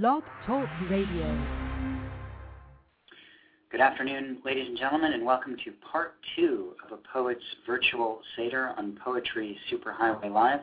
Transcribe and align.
Blog 0.00 0.22
Talk 0.46 0.66
Radio. 0.88 1.38
Good 3.70 3.82
afternoon, 3.82 4.38
ladies 4.42 4.66
and 4.66 4.78
gentlemen, 4.78 5.12
and 5.12 5.22
welcome 5.22 5.54
to 5.66 5.72
part 5.92 6.14
two 6.34 6.72
of 6.86 6.98
a 6.98 7.02
Poet's 7.12 7.44
Virtual 7.66 8.22
Seder 8.34 8.72
on 8.78 8.98
Poetry 9.04 9.54
Superhighway 9.70 10.32
Live. 10.32 10.60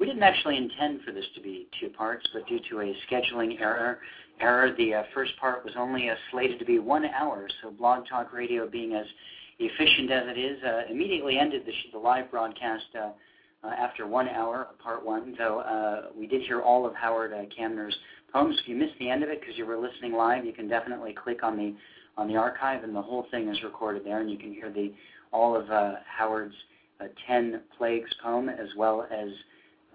We 0.00 0.06
didn't 0.06 0.22
actually 0.22 0.56
intend 0.56 1.02
for 1.02 1.12
this 1.12 1.26
to 1.34 1.42
be 1.42 1.68
two 1.78 1.90
parts, 1.90 2.26
but 2.32 2.46
due 2.46 2.60
to 2.70 2.80
a 2.80 2.96
scheduling 3.06 3.60
error, 3.60 3.98
error 4.40 4.74
the 4.78 4.94
uh, 4.94 5.02
first 5.12 5.32
part 5.38 5.62
was 5.62 5.74
only 5.76 6.08
uh, 6.08 6.14
slated 6.30 6.58
to 6.58 6.64
be 6.64 6.78
one 6.78 7.04
hour, 7.04 7.46
so 7.62 7.70
Blog 7.70 8.06
Talk 8.08 8.32
Radio 8.32 8.66
being 8.66 8.94
as 8.94 9.04
efficient 9.58 10.10
as 10.10 10.24
it 10.28 10.38
is, 10.40 10.62
uh, 10.64 10.90
immediately 10.90 11.38
ended 11.38 11.64
the, 11.66 11.72
the 11.92 11.98
live 11.98 12.30
broadcast 12.30 12.86
uh, 12.98 13.10
after 13.76 14.06
one 14.06 14.28
hour 14.28 14.68
of 14.70 14.78
part 14.78 15.04
one, 15.04 15.34
though 15.38 15.60
uh, 15.60 16.10
we 16.18 16.26
did 16.26 16.42
hear 16.42 16.60
all 16.60 16.86
of 16.86 16.94
Howard 16.94 17.32
uh, 17.32 17.42
Kamner's 17.58 17.96
poems. 18.32 18.56
If 18.62 18.68
you 18.68 18.76
missed 18.76 18.94
the 18.98 19.10
end 19.10 19.22
of 19.22 19.30
it 19.30 19.40
because 19.40 19.56
you 19.56 19.66
were 19.66 19.78
listening 19.78 20.12
live, 20.12 20.44
you 20.44 20.52
can 20.52 20.68
definitely 20.68 21.12
click 21.12 21.42
on 21.42 21.56
the 21.56 21.74
on 22.18 22.28
the 22.28 22.36
archive, 22.36 22.82
and 22.82 22.94
the 22.94 23.02
whole 23.02 23.26
thing 23.30 23.48
is 23.48 23.62
recorded 23.62 24.02
there, 24.04 24.20
and 24.20 24.30
you 24.30 24.38
can 24.38 24.52
hear 24.52 24.70
the 24.70 24.92
all 25.32 25.54
of 25.54 25.70
uh, 25.70 25.96
Howard's 26.06 26.54
uh, 27.00 27.04
Ten 27.26 27.60
Plagues 27.76 28.10
poem 28.22 28.48
as 28.48 28.68
well 28.76 29.06
as 29.10 29.28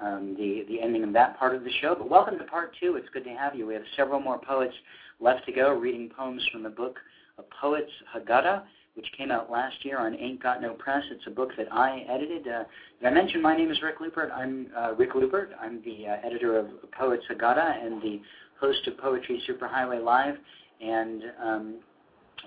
um, 0.02 0.36
the 0.38 0.64
the 0.68 0.82
ending 0.82 1.04
of 1.04 1.14
that 1.14 1.38
part 1.38 1.56
of 1.56 1.64
the 1.64 1.72
show. 1.82 1.96
But 1.96 2.10
welcome 2.10 2.38
to 2.38 2.44
part 2.46 2.76
two. 2.80 2.96
It's 2.96 3.10
good 3.14 3.24
to 3.24 3.32
have 3.32 3.56
you. 3.56 3.66
We 3.68 3.74
have 3.74 3.84
several 3.96 4.20
more 4.20 4.40
poets 4.40 4.74
left 5.20 5.46
to 5.46 5.52
go, 5.52 5.74
reading 5.74 6.10
poems 6.16 6.44
from 6.52 6.64
the 6.64 6.70
book 6.70 6.98
of 7.38 7.46
Poets 7.60 7.92
Haggadah 8.16 8.64
which 8.96 9.08
came 9.18 9.32
out 9.32 9.50
last 9.50 9.84
year 9.84 10.00
on 10.00 10.16
Ain't 10.16 10.42
Got 10.42 10.62
No 10.62 10.74
Press. 10.74 11.04
It's 11.12 11.26
a 11.28 11.32
book 11.32 11.52
that 11.58 11.72
I 11.72 12.06
edited. 12.10 12.48
Uh, 12.48 12.64
did 13.00 13.08
I 13.08 13.10
mention 13.12 13.42
my 13.42 13.56
name 13.56 13.72
is 13.72 13.82
Rick 13.82 14.02
Lupert? 14.02 14.30
I'm 14.34 14.68
uh, 14.78 14.94
Rick 14.96 15.16
Lupert. 15.16 15.52
I'm 15.60 15.82
the 15.84 16.08
uh, 16.08 16.18
editor 16.26 16.58
of 16.58 16.68
Poets 16.98 17.24
Haggadah 17.32 17.86
and 17.86 18.02
the 18.02 18.22
host 18.60 18.86
of 18.88 18.98
Poetry 18.98 19.42
Superhighway 19.50 20.04
Live, 20.04 20.36
and 20.82 21.24
um, 21.44 21.76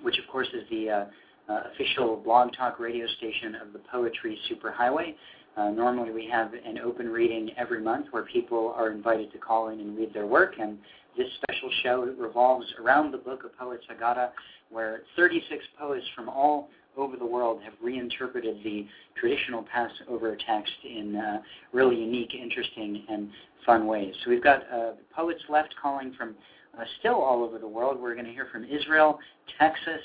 which 0.02 0.18
of 0.18 0.30
course 0.30 0.48
is 0.54 0.68
the 0.70 0.90
uh, 0.90 1.04
uh, 1.48 1.62
official 1.74 2.16
blog 2.16 2.50
talk 2.56 2.78
radio 2.78 3.06
station 3.18 3.54
of 3.56 3.72
the 3.72 3.80
Poetry 3.90 4.38
Superhighway. 4.50 5.14
Uh, 5.56 5.70
normally 5.70 6.10
we 6.10 6.26
have 6.26 6.52
an 6.52 6.78
open 6.78 7.08
reading 7.08 7.50
every 7.56 7.80
month 7.80 8.06
where 8.10 8.24
people 8.24 8.74
are 8.76 8.90
invited 8.90 9.32
to 9.32 9.38
call 9.38 9.68
in 9.68 9.80
and 9.80 9.96
read 9.96 10.12
their 10.12 10.26
work, 10.26 10.54
and 10.60 10.78
this 11.16 11.28
special 11.42 11.70
show 11.82 12.02
revolves 12.18 12.66
around 12.82 13.12
the 13.12 13.18
book 13.18 13.44
of 13.44 13.56
Poets 13.56 13.84
Haggadah, 13.88 14.30
where 14.70 15.02
36 15.16 15.64
poets 15.78 16.04
from 16.14 16.28
all 16.28 16.68
over 16.96 17.16
the 17.16 17.26
world 17.26 17.60
have 17.62 17.74
reinterpreted 17.82 18.62
the 18.64 18.86
traditional 19.18 19.64
Passover 19.64 20.36
text 20.46 20.72
in 20.84 21.16
uh, 21.16 21.40
really 21.72 21.96
unique, 21.96 22.34
interesting, 22.34 23.04
and 23.08 23.30
fun 23.64 23.86
ways. 23.86 24.14
So 24.24 24.30
we've 24.30 24.42
got 24.42 24.62
uh, 24.72 24.92
poets 25.14 25.42
left 25.48 25.74
calling 25.80 26.14
from 26.18 26.34
uh, 26.78 26.84
still 26.98 27.16
all 27.16 27.44
over 27.44 27.58
the 27.58 27.68
world. 27.68 28.00
We're 28.00 28.14
going 28.14 28.26
to 28.26 28.32
hear 28.32 28.48
from 28.50 28.64
Israel, 28.64 29.18
Texas, 29.58 30.00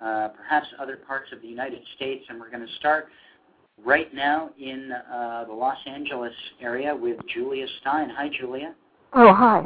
uh, 0.00 0.28
perhaps 0.28 0.66
other 0.80 0.96
parts 0.96 1.32
of 1.32 1.42
the 1.42 1.48
United 1.48 1.80
States, 1.96 2.24
and 2.28 2.40
we're 2.40 2.50
going 2.50 2.66
to 2.66 2.74
start 2.74 3.08
right 3.84 4.12
now 4.14 4.50
in 4.58 4.92
uh, 4.92 5.44
the 5.46 5.52
Los 5.52 5.78
Angeles 5.86 6.32
area 6.60 6.94
with 6.94 7.18
Julia 7.32 7.66
Stein. 7.80 8.10
Hi, 8.16 8.28
Julia. 8.38 8.74
Oh, 9.12 9.32
hi. 9.32 9.62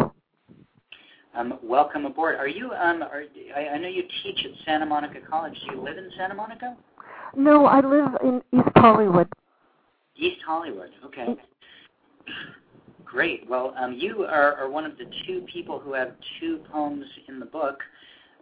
Um, 1.35 1.59
welcome 1.63 2.07
aboard. 2.07 2.37
Are 2.37 2.49
you? 2.49 2.73
Um, 2.73 3.03
are, 3.03 3.25
I, 3.55 3.69
I 3.69 3.79
know 3.79 3.89
you 3.89 4.03
teach 4.23 4.39
at 4.45 4.53
Santa 4.65 4.87
Monica 4.87 5.21
College. 5.29 5.55
Do 5.69 5.77
you 5.77 5.83
live 5.83 5.99
in 5.99 6.11
Santa 6.17 6.35
Monica? 6.35 6.77
No, 7.37 7.67
I 7.67 7.81
live 7.81 8.17
in 8.23 8.43
East 8.59 8.71
Hollywood. 8.77 9.29
East 10.17 10.41
Hollywood. 10.47 10.91
Okay. 11.05 11.37
Great. 13.05 13.49
Well, 13.49 13.75
um, 13.79 13.95
you 13.99 14.25
are, 14.25 14.55
are 14.55 14.71
one 14.71 14.87
of 14.87 14.97
the 14.97 15.05
two 15.27 15.45
people 15.53 15.79
who 15.79 15.93
have 15.93 16.13
two 16.41 16.61
poems 16.73 17.05
in 17.29 17.39
the 17.39 17.47
book. 17.47 17.81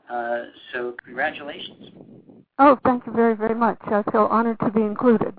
Uh, 0.09 0.44
so 0.72 0.94
congratulations. 1.05 1.91
Oh, 2.59 2.78
thank 2.84 3.05
you 3.06 3.12
very, 3.12 3.34
very 3.34 3.55
much. 3.55 3.78
I 3.83 4.03
feel 4.12 4.28
honored 4.31 4.61
to 4.61 4.70
be 4.70 4.83
included. 4.83 5.34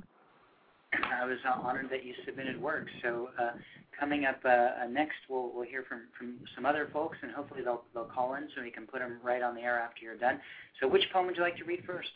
I 1.03 1.25
was 1.25 1.37
honored 1.45 1.89
that 1.91 2.05
you 2.05 2.13
submitted 2.25 2.61
work. 2.61 2.87
So 3.01 3.29
uh, 3.39 3.51
coming 3.99 4.25
up 4.25 4.39
uh, 4.45 4.49
uh, 4.49 4.87
next, 4.89 5.15
we'll 5.29 5.51
we'll 5.53 5.65
hear 5.65 5.83
from 5.87 6.01
from 6.17 6.35
some 6.55 6.65
other 6.65 6.89
folks, 6.91 7.17
and 7.21 7.31
hopefully 7.31 7.61
they'll 7.63 7.83
they'll 7.93 8.05
call 8.05 8.35
in 8.35 8.47
so 8.55 8.61
we 8.61 8.71
can 8.71 8.85
put 8.85 8.99
them 8.99 9.17
right 9.23 9.41
on 9.41 9.55
the 9.55 9.61
air 9.61 9.79
after 9.79 10.03
you're 10.03 10.17
done. 10.17 10.39
So, 10.81 10.87
which 10.87 11.03
poem 11.11 11.27
would 11.27 11.37
you 11.37 11.43
like 11.43 11.57
to 11.57 11.63
read 11.63 11.83
first? 11.85 12.09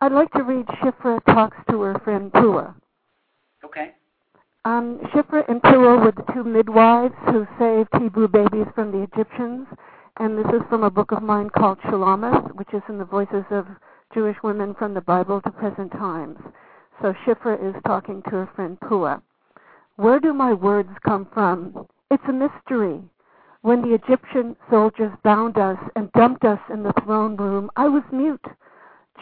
I'd 0.00 0.12
like 0.12 0.30
to 0.32 0.42
read 0.42 0.66
Shifra 0.66 1.24
talks 1.26 1.56
to 1.70 1.80
her 1.80 1.98
friend 2.04 2.32
Pua. 2.32 2.74
Okay. 3.64 3.92
Um, 4.64 5.00
Shifra 5.12 5.48
and 5.48 5.60
Pua 5.62 6.04
were 6.04 6.12
the 6.12 6.32
two 6.32 6.44
midwives 6.44 7.14
who 7.26 7.46
saved 7.58 7.88
Hebrew 8.00 8.28
babies 8.28 8.66
from 8.74 8.92
the 8.92 9.02
Egyptians, 9.12 9.66
and 10.18 10.38
this 10.38 10.46
is 10.52 10.62
from 10.68 10.84
a 10.84 10.90
book 10.90 11.10
of 11.10 11.22
mine 11.22 11.50
called 11.50 11.78
Shulamith, 11.80 12.54
which 12.54 12.72
is 12.72 12.82
in 12.88 12.98
the 12.98 13.04
voices 13.04 13.44
of 13.50 13.66
Jewish 14.14 14.36
women 14.44 14.74
from 14.74 14.94
the 14.94 15.00
Bible 15.00 15.40
to 15.40 15.50
present 15.50 15.90
times. 15.92 16.38
So 17.00 17.14
Shifra 17.24 17.56
is 17.68 17.80
talking 17.86 18.22
to 18.22 18.30
her 18.30 18.50
friend 18.54 18.78
Pua. 18.80 19.22
Where 19.96 20.20
do 20.20 20.32
my 20.32 20.52
words 20.52 20.90
come 21.04 21.26
from? 21.32 21.86
It's 22.10 22.22
a 22.28 22.32
mystery. 22.32 23.00
When 23.62 23.82
the 23.82 23.94
Egyptian 23.94 24.56
soldiers 24.68 25.12
bound 25.22 25.56
us 25.56 25.78
and 25.94 26.12
dumped 26.12 26.44
us 26.44 26.58
in 26.68 26.82
the 26.82 26.92
throne 27.04 27.36
room, 27.36 27.70
I 27.76 27.88
was 27.88 28.02
mute. 28.10 28.44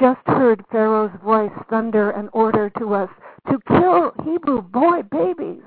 Just 0.01 0.21
heard 0.27 0.65
Pharaoh's 0.73 1.15
voice 1.23 1.53
thunder 1.69 2.11
an 2.11 2.31
order 2.33 2.71
to 2.79 2.95
us 2.95 3.11
to 3.51 3.61
kill 3.69 4.13
Hebrew 4.25 4.63
boy 4.63 5.03
babies. 5.03 5.63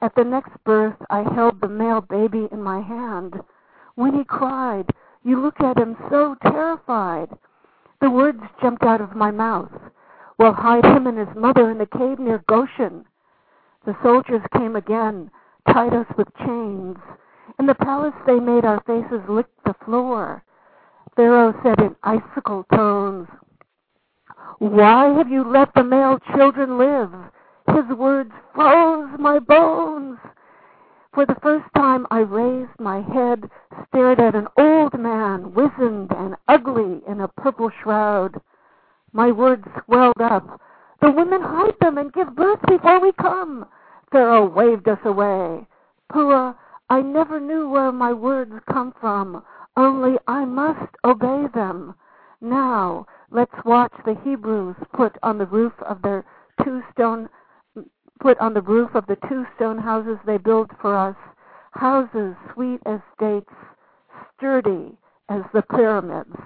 At 0.00 0.14
the 0.14 0.24
next 0.24 0.52
birth, 0.64 0.96
I 1.10 1.22
held 1.34 1.60
the 1.60 1.68
male 1.68 2.00
baby 2.00 2.48
in 2.50 2.62
my 2.62 2.80
hand. 2.80 3.34
When 3.94 4.14
he 4.14 4.24
cried, 4.24 4.90
you 5.22 5.40
look 5.40 5.60
at 5.60 5.78
him 5.78 5.96
so 6.10 6.36
terrified. 6.42 7.28
The 8.00 8.10
words 8.10 8.42
jumped 8.62 8.84
out 8.84 9.00
of 9.00 9.16
my 9.16 9.30
mouth. 9.30 9.72
Well, 10.38 10.52
hide 10.52 10.84
him 10.84 11.06
and 11.06 11.18
his 11.18 11.34
mother 11.34 11.70
in 11.70 11.78
the 11.78 11.86
cave 11.86 12.18
near 12.18 12.44
Goshen. 12.46 13.06
The 13.86 13.96
soldiers 14.02 14.42
came 14.52 14.76
again, 14.76 15.30
tied 15.72 15.94
us 15.94 16.06
with 16.18 16.28
chains. 16.38 16.98
In 17.58 17.66
the 17.66 17.74
palace 17.74 18.14
they 18.26 18.38
made 18.38 18.64
our 18.64 18.82
faces 18.86 19.22
lick 19.28 19.46
the 19.64 19.74
floor. 19.84 20.42
Pharaoh 21.14 21.54
said 21.62 21.80
in 21.80 21.96
icicle 22.02 22.64
tones, 22.74 23.28
Why 24.58 25.14
have 25.14 25.30
you 25.30 25.42
let 25.42 25.72
the 25.74 25.84
male 25.84 26.18
children 26.34 26.76
live? 26.76 27.12
His 27.74 27.96
words 27.96 28.32
froze 28.54 29.18
my 29.18 29.38
bones. 29.38 30.18
For 31.14 31.24
the 31.24 31.36
first 31.42 31.64
time 31.74 32.06
I 32.10 32.18
raised 32.18 32.78
my 32.78 33.00
head, 33.00 33.48
stared 33.88 34.20
at 34.20 34.34
an 34.34 34.48
old 34.58 34.98
man, 34.98 35.54
wizened 35.54 36.12
and 36.12 36.36
ugly 36.46 37.02
in 37.08 37.20
a 37.20 37.28
purple 37.28 37.70
shroud. 37.82 38.38
My 39.16 39.32
words 39.32 39.66
swelled 39.82 40.20
up. 40.20 40.60
The 41.00 41.10
women 41.10 41.40
hide 41.40 41.78
them 41.80 41.96
and 41.96 42.12
give 42.12 42.36
birth 42.36 42.60
before 42.68 43.00
we 43.00 43.12
come. 43.12 43.64
Pharaoh 44.12 44.46
waved 44.46 44.86
us 44.90 44.98
away. 45.06 45.66
Pua, 46.12 46.54
I 46.90 47.00
never 47.00 47.40
knew 47.40 47.66
where 47.66 47.92
my 47.92 48.12
words 48.12 48.52
come 48.70 48.92
from, 49.00 49.42
only 49.74 50.18
I 50.28 50.44
must 50.44 50.94
obey 51.02 51.46
them. 51.54 51.94
Now, 52.42 53.06
let's 53.30 53.64
watch 53.64 53.94
the 54.04 54.16
Hebrews 54.22 54.76
put 54.92 55.16
on 55.22 55.38
the 55.38 55.46
roof 55.46 55.72
of 55.80 56.02
their 56.02 56.22
two 56.62 56.82
stone 56.92 57.30
put 58.20 58.38
on 58.38 58.52
the 58.52 58.60
roof 58.60 58.94
of 58.94 59.06
the 59.06 59.16
two 59.30 59.46
stone 59.56 59.78
houses 59.78 60.18
they 60.26 60.36
built 60.36 60.70
for 60.82 60.94
us, 60.94 61.16
houses 61.70 62.36
sweet 62.52 62.82
as 62.84 63.00
dates, 63.18 63.54
sturdy 64.36 64.98
as 65.30 65.40
the 65.54 65.62
pyramids. 65.62 66.36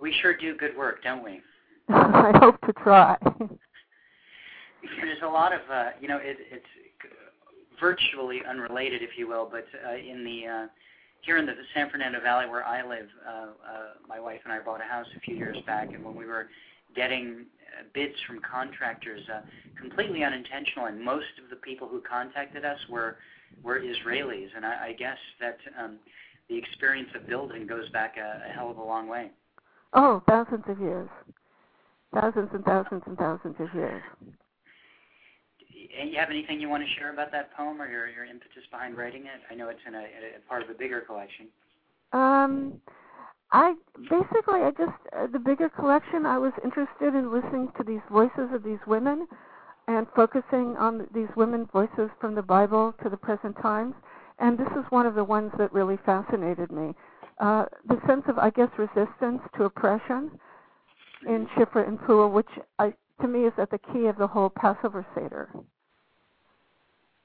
We 0.00 0.14
sure 0.22 0.36
do 0.36 0.56
good 0.56 0.76
work, 0.76 1.02
don't 1.02 1.22
we? 1.22 1.40
I 1.88 2.32
hope 2.36 2.60
to 2.66 2.72
try. 2.72 3.16
There's 5.00 5.22
a 5.22 5.28
lot 5.28 5.52
of, 5.52 5.60
uh, 5.70 5.90
you 6.00 6.08
know, 6.08 6.16
it, 6.16 6.38
it's 6.50 6.64
virtually 7.80 8.40
unrelated, 8.48 9.02
if 9.02 9.10
you 9.16 9.28
will, 9.28 9.48
but 9.50 9.66
uh, 9.86 9.96
in 9.96 10.24
the 10.24 10.46
uh, 10.46 10.66
here 11.22 11.36
in 11.36 11.46
the 11.46 11.52
San 11.74 11.90
Fernando 11.90 12.20
Valley 12.20 12.46
where 12.46 12.64
I 12.64 12.86
live, 12.86 13.06
uh, 13.26 13.30
uh, 13.30 13.46
my 14.08 14.18
wife 14.18 14.40
and 14.44 14.52
I 14.52 14.60
bought 14.60 14.80
a 14.80 14.84
house 14.84 15.06
a 15.16 15.20
few 15.20 15.36
years 15.36 15.56
back, 15.66 15.92
and 15.92 16.02
when 16.04 16.14
we 16.14 16.24
were 16.24 16.48
getting 16.96 17.46
uh, 17.78 17.84
bids 17.92 18.14
from 18.26 18.40
contractors, 18.40 19.20
uh, 19.32 19.40
completely 19.78 20.24
unintentional, 20.24 20.86
and 20.86 21.02
most 21.02 21.38
of 21.42 21.50
the 21.50 21.56
people 21.56 21.88
who 21.88 22.00
contacted 22.00 22.64
us 22.64 22.78
were 22.88 23.16
were 23.62 23.80
Israelis, 23.80 24.48
and 24.54 24.64
I, 24.64 24.88
I 24.88 24.92
guess 24.92 25.18
that 25.40 25.58
um, 25.78 25.96
the 26.48 26.56
experience 26.56 27.08
of 27.14 27.26
building 27.26 27.66
goes 27.66 27.88
back 27.90 28.16
a, 28.16 28.48
a 28.48 28.52
hell 28.52 28.70
of 28.70 28.78
a 28.78 28.84
long 28.84 29.08
way. 29.08 29.30
Oh, 29.92 30.22
thousands 30.28 30.64
of 30.68 30.78
years, 30.80 31.08
thousands 32.14 32.48
and 32.52 32.64
thousands 32.64 33.02
and 33.06 33.18
thousands 33.18 33.56
of 33.58 33.74
years 33.74 34.02
Do 34.20 36.08
you 36.08 36.18
have 36.18 36.30
anything 36.30 36.60
you 36.60 36.68
want 36.68 36.82
to 36.84 36.88
share 36.98 37.12
about 37.12 37.32
that 37.32 37.54
poem 37.56 37.80
or 37.80 37.88
your 37.88 38.08
your 38.08 38.24
impetus 38.24 38.64
behind 38.70 38.96
writing 38.96 39.22
it? 39.22 39.40
I 39.50 39.54
know 39.54 39.68
it's 39.68 39.80
in 39.86 39.94
a, 39.94 39.98
a 39.98 40.48
part 40.48 40.62
of 40.62 40.70
a 40.70 40.74
bigger 40.74 41.00
collection. 41.00 41.46
Um, 42.12 42.80
I 43.52 43.74
basically 44.08 44.60
I 44.62 44.70
just 44.70 44.98
uh, 45.16 45.26
the 45.32 45.38
bigger 45.38 45.68
collection. 45.68 46.26
I 46.26 46.38
was 46.38 46.52
interested 46.64 47.14
in 47.14 47.32
listening 47.32 47.72
to 47.78 47.84
these 47.84 48.02
voices 48.10 48.48
of 48.52 48.62
these 48.62 48.78
women 48.86 49.26
and 49.88 50.06
focusing 50.14 50.76
on 50.76 51.08
these 51.12 51.28
women 51.36 51.66
voices 51.72 52.10
from 52.20 52.34
the 52.34 52.42
Bible 52.42 52.94
to 53.02 53.08
the 53.08 53.16
present 53.16 53.56
times. 53.60 53.94
and 54.38 54.56
this 54.56 54.68
is 54.68 54.84
one 54.90 55.06
of 55.06 55.14
the 55.14 55.24
ones 55.24 55.52
that 55.58 55.72
really 55.72 55.98
fascinated 56.06 56.70
me. 56.72 56.94
Uh, 57.40 57.64
the 57.88 57.98
sense 58.06 58.22
of, 58.28 58.38
I 58.38 58.50
guess, 58.50 58.68
resistance 58.76 59.40
to 59.56 59.64
oppression 59.64 60.30
in 61.26 61.46
Shifra 61.56 61.88
and 61.88 61.98
Puah, 61.98 62.28
which 62.28 62.48
I, 62.78 62.92
to 63.22 63.28
me 63.28 63.44
is 63.46 63.52
at 63.56 63.70
the 63.70 63.78
key 63.92 64.06
of 64.06 64.18
the 64.18 64.26
whole 64.26 64.50
Passover 64.50 65.06
Seder. 65.14 65.48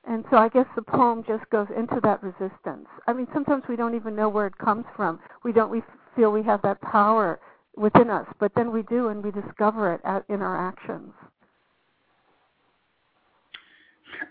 And 0.07 0.23
so 0.31 0.37
I 0.37 0.47
guess 0.47 0.67
the 0.75 0.83
poem 0.83 1.23
just 1.27 1.49
goes 1.49 1.67
into 1.75 1.99
that 2.03 2.23
resistance. 2.23 2.87
I 3.07 3.13
mean, 3.13 3.27
sometimes 3.33 3.63
we 3.67 3.75
don't 3.75 3.95
even 3.95 4.15
know 4.15 4.29
where 4.29 4.47
it 4.47 4.57
comes 4.57 4.85
from. 4.95 5.19
We 5.43 5.51
don't 5.51 5.69
we 5.69 5.81
feel 6.15 6.31
we 6.31 6.43
have 6.43 6.61
that 6.61 6.79
power 6.81 7.39
within 7.75 8.09
us, 8.09 8.27
but 8.39 8.53
then 8.55 8.71
we 8.71 8.83
do 8.83 9.09
and 9.09 9.21
we 9.21 9.31
discover 9.31 9.93
it 9.93 10.01
at, 10.05 10.23
in 10.29 10.41
our 10.41 10.55
actions. 10.57 11.11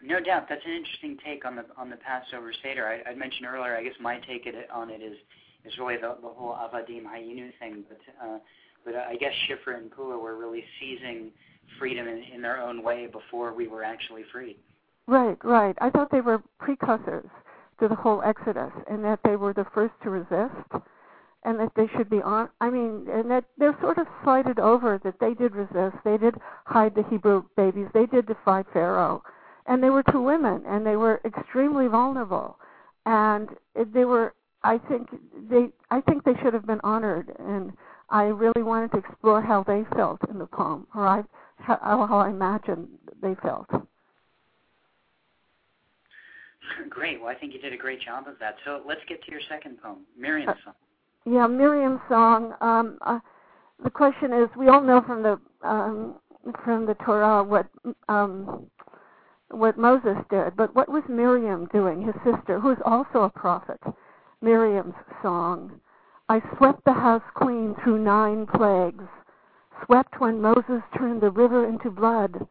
No 0.03 0.19
doubt, 0.19 0.47
that's 0.49 0.65
an 0.65 0.73
interesting 0.73 1.19
take 1.23 1.45
on 1.45 1.57
the 1.57 1.67
on 1.77 1.91
the 1.91 1.97
Passover 1.97 2.55
Seder. 2.63 2.87
I, 2.87 3.11
I 3.11 3.15
mentioned 3.15 3.47
earlier. 3.47 3.77
I 3.77 3.83
guess 3.83 3.93
my 4.01 4.19
take 4.21 4.49
on 4.73 4.89
it 4.89 5.03
is 5.03 5.17
is 5.65 5.77
really 5.79 5.97
the, 5.97 6.17
the 6.21 6.29
whole 6.29 6.53
Avadim 6.53 7.05
Hayinu 7.05 7.51
thing, 7.59 7.85
but 7.89 8.27
uh, 8.27 8.39
but 8.85 8.95
I 8.95 9.17
guess 9.17 9.33
Shifra 9.49 9.79
and 9.79 9.91
Puah 9.91 10.19
were 10.19 10.37
really 10.37 10.63
seizing 10.79 11.31
freedom 11.79 12.07
in, 12.07 12.23
in 12.35 12.43
their 12.43 12.61
own 12.61 12.83
way 12.83 13.07
before 13.07 13.55
we 13.55 13.67
were 13.67 13.83
actually 13.83 14.23
freed. 14.31 14.57
Right, 15.07 15.37
right. 15.43 15.77
I 15.81 15.91
thought 15.91 16.11
they 16.11 16.21
were 16.21 16.43
precursors 16.59 17.29
to 17.81 17.89
the 17.89 17.95
whole 17.95 18.23
Exodus, 18.23 18.73
and 18.91 19.05
that 19.05 19.21
they 19.25 19.37
were 19.37 19.53
the 19.53 19.67
first 19.75 19.95
to 20.03 20.11
resist, 20.11 20.85
and 21.45 21.59
that 21.59 21.73
they 21.77 21.89
should 21.97 22.09
be 22.09 22.23
on. 22.23 22.49
I 22.61 22.71
mean, 22.71 23.07
and 23.11 23.31
that 23.31 23.45
they're 23.59 23.77
sort 23.81 23.99
of 23.99 24.07
slighted 24.23 24.59
over 24.59 25.01
that 25.05 25.19
they 25.21 25.35
did 25.35 25.55
resist. 25.55 25.97
They 26.05 26.17
did 26.17 26.35
hide 26.67 26.95
the 26.95 27.05
Hebrew 27.11 27.45
babies. 27.57 27.87
They 27.93 28.07
did 28.07 28.27
defy 28.27 28.65
Pharaoh, 28.73 29.23
and 29.67 29.83
they 29.83 29.91
were 29.91 30.03
two 30.11 30.23
women, 30.23 30.63
and 30.67 30.87
they 30.87 30.97
were 30.97 31.21
extremely 31.25 31.87
vulnerable, 31.89 32.59
and 33.07 33.49
they 33.75 34.05
were. 34.05 34.35
I 34.65 34.79
think 34.89 35.09
they. 35.51 35.69
I 35.91 36.01
think 36.01 36.25
they 36.25 36.33
should 36.43 36.55
have 36.55 36.67
been 36.67 36.81
honored, 36.83 37.31
and 37.39 37.73
I 38.09 38.25
really 38.25 38.63
wanted 38.63 38.93
to 38.93 38.99
explore 38.99 39.43
how 39.43 39.63
they 39.63 39.85
felt 39.95 40.21
in 40.31 40.39
the 40.39 40.47
poem, 40.47 40.87
or 40.95 41.07
I, 41.07 41.23
how, 41.59 42.07
how 42.09 42.19
I 42.19 42.31
imagine 42.31 42.89
they 43.23 43.35
felt. 43.43 43.69
Great. 46.89 47.21
Well, 47.21 47.29
I 47.29 47.35
think 47.35 47.53
you 47.53 47.61
did 47.61 47.75
a 47.75 47.77
great 47.77 48.01
job 48.01 48.27
of 48.27 48.39
that. 48.41 48.57
So 48.65 48.81
let's 48.87 49.03
get 49.07 49.23
to 49.25 49.31
your 49.31 49.41
second 49.49 49.81
poem, 49.83 49.99
Miriam's 50.19 50.49
uh, 50.49 50.65
song. 50.65 50.75
Yeah, 51.27 51.47
Miriam's 51.47 52.01
song. 52.09 52.55
Um, 52.61 52.99
uh, 53.03 53.19
the 53.83 53.91
question 53.91 54.33
is, 54.33 54.49
we 54.57 54.69
all 54.69 54.81
know 54.81 55.03
from 55.07 55.23
the 55.23 55.39
um, 55.63 56.17
from 56.65 56.87
the 56.87 56.95
Torah 57.05 57.45
what 57.45 57.67
um, 58.09 58.67
what 59.51 59.79
Moses 59.79 60.17
did, 60.31 60.57
but 60.57 60.75
what 60.75 60.89
was 60.89 61.03
Miriam 61.09 61.69
doing? 61.73 62.03
His 62.03 62.15
sister, 62.25 62.59
who 62.59 62.71
is 62.71 62.79
also 62.85 63.25
a 63.25 63.31
prophet. 63.31 63.81
Miriam's 64.45 64.95
song. 65.23 65.81
I 66.29 66.43
swept 66.57 66.85
the 66.85 66.93
house 66.93 67.23
clean 67.35 67.75
through 67.83 67.99
nine 67.99 68.47
plagues. 68.47 69.05
Swept 69.85 70.21
when 70.21 70.43
Moses 70.43 70.83
turned 70.99 71.23
the 71.23 71.31
river 71.31 71.67
into 71.67 71.91
blood. 71.91 72.47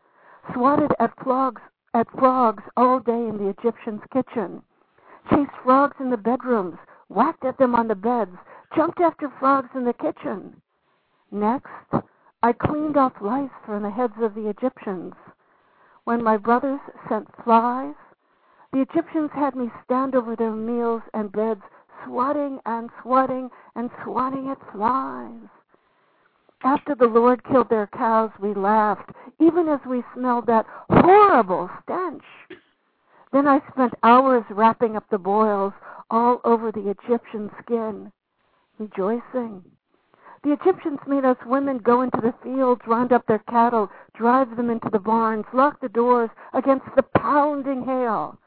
Swatted 0.54 0.92
at 1.00 1.14
frogs 1.24 1.62
at 1.94 2.10
frogs 2.18 2.64
all 2.76 3.00
day 3.00 3.28
in 3.28 3.38
the 3.38 3.50
Egyptian's 3.50 4.02
kitchen, 4.12 4.64
chased 5.30 5.52
frogs 5.64 5.96
in 6.00 6.10
the 6.10 6.18
bedrooms, 6.18 6.78
whacked 7.10 7.46
at 7.46 7.60
them 7.60 7.76
on 7.76 7.88
the 7.88 7.96
beds, 7.96 8.36
jumped 8.76 9.00
after 9.00 9.32
frogs 9.40 9.70
in 9.76 9.86
the 9.86 9.94
kitchen. 9.94 10.60
Next, 11.32 11.70
I 12.42 12.54
cleaned 12.54 12.98
off 12.98 13.14
lice 13.22 13.52
from 13.66 13.84
the 13.84 13.92
heads 13.92 14.16
of 14.20 14.34
the 14.34 14.50
Egyptians. 14.50 15.14
When 16.06 16.24
my 16.24 16.38
brothers 16.38 16.82
sent 17.08 17.28
flies, 17.44 17.94
the 18.72 18.82
Egyptians 18.82 19.30
had 19.34 19.56
me 19.56 19.72
stand 19.84 20.16
over 20.16 20.36
their 20.36 20.52
meals 20.52 21.04
and 21.14 21.32
beds, 21.32 21.62
swatting 22.06 22.60
and 22.66 22.90
swatting 23.02 23.50
and 23.76 23.90
swatting 24.04 24.50
at 24.50 24.58
flies. 24.72 25.50
After 26.64 26.96
the 26.96 27.08
Lord 27.08 27.44
killed 27.44 27.70
their 27.70 27.88
cows, 27.88 28.32
we 28.40 28.54
laughed, 28.54 29.12
even 29.40 29.68
as 29.68 29.80
we 29.86 30.04
smelled 30.14 30.46
that 30.48 30.66
horrible 30.90 31.70
stench. 31.82 32.24
Then 33.34 33.48
I 33.48 33.62
spent 33.72 33.94
hours 34.04 34.46
wrapping 34.50 34.96
up 34.96 35.10
the 35.10 35.18
boils 35.18 35.74
all 36.10 36.40
over 36.46 36.72
the 36.72 36.90
Egyptian 36.90 37.50
skin, 37.62 38.12
rejoicing. 38.80 39.64
The 40.44 40.54
Egyptians 40.54 41.00
made 41.08 41.26
us 41.26 41.38
women 41.46 41.80
go 41.80 42.02
into 42.02 42.22
the 42.22 42.34
fields, 42.44 42.82
round 42.86 43.12
up 43.12 43.26
their 43.28 43.40
cattle, 43.40 43.90
drive 44.14 44.56
them 44.56 44.70
into 44.70 44.90
the 44.90 45.00
barns, 45.00 45.46
lock 45.54 45.80
the 45.82 45.90
doors 45.90 46.30
against 46.54 46.86
the 46.96 47.04
pounding 47.04 47.84
hail. 47.84 48.38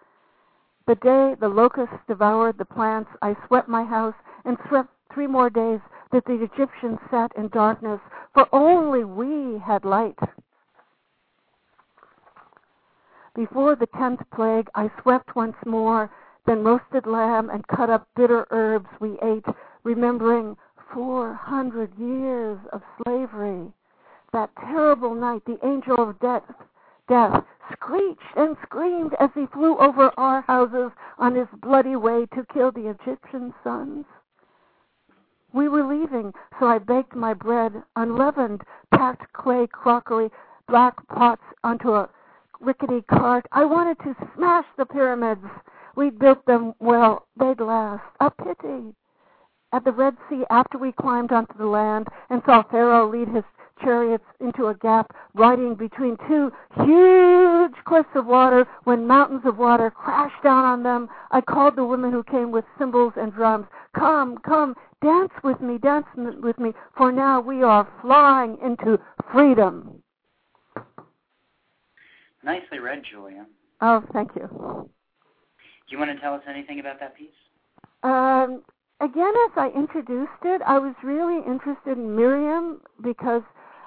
The 0.87 0.95
day 0.97 1.35
the 1.41 1.49
locusts 1.49 1.97
devoured 2.07 2.59
the 2.59 2.65
plants, 2.65 3.11
I 3.21 3.37
swept 3.47 3.69
my 3.69 3.83
house 3.85 4.15
and 4.45 4.57
swept 4.69 4.91
three 5.13 5.27
more 5.27 5.51
days 5.51 5.81
that 6.13 6.25
the 6.25 6.43
Egyptians 6.43 7.01
sat 7.11 7.33
in 7.37 7.49
darkness, 7.49 8.01
for 8.33 8.47
only 8.53 9.05
we 9.05 9.59
had 9.59 9.85
light. 9.85 10.19
Before 13.35 13.75
the 13.75 13.89
tenth 13.89 14.21
plague, 14.33 14.71
I 14.77 14.91
swept 15.03 15.35
once 15.35 15.57
more, 15.67 16.09
then 16.47 16.63
roasted 16.63 17.07
lamb 17.07 17.51
and 17.51 17.67
cut 17.67 17.91
up 17.91 18.07
bitter 18.15 18.47
herbs 18.51 18.89
we 19.01 19.19
ate, 19.21 19.47
remembering 19.83 20.57
four 20.95 21.35
hundred 21.35 21.93
years 21.99 22.59
of 22.73 22.83
slavery. 23.03 23.73
That 24.33 24.51
terrible 24.57 25.15
night, 25.15 25.43
the 25.47 25.59
angel 25.67 25.99
of 25.99 26.21
death, 26.21 26.45
death 27.09 27.45
screeched 27.73 28.21
and 28.37 28.57
screamed 28.63 29.15
as 29.21 29.31
he 29.35 29.47
flew 29.47 29.77
over 29.79 30.13
our 30.17 30.43
houses 30.43 30.91
on 31.19 31.35
his 31.35 31.49
bloody 31.63 31.97
way 31.97 32.27
to 32.35 32.47
kill 32.53 32.71
the 32.71 32.89
Egyptian 32.89 33.53
sons. 33.65 34.05
We 35.53 35.69
were 35.69 35.85
leaving, 35.85 36.33
so 36.59 36.67
I 36.67 36.79
baked 36.79 37.15
my 37.15 37.33
bread, 37.33 37.73
unleavened, 37.97 38.63
packed 38.95 39.33
clay 39.33 39.67
crockery, 39.67 40.31
black 40.69 40.95
pots 41.09 41.43
onto 41.65 41.95
a 41.95 42.09
rickety 42.61 43.03
cart. 43.03 43.47
I 43.53 43.65
wanted 43.65 43.99
to 44.01 44.15
smash 44.35 44.67
the 44.77 44.87
pyramids. 44.87 45.47
We 45.95 46.11
built 46.11 46.45
them 46.47 46.75
well, 46.79 47.27
they'd 47.39 47.61
last. 47.61 48.03
A 48.21 48.31
pity. 48.31 48.95
At 49.73 49.85
the 49.85 49.93
Red 49.93 50.17
Sea, 50.29 50.45
after 50.51 50.79
we 50.79 50.93
climbed 50.93 51.33
onto 51.33 51.57
the 51.57 51.67
land 51.67 52.09
and 52.31 52.43
saw 52.45 52.63
Pharaoh 52.63 53.09
lead 53.09 53.29
his 53.29 53.45
chariots 53.83 54.25
into 54.41 54.67
a 54.67 54.75
gap, 54.75 55.15
riding 55.35 55.75
between 55.75 56.17
two 56.29 56.51
huge 56.85 57.75
cliffs 57.85 58.09
of 58.15 58.27
water, 58.27 58.67
when 58.85 59.07
mountains 59.07 59.43
of 59.45 59.59
water 59.59 59.91
crashed 59.91 60.43
down 60.43 60.65
on 60.65 60.83
them, 60.83 61.09
I 61.31 61.41
called 61.41 61.77
the 61.77 61.85
women 61.85 62.13
who 62.13 62.23
came 62.23 62.51
with 62.51 62.65
cymbals 62.79 63.13
and 63.17 63.33
drums. 63.33 63.67
Come, 63.95 64.39
come, 64.39 64.75
Dance 65.03 65.33
with 65.45 65.61
me, 65.61 65.79
dance 65.79 66.07
with 66.17 66.59
me, 66.59 66.73
for 66.97 67.13
now 67.13 67.41
we 67.41 67.63
are 67.63 67.87
flying 68.01 68.57
into 68.65 68.99
freedom. 69.31 70.03
Nicely 72.43 72.79
read, 72.79 73.03
Julia. 73.11 73.47
Oh, 73.83 74.03
thank 74.13 74.31
you. 74.35 74.49
Do 74.49 74.89
you 75.91 75.99
want 75.99 76.11
to 76.11 76.21
tell 76.21 76.35
us 76.35 76.43
anything 76.49 76.81
about 76.81 76.99
that 77.01 77.15
piece? 77.15 77.29
Um, 78.03 78.63
again, 79.01 79.33
as 79.47 79.53
I 79.57 79.71
introduced 79.77 80.31
it, 80.45 80.63
I 80.67 80.79
was 80.79 80.95
really 81.05 81.45
interested 81.47 81.99
in 81.99 82.17
Miriam 82.17 82.81
because 83.03 83.43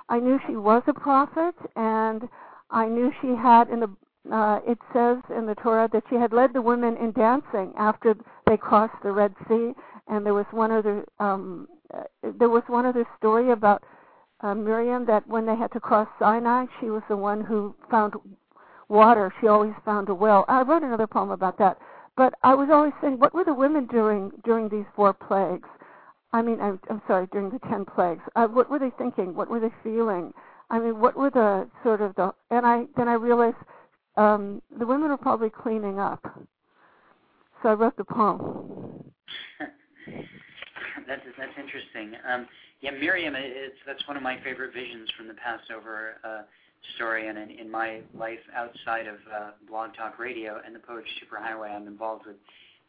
I 0.09 0.19
knew 0.19 0.39
she 0.47 0.55
was 0.55 0.83
a 0.87 0.93
prophet, 0.93 1.55
and 1.75 2.27
I 2.71 2.87
knew 2.87 3.11
she 3.21 3.29
had 3.29 3.69
in 3.69 3.79
the 3.79 3.89
uh, 4.31 4.59
it 4.67 4.77
says 4.93 5.17
in 5.35 5.45
the 5.45 5.55
Torah 5.55 5.89
that 5.93 6.03
she 6.09 6.15
had 6.15 6.33
led 6.33 6.53
the 6.53 6.61
women 6.61 6.97
in 6.97 7.11
dancing 7.13 7.73
after 7.77 8.15
they 8.45 8.57
crossed 8.57 9.01
the 9.01 9.11
Red 9.11 9.33
Sea, 9.47 9.71
and 10.07 10.25
there 10.25 10.33
was 10.33 10.45
one 10.51 10.71
other 10.71 11.05
um, 11.19 11.67
uh, 11.93 12.03
there 12.37 12.49
was 12.49 12.63
one 12.67 12.85
other 12.85 13.05
story 13.17 13.51
about 13.51 13.83
uh, 14.41 14.53
Miriam 14.53 15.05
that 15.05 15.27
when 15.27 15.45
they 15.45 15.55
had 15.55 15.71
to 15.71 15.79
cross 15.79 16.07
Sinai, 16.19 16.65
she 16.79 16.87
was 16.89 17.03
the 17.09 17.17
one 17.17 17.41
who 17.43 17.75
found 17.89 18.13
water. 18.87 19.33
She 19.39 19.47
always 19.47 19.73
found 19.85 20.09
a 20.09 20.13
well. 20.13 20.45
I 20.47 20.61
wrote 20.63 20.83
another 20.83 21.07
poem 21.07 21.31
about 21.31 21.57
that. 21.59 21.77
But 22.17 22.33
I 22.43 22.53
was 22.53 22.69
always 22.71 22.93
saying, 23.01 23.19
what 23.19 23.33
were 23.33 23.45
the 23.45 23.53
women 23.53 23.85
doing 23.85 24.31
during 24.43 24.67
these 24.67 24.85
four 24.95 25.13
plagues? 25.13 25.69
I 26.31 26.41
mean, 26.41 26.59
I'm, 26.61 26.79
I'm 26.89 27.01
sorry, 27.07 27.27
during 27.31 27.49
the 27.49 27.59
ten 27.69 27.85
plagues. 27.85 28.21
Uh, 28.35 28.47
what 28.47 28.69
were 28.69 28.79
they 28.79 28.91
thinking? 28.97 29.35
What 29.35 29.49
were 29.49 29.59
they 29.59 29.71
feeling? 29.83 30.33
I 30.69 30.79
mean, 30.79 30.99
what 30.99 31.17
were 31.17 31.31
the 31.31 31.67
sort 31.83 32.01
of 32.01 32.15
the? 32.15 32.33
And 32.51 32.65
I 32.65 32.85
then 32.95 33.07
I 33.07 33.13
realized 33.13 33.57
um, 34.15 34.61
the 34.77 34.85
women 34.85 35.09
were 35.09 35.17
probably 35.17 35.49
cleaning 35.49 35.99
up. 35.99 36.23
So 37.61 37.69
I 37.69 37.73
wrote 37.73 37.97
the 37.97 38.03
poem. 38.05 39.11
that's 41.07 41.21
that's 41.37 41.57
interesting. 41.57 42.13
Um, 42.27 42.47
yeah, 42.81 42.91
Miriam, 42.91 43.35
it's 43.35 43.75
that's 43.85 44.07
one 44.07 44.15
of 44.15 44.23
my 44.23 44.39
favorite 44.43 44.73
visions 44.73 45.09
from 45.17 45.27
the 45.27 45.33
Passover 45.33 46.17
uh, 46.23 46.41
story, 46.95 47.27
and 47.27 47.37
in, 47.37 47.49
in 47.49 47.71
my 47.71 48.01
life 48.17 48.39
outside 48.55 49.07
of 49.07 49.15
uh, 49.33 49.51
Blog 49.67 49.95
Talk 49.95 50.19
Radio 50.19 50.61
and 50.65 50.75
the 50.75 50.79
Poetry 50.79 51.09
Superhighway, 51.19 51.75
I'm 51.75 51.87
involved 51.87 52.25
with 52.25 52.37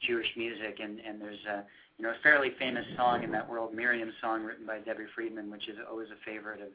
Jewish 0.06 0.28
music, 0.36 0.78
and 0.82 1.00
and 1.00 1.20
there's 1.20 1.44
a 1.46 1.64
you 2.00 2.06
know 2.06 2.12
a 2.12 2.22
fairly 2.22 2.48
famous 2.58 2.86
song 2.96 3.22
in 3.24 3.30
that 3.32 3.46
world, 3.46 3.74
Miriam 3.74 4.10
song, 4.22 4.42
written 4.42 4.64
by 4.64 4.78
Debbie 4.78 5.04
Friedman, 5.14 5.50
which 5.50 5.68
is 5.68 5.76
always 5.88 6.08
a 6.08 6.24
favorite 6.24 6.62
of 6.62 6.68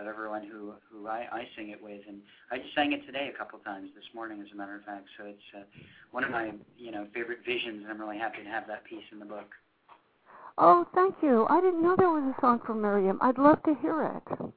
of 0.00 0.06
everyone 0.06 0.42
who 0.42 0.72
who 0.90 1.06
I, 1.06 1.26
I 1.30 1.42
sing 1.54 1.68
it 1.68 1.82
with, 1.82 2.00
and 2.08 2.22
I 2.50 2.56
just 2.56 2.74
sang 2.74 2.92
it 2.92 3.04
today 3.04 3.30
a 3.32 3.36
couple 3.36 3.58
times 3.58 3.90
this 3.94 4.08
morning, 4.14 4.40
as 4.40 4.46
a 4.54 4.56
matter 4.56 4.76
of 4.76 4.84
fact. 4.84 5.04
So 5.18 5.26
it's 5.26 5.48
uh, 5.54 5.64
one 6.12 6.24
of 6.24 6.30
my 6.30 6.52
you 6.78 6.92
know 6.92 7.06
favorite 7.12 7.40
visions, 7.44 7.82
and 7.82 7.88
I'm 7.92 8.00
really 8.00 8.16
happy 8.16 8.42
to 8.42 8.48
have 8.48 8.66
that 8.68 8.84
piece 8.84 9.04
in 9.12 9.18
the 9.18 9.26
book. 9.26 9.52
Oh, 10.56 10.86
thank 10.94 11.14
you. 11.22 11.46
I 11.50 11.60
didn't 11.60 11.82
know 11.82 11.94
there 11.94 12.08
was 12.08 12.34
a 12.34 12.40
song 12.40 12.60
from 12.64 12.80
Miriam. 12.80 13.18
I'd 13.20 13.36
love 13.36 13.62
to 13.64 13.74
hear 13.82 14.16
it. 14.16 14.52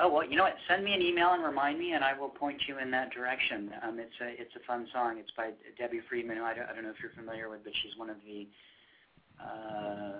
Oh 0.00 0.08
well, 0.08 0.24
you 0.24 0.36
know 0.36 0.44
what? 0.44 0.56
Send 0.66 0.82
me 0.82 0.94
an 0.94 1.02
email 1.02 1.34
and 1.34 1.44
remind 1.44 1.78
me, 1.78 1.92
and 1.92 2.02
I 2.02 2.18
will 2.18 2.30
point 2.30 2.62
you 2.66 2.78
in 2.78 2.90
that 2.92 3.12
direction. 3.12 3.70
Um, 3.86 3.98
it's 3.98 4.16
a 4.22 4.40
it's 4.40 4.56
a 4.56 4.64
fun 4.66 4.88
song. 4.94 5.18
It's 5.18 5.32
by 5.36 5.50
Debbie 5.76 6.00
Friedman, 6.08 6.38
who 6.38 6.44
I 6.44 6.54
don't, 6.54 6.64
I 6.70 6.72
don't 6.72 6.84
know 6.84 6.96
if 6.96 7.00
you're 7.02 7.12
familiar 7.12 7.50
with, 7.50 7.64
but 7.64 7.74
she's 7.82 7.92
one 7.98 8.08
of 8.08 8.16
the 8.24 8.48
uh, 9.40 9.44
uh, 9.44 10.12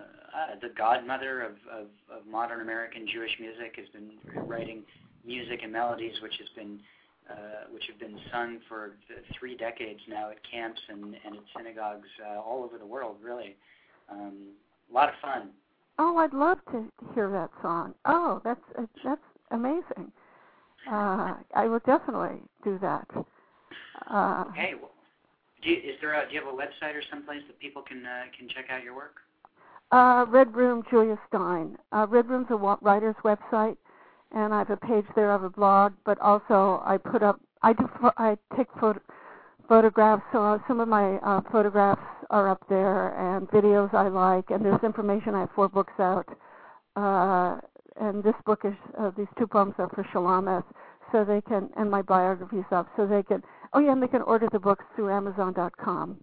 the 0.61 0.69
godmother 0.77 1.43
of, 1.43 1.53
of, 1.73 1.87
of 2.11 2.27
modern 2.27 2.61
American 2.61 3.07
Jewish 3.13 3.33
music. 3.41 3.77
Has 3.77 3.89
been 3.89 4.11
writing 4.47 4.83
music 5.25 5.61
and 5.63 5.73
melodies, 5.73 6.15
which 6.23 6.35
has 6.39 6.49
been 6.57 6.79
uh, 7.31 7.71
which 7.73 7.85
have 7.89 7.99
been 7.99 8.19
sung 8.33 8.59
for 8.69 8.97
three 9.39 9.57
decades 9.57 10.01
now 10.09 10.31
at 10.31 10.37
camps 10.49 10.81
and, 10.89 11.17
and 11.25 11.37
at 11.37 11.43
synagogues 11.57 12.09
uh, 12.25 12.41
all 12.41 12.63
over 12.63 12.79
the 12.79 12.87
world. 12.87 13.17
Really, 13.23 13.57
um, 14.11 14.53
a 14.91 14.95
lot 14.95 15.09
of 15.09 15.15
fun. 15.21 15.51
Oh, 15.99 16.19
I'd 16.19 16.35
love 16.35 16.59
to 16.73 16.85
hear 17.15 17.31
that 17.31 17.51
song. 17.63 17.95
Oh, 18.05 18.41
that's 18.45 18.61
that's 19.05 19.21
amazing. 19.51 20.13
Uh, 20.91 21.35
I 21.55 21.67
will 21.67 21.81
definitely 21.81 22.41
do 22.63 22.79
that. 22.81 23.09
Uh, 24.11 24.45
okay. 24.51 24.75
Well, 24.81 24.93
do 25.67 25.73
you, 25.73 25.79
is 25.79 25.97
there 26.01 26.15
a, 26.15 26.27
do 26.29 26.35
you 26.35 26.41
have 26.41 26.53
a 26.53 26.57
website 26.57 26.95
or 26.95 27.03
someplace 27.11 27.43
that 27.49 27.59
people 27.59 27.83
can 27.83 28.07
uh, 28.07 28.23
can 28.39 28.49
check 28.49 28.67
out 28.71 28.83
your 28.83 28.95
work? 28.95 29.17
Uh, 29.91 30.25
Red 30.29 30.55
Room 30.55 30.83
Julia 30.91 31.19
Stein. 31.29 31.77
Uh, 31.93 32.07
Red 32.09 32.29
Room's 32.29 32.47
a 32.51 32.57
writer's 32.57 33.17
website, 33.25 33.77
and 34.33 34.55
I 34.55 34.59
have 34.59 34.71
a 34.71 34.77
page 34.77 35.05
there 35.15 35.33
of 35.33 35.43
a 35.43 35.51
blog. 35.51 35.93
But 36.05 36.19
also, 36.21 36.83
I 36.85 36.97
put 36.97 37.23
up. 37.23 37.41
I 37.63 37.73
do. 37.73 37.89
I 38.17 38.37
take 38.57 38.69
photo, 38.81 39.01
photographs. 39.69 40.23
So 40.33 40.43
uh, 40.43 40.59
some 40.69 40.81
of 40.81 40.89
my 40.89 41.17
uh, 41.17 41.41
photographs 41.51 42.03
are 42.31 42.49
up 42.49 42.63
there, 42.69 43.15
and 43.19 43.49
videos 43.49 43.93
I 43.93 44.09
like. 44.09 44.51
And 44.51 44.65
there's 44.65 44.83
information. 44.85 45.35
I 45.35 45.41
have 45.41 45.51
four 45.55 45.69
books 45.69 45.95
out. 45.99 46.29
Uh, 46.95 47.61
and 48.01 48.23
this 48.23 48.35
book 48.45 48.61
is 48.65 48.75
uh, 48.99 49.11
these 49.17 49.27
two 49.39 49.47
poems 49.47 49.75
are 49.79 49.89
for 49.89 50.05
Shulamith, 50.13 50.65
so 51.13 51.25
they 51.25 51.41
can 51.41 51.71
and 51.77 51.91
my 51.91 52.03
biography 52.03 52.65
up, 52.71 52.89
so 52.97 53.07
they 53.07 53.23
can. 53.23 53.43
Oh 53.77 53.79
yeah, 53.79 53.93
and 53.93 54.03
they 54.03 54.09
can 54.09 54.23
order 54.23 54.49
the 54.51 54.59
books 54.59 54.87
through 54.95 55.11
Amazon.com. 55.11 56.17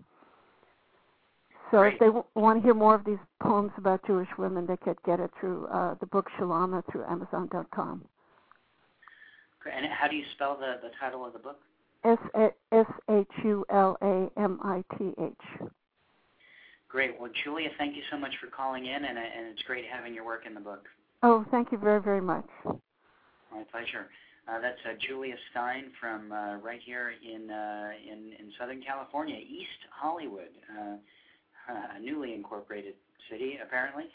So 1.70 1.78
Great. 1.78 1.94
if 1.94 2.00
they 2.00 2.08
w- 2.08 2.26
want 2.34 2.58
to 2.58 2.64
hear 2.64 2.74
more 2.74 2.96
of 2.96 3.06
these 3.06 3.20
poems 3.44 3.72
about 3.78 4.04
Jewish 4.08 4.28
women, 4.40 4.66
they 4.66 4.78
could 4.78 4.98
get 5.06 5.20
it 5.20 5.30
through 5.40 5.68
uh, 5.68 5.94
the 6.00 6.08
book 6.08 6.26
Shulamith 6.36 6.84
through 6.92 7.06
Amazon.com. 7.06 8.06
And 9.72 9.86
how 9.86 10.08
do 10.08 10.16
you 10.16 10.26
spell 10.34 10.58
the 10.60 10.80
the 10.82 10.90
title 11.00 11.24
of 11.24 11.34
the 11.34 11.40
book? 11.40 11.60
S 12.04 12.18
S 12.72 12.88
H 13.10 13.28
U 13.44 13.64
L 13.70 13.98
A 14.02 14.32
M 14.36 14.60
I 14.64 14.84
T 14.98 15.14
H. 15.22 15.70
Great. 16.90 17.20
Well, 17.20 17.30
Julia, 17.44 17.70
thank 17.78 17.96
you 17.96 18.02
so 18.12 18.18
much 18.18 18.34
for 18.42 18.48
calling 18.48 18.88
in, 18.88 19.06
and, 19.06 19.18
and 19.18 19.48
it's 19.52 19.62
great 19.62 19.86
having 19.86 20.16
your 20.16 20.26
work 20.26 20.48
in 20.48 20.56
the 20.56 20.60
book. 20.60 20.88
Oh, 21.22 21.46
thank 21.52 21.72
you 21.72 21.78
very, 21.78 22.02
very 22.02 22.22
much. 22.22 22.48
My 22.66 23.64
pleasure. 23.72 24.08
Uh, 24.48 24.60
that's 24.60 24.80
uh, 24.86 24.94
Julia 25.08 25.36
Stein 25.52 25.86
from 26.00 26.32
uh, 26.32 26.58
right 26.58 26.82
here 26.86 27.14
in, 27.24 27.50
uh, 27.50 27.92
in 28.04 28.34
in 28.40 28.52
Southern 28.60 28.82
California, 28.82 29.38
East 29.38 29.88
Hollywood, 29.90 30.52
uh, 30.78 30.98
a 31.98 32.00
newly 32.00 32.34
incorporated 32.34 32.96
city 33.30 33.58
apparently. 33.62 34.06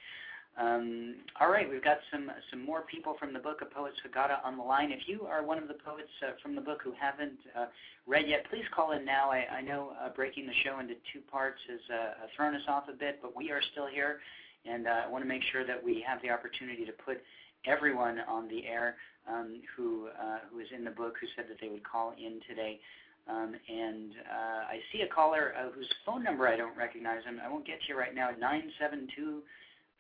Um, 0.59 1.17
all 1.41 1.51
right, 1.51 1.71
we've 1.71 1.85
got 1.85 1.99
some 2.13 2.31
some 2.51 2.65
more 2.65 2.83
people 2.83 3.17
from 3.19 3.33
the 3.33 3.39
book 3.39 3.63
of 3.63 3.71
Poets 3.71 3.97
Haggadah 4.05 4.45
on 4.45 4.59
the 4.59 4.63
line. 4.63 4.91
If 4.93 5.07
you 5.07 5.23
are 5.23 5.45
one 5.45 5.57
of 5.57 5.69
the 5.69 5.75
poets 5.75 6.11
uh, 6.23 6.33
from 6.43 6.55
the 6.55 6.61
book 6.61 6.81
who 6.83 6.93
haven't 7.01 7.39
uh, 7.57 7.67
read 8.07 8.29
yet, 8.29 8.45
please 8.51 8.65
call 8.75 8.93
in 8.93 9.05
now. 9.05 9.31
I, 9.31 9.47
I 9.59 9.61
know 9.63 9.93
uh, 10.03 10.11
breaking 10.11 10.47
the 10.47 10.53
show 10.65 10.81
into 10.81 10.95
two 11.13 11.21
parts 11.31 11.59
has 11.71 11.81
uh, 11.89 12.27
thrown 12.37 12.55
us 12.55 12.63
off 12.69 12.85
a 12.89 12.97
bit, 12.97 13.21
but 13.23 13.37
we 13.37 13.51
are 13.51 13.63
still 13.73 13.87
here 13.87 14.19
and 14.67 14.87
uh, 14.87 15.07
I 15.07 15.09
want 15.09 15.25
to 15.25 15.29
make 15.29 15.43
sure 15.53 15.67
that 15.67 15.83
we 15.83 16.05
have 16.07 16.21
the 16.23 16.31
opportunity 16.31 16.85
to 16.85 16.93
put 16.93 17.19
everyone 17.67 18.21
on 18.29 18.49
the 18.49 18.67
air 18.67 18.97
um, 19.29 19.61
who 19.77 20.09
uh, 20.09 20.39
who 20.51 20.59
is 20.59 20.69
in 20.75 20.85
the 20.85 20.91
book 20.91 21.17
who 21.21 21.27
said 21.37 21.47
that 21.49 21.59
they 21.61 21.69
would 21.69 21.85
call 21.85 22.15
in 22.19 22.41
today. 22.49 22.81
Um, 23.29 23.55
and 23.69 24.13
uh, 24.25 24.73
I 24.73 24.81
see 24.91 25.03
a 25.03 25.07
caller 25.07 25.53
uh, 25.53 25.71
whose 25.71 25.89
phone 26.07 26.25
number 26.25 26.49
I 26.49 26.57
don't 26.57 26.77
recognize. 26.77 27.25
Him. 27.25 27.41
I 27.45 27.49
won't 27.51 27.67
get 27.67 27.81
to 27.83 27.89
you 27.89 27.99
right 27.99 28.15
now. 28.15 28.31
Nine 28.39 28.73
seven 28.81 29.07
two 29.15 29.43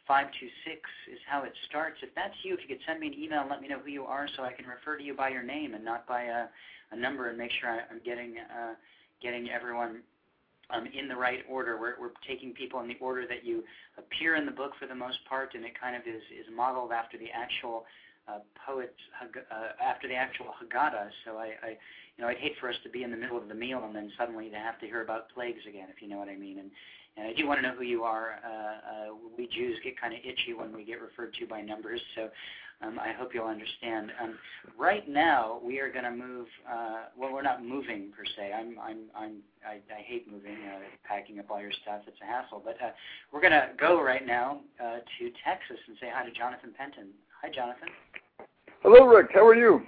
five 0.06 0.28
two 0.40 0.48
six 0.64 0.80
is 1.12 1.18
how 1.28 1.42
it 1.44 1.52
starts. 1.68 1.98
If 2.02 2.14
that's 2.14 2.34
you, 2.42 2.54
if 2.54 2.60
you 2.62 2.68
could 2.68 2.84
send 2.86 3.00
me 3.00 3.08
an 3.08 3.14
email 3.14 3.42
and 3.42 3.50
let 3.50 3.60
me 3.60 3.68
know 3.68 3.78
who 3.84 3.90
you 3.90 4.04
are, 4.04 4.26
so 4.34 4.42
I 4.44 4.52
can 4.52 4.64
refer 4.64 4.96
to 4.96 5.04
you 5.04 5.14
by 5.14 5.28
your 5.28 5.42
name 5.42 5.74
and 5.74 5.84
not 5.84 6.08
by 6.08 6.22
a, 6.24 6.46
a 6.92 6.96
number, 6.96 7.28
and 7.28 7.36
make 7.36 7.50
sure 7.60 7.68
I, 7.68 7.80
I'm 7.90 8.00
getting 8.02 8.36
uh, 8.38 8.74
getting 9.20 9.50
everyone 9.50 10.00
um, 10.70 10.86
in 10.86 11.08
the 11.08 11.16
right 11.16 11.40
order. 11.48 11.78
We're, 11.78 12.00
we're 12.00 12.16
taking 12.26 12.52
people 12.52 12.80
in 12.80 12.88
the 12.88 12.96
order 13.00 13.26
that 13.26 13.44
you 13.44 13.64
appear 13.96 14.36
in 14.36 14.46
the 14.46 14.52
book 14.52 14.72
for 14.80 14.86
the 14.86 14.94
most 14.94 15.18
part, 15.28 15.54
and 15.54 15.64
it 15.64 15.78
kind 15.78 15.96
of 15.96 16.02
is, 16.02 16.22
is 16.32 16.46
modeled 16.54 16.92
after 16.92 17.18
the 17.18 17.28
actual 17.34 17.84
uh, 18.28 18.38
poets, 18.66 18.98
uh, 19.22 19.82
after 19.82 20.08
the 20.08 20.14
actual 20.14 20.46
Haggadah. 20.46 21.08
So 21.24 21.36
I, 21.36 21.54
I, 21.62 21.68
you 22.16 22.24
know, 22.24 22.28
I'd 22.28 22.38
hate 22.38 22.54
for 22.60 22.68
us 22.68 22.76
to 22.84 22.90
be 22.90 23.02
in 23.02 23.10
the 23.10 23.16
middle 23.16 23.38
of 23.38 23.48
the 23.48 23.54
meal 23.54 23.82
and 23.84 23.94
then 23.94 24.10
suddenly 24.18 24.50
to 24.50 24.56
have 24.56 24.78
to 24.80 24.86
hear 24.86 25.02
about 25.02 25.30
plagues 25.30 25.62
again, 25.68 25.88
if 25.94 26.02
you 26.02 26.08
know 26.08 26.18
what 26.18 26.28
I 26.28 26.36
mean. 26.36 26.58
And, 26.58 26.70
and 27.16 27.26
I 27.26 27.32
do 27.32 27.46
want 27.46 27.58
to 27.60 27.66
know 27.66 27.74
who 27.74 27.84
you 27.84 28.04
are. 28.04 28.38
Uh, 28.44 28.50
uh, 28.50 29.14
we 29.36 29.48
Jews 29.48 29.78
get 29.82 30.00
kind 30.00 30.14
of 30.14 30.20
itchy 30.20 30.54
when 30.54 30.74
we 30.74 30.84
get 30.84 31.00
referred 31.00 31.34
to 31.34 31.46
by 31.46 31.60
numbers, 31.60 32.00
so 32.14 32.30
um, 32.80 32.98
I 33.00 33.12
hope 33.12 33.34
you'll 33.34 33.46
understand. 33.46 34.12
Um, 34.22 34.38
right 34.78 35.08
now, 35.08 35.60
we 35.64 35.80
are 35.80 35.90
going 35.90 36.04
to 36.04 36.12
move. 36.12 36.46
Uh, 36.70 37.06
well, 37.16 37.32
we're 37.32 37.42
not 37.42 37.64
moving 37.64 38.12
per 38.16 38.24
se. 38.24 38.52
I'm, 38.52 38.78
I'm, 38.78 38.98
I'm, 39.16 39.36
I, 39.66 39.80
I 39.92 40.02
hate 40.06 40.30
moving, 40.30 40.54
uh, 40.54 40.78
packing 41.04 41.40
up 41.40 41.50
all 41.50 41.60
your 41.60 41.72
stuff. 41.82 42.02
It's 42.06 42.20
a 42.22 42.24
hassle. 42.24 42.62
But 42.64 42.76
uh, 42.80 42.90
we're 43.32 43.40
going 43.40 43.52
to 43.52 43.70
go 43.78 44.00
right 44.00 44.24
now 44.24 44.60
uh, 44.80 44.98
to 45.18 45.30
Texas 45.44 45.78
and 45.88 45.96
say 46.00 46.06
hi 46.12 46.24
to 46.24 46.30
Jonathan 46.30 46.70
Penton. 46.76 47.08
Hi, 47.42 47.50
Jonathan. 47.50 47.88
Hello, 48.82 49.06
Rick. 49.06 49.30
How 49.34 49.46
are 49.46 49.56
you? 49.56 49.82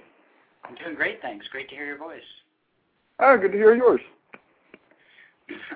I'm 0.65 0.75
doing 0.75 0.95
great, 0.95 1.21
thanks. 1.21 1.47
Great 1.47 1.69
to 1.69 1.75
hear 1.75 1.85
your 1.85 1.97
voice. 1.97 2.21
Ah, 3.19 3.37
good 3.37 3.51
to 3.51 3.57
hear 3.57 3.75
yours. 3.75 4.01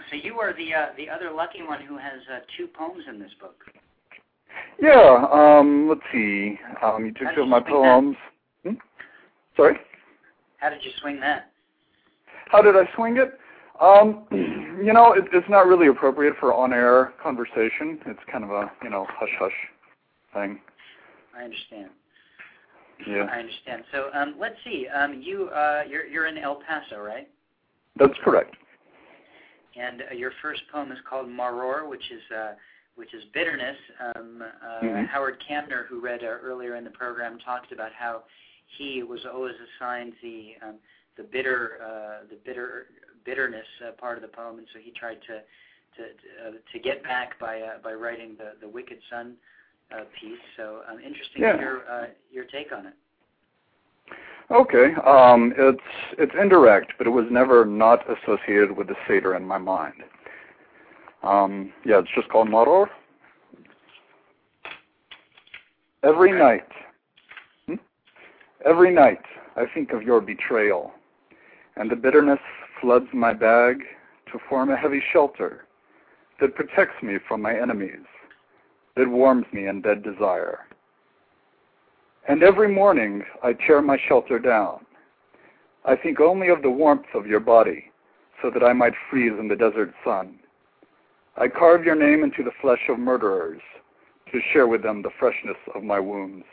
So 0.10 0.16
you 0.16 0.40
are 0.40 0.54
the 0.54 0.74
uh, 0.74 0.86
the 0.96 1.10
other 1.10 1.32
lucky 1.32 1.62
one 1.62 1.82
who 1.82 1.98
has 1.98 2.22
uh, 2.32 2.40
two 2.56 2.68
poems 2.68 3.04
in 3.10 3.20
this 3.20 3.32
book. 3.42 3.56
Yeah, 4.82 5.28
um, 5.30 5.90
let's 5.90 6.02
see. 6.14 6.58
Um, 6.82 7.06
you 7.06 7.12
took 7.12 7.36
two 7.36 7.42
of 7.42 7.50
my 7.50 7.60
poems. 7.60 8.16
Hmm? 8.64 8.76
Sorry? 9.58 9.76
How 10.58 10.70
did 10.70 10.82
you 10.84 10.92
swing 11.02 11.20
that? 11.20 11.52
How 12.48 12.62
did 12.62 12.76
I 12.78 12.84
swing 12.96 13.18
it? 13.18 13.38
Um, 13.82 14.26
you 14.32 14.94
know, 14.94 15.12
it, 15.14 15.26
it's 15.34 15.50
not 15.50 15.68
really 15.68 15.88
appropriate 15.88 16.36
for 16.40 16.54
on-air 16.54 17.14
conversation. 17.22 18.00
It's 18.06 18.20
kind 18.32 18.46
of 18.46 18.52
a, 18.52 18.72
you 18.82 18.90
know, 18.90 19.06
hush-hush 19.10 19.52
thing. 20.34 20.62
I 21.38 21.44
understand. 21.44 21.90
Yeah. 23.08 23.28
I 23.32 23.40
understand. 23.40 23.84
So 23.92 24.10
um, 24.14 24.36
let's 24.40 24.56
see. 24.64 24.88
Um, 24.88 25.22
you, 25.22 25.50
uh, 25.50 25.84
you're, 25.90 26.06
you're 26.06 26.28
in 26.28 26.38
El 26.38 26.62
Paso, 26.68 27.00
right? 27.00 27.28
That's 27.98 28.14
correct. 28.24 28.56
And 29.76 30.04
uh, 30.10 30.14
your 30.14 30.32
first 30.42 30.62
poem 30.72 30.92
is 30.92 30.98
called 31.10 31.28
Maror, 31.28 31.90
which 31.90 32.12
is 32.12 32.22
uh, 32.36 32.54
which 32.96 33.14
is 33.14 33.24
bitterness. 33.34 33.76
Um, 34.16 34.42
uh, 34.42 34.86
mm-hmm. 34.86 35.06
Howard 35.06 35.38
Kamner, 35.50 35.86
who 35.88 36.00
read 36.00 36.24
uh, 36.24 36.28
earlier 36.28 36.76
in 36.76 36.84
the 36.84 36.92
program, 36.92 37.38
talked 37.40 37.74
about 37.74 37.92
how 37.98 38.24
he 38.78 39.04
was 39.04 39.20
always 39.32 39.56
assigned 39.78 40.14
the 40.22 40.54
um, 40.66 40.76
the 41.18 41.24
bitter 41.24 41.80
uh, 41.84 42.28
the 42.30 42.38
bitter 42.46 42.88
bitterness 43.26 43.66
uh, 43.86 43.92
part 43.92 44.18
of 44.18 44.22
the 44.22 44.28
poem, 44.30 44.58
and 44.58 44.68
so 44.74 44.80
he 44.80 44.92
tried 44.92 45.20
to 45.28 45.42
to 45.98 46.48
uh, 46.48 46.52
to 46.72 46.80
get 46.80 47.04
back 47.04 47.40
by 47.40 47.62
uh, 47.62 47.78
by 47.84 47.94
writing 47.94 48.36
the 48.38 48.54
the 48.62 48.68
Wicked 48.68 49.00
Son 49.10 49.36
piece. 50.20 50.40
So 50.58 50.82
um, 50.90 50.98
interesting 50.98 51.42
yeah. 51.42 51.54
to 51.54 51.58
hear 51.58 51.82
uh, 51.90 52.06
your 52.32 52.46
take 52.46 52.72
on 52.72 52.88
it. 52.88 52.94
Okay, 54.52 54.94
um, 55.06 55.54
it's 55.58 55.80
it's 56.20 56.34
indirect, 56.40 56.94
but 57.00 57.08
it 57.08 57.10
was 57.10 57.26
never 57.32 57.66
not 57.66 58.02
associated 58.08 58.78
with 58.78 58.88
the 58.88 58.96
Seder 59.08 59.36
in 59.36 59.44
my 59.44 59.58
mind. 59.58 60.04
Um, 61.24 61.74
yeah, 61.84 62.00
it's 62.00 62.10
just 62.16 62.30
called 62.30 62.48
Maror. 62.48 62.86
Every 66.04 66.32
night, 66.32 66.68
hmm? 67.66 67.76
every 68.64 68.94
night, 68.94 69.24
I 69.56 69.64
think 69.74 69.92
of 69.92 70.04
your 70.04 70.22
betrayal, 70.22 70.92
and 71.76 71.90
the 71.90 71.96
bitterness 71.96 72.40
floods 72.80 73.08
my 73.14 73.34
bag 73.34 73.78
to 74.32 74.38
form 74.48 74.70
a 74.70 74.78
heavy 74.78 75.02
shelter 75.12 75.66
that 76.40 76.54
protects 76.54 77.02
me 77.02 77.16
from 77.28 77.42
my 77.42 77.60
enemies, 77.60 78.06
that 78.96 79.10
warms 79.10 79.46
me 79.52 79.68
in 79.68 79.82
dead 79.82 80.04
desire. 80.04 80.60
And 82.28 82.44
every 82.44 82.68
morning 82.74 83.24
I 83.44 83.54
tear 83.54 83.82
my 83.82 83.98
shelter 84.08 84.40
down. 84.40 84.86
I 85.86 85.96
think 85.96 86.20
only 86.20 86.50
of 86.50 86.62
the 86.62 86.70
warmth 86.70 87.06
of 87.14 87.28
your 87.28 87.40
body, 87.40 87.92
so 88.42 88.50
that 88.50 88.64
I 88.64 88.74
might 88.74 88.94
freeze 89.10 89.34
in 89.40 89.48
the 89.48 89.56
desert 89.56 89.94
sun. 90.04 90.40
I 91.38 91.48
carve 91.48 91.84
your 91.84 91.96
name 91.96 92.24
into 92.24 92.44
the 92.44 92.56
flesh 92.62 92.90
of 92.90 92.98
murderers 92.98 93.62
to 94.32 94.40
share 94.52 94.68
with 94.68 94.82
them 94.82 95.04
the 95.04 95.12
freshness 95.20 95.58
of 95.76 95.84
my 95.84 96.00
wounds. 96.00 96.46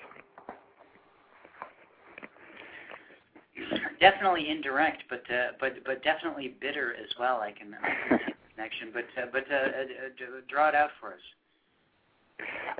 definitely 4.02 4.50
indirect, 4.50 5.04
but 5.08 5.22
uh, 5.30 5.52
but 5.60 5.84
but 5.86 6.02
definitely 6.02 6.56
bitter 6.60 6.94
as 6.94 7.08
well. 7.18 7.40
I 7.40 7.52
can, 7.52 7.74
I 7.74 8.16
the 8.16 8.32
connection, 8.54 8.88
but 8.92 9.06
uh, 9.16 9.26
but 9.32 9.44
uh, 9.50 9.56
uh, 9.56 10.40
draw 10.48 10.68
it 10.68 10.74
out 10.74 10.90
for 11.00 11.14
us. 11.14 11.20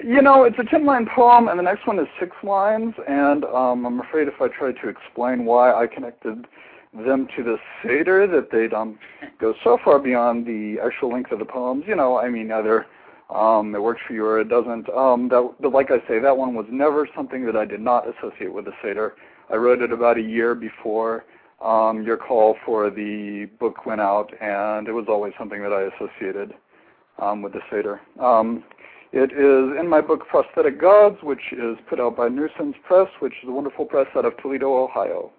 You 0.03 0.23
know, 0.23 0.45
it's 0.45 0.59
a 0.59 0.65
ten-line 0.65 1.07
poem, 1.15 1.49
and 1.49 1.59
the 1.59 1.63
next 1.63 1.87
one 1.87 1.99
is 1.99 2.07
six 2.19 2.35
lines, 2.43 2.95
and 3.09 3.45
um, 3.45 3.85
I'm 3.87 4.01
afraid 4.01 4.27
if 4.27 4.41
I 4.41 4.49
try 4.49 4.73
to 4.73 4.89
explain 4.89 5.45
why 5.45 5.73
I 5.73 5.87
connected 5.87 6.47
them 6.95 7.27
to 7.37 7.43
the 7.43 7.57
Seder, 7.83 8.27
that 8.27 8.51
they'd 8.51 8.75
um, 8.75 8.99
go 9.39 9.55
so 9.65 9.79
far 9.85 9.99
beyond 9.99 10.47
the 10.47 10.79
actual 10.85 11.11
length 11.11 11.33
of 11.33 11.39
the 11.39 11.45
poems. 11.45 11.85
You 11.87 11.97
know, 11.97 12.19
I 12.19 12.29
mean, 12.29 12.51
either 12.51 12.87
um, 13.31 13.75
it 13.75 13.83
works 13.83 14.01
for 14.07 14.13
you 14.13 14.27
or 14.27 14.41
it 14.41 14.49
doesn't. 14.49 14.89
Um, 14.91 15.29
that, 15.29 15.55
but 15.61 15.73
like 15.73 15.91
I 15.91 16.07
say, 16.09 16.19
that 16.19 16.37
one 16.37 16.55
was 16.55 16.67
never 16.71 17.09
something 17.15 17.47
that 17.47 17.57
I 17.57 17.65
did 17.65 17.81
not 17.81 18.05
associate 18.09 18.53
with 18.53 18.67
the 18.67 18.73
Seder. 18.83 19.15
I 19.51 19.57
wrote 19.57 19.83
it 19.83 19.93
about 19.93 20.19
a 20.19 20.23
year 20.23 20.55
before 20.55 21.25
um, 21.63 22.03
your 22.03 22.17
call 22.17 22.57
for 22.65 22.91
the 22.91 23.49
book 23.59 23.87
went 23.87 24.01
out, 24.01 24.33
and 24.41 24.89
it 24.89 24.93
was 24.93 25.07
always 25.09 25.33
something 25.39 25.63
that 25.63 25.73
I 25.73 25.83
associated 25.95 26.55
um, 27.19 27.41
with 27.43 27.53
the 27.53 27.61
Seder. 27.71 28.01
Um, 28.21 28.65
it 29.13 29.33
is 29.33 29.79
in 29.79 29.89
my 29.89 30.01
book 30.01 30.27
Prosthetic 30.29 30.81
Gods, 30.81 31.19
which 31.23 31.53
is 31.53 31.77
put 31.89 32.01
out 32.01 32.17
by 32.17 32.29
Newsons 32.29 32.75
Press, 32.87 33.09
which 33.21 33.35
is 33.43 33.49
a 33.49 33.53
wonderful 33.53 33.85
press 33.85 34.07
out 34.17 34.25
of 34.25 34.33
Toledo, 34.39 34.85
Ohio. 34.85 35.31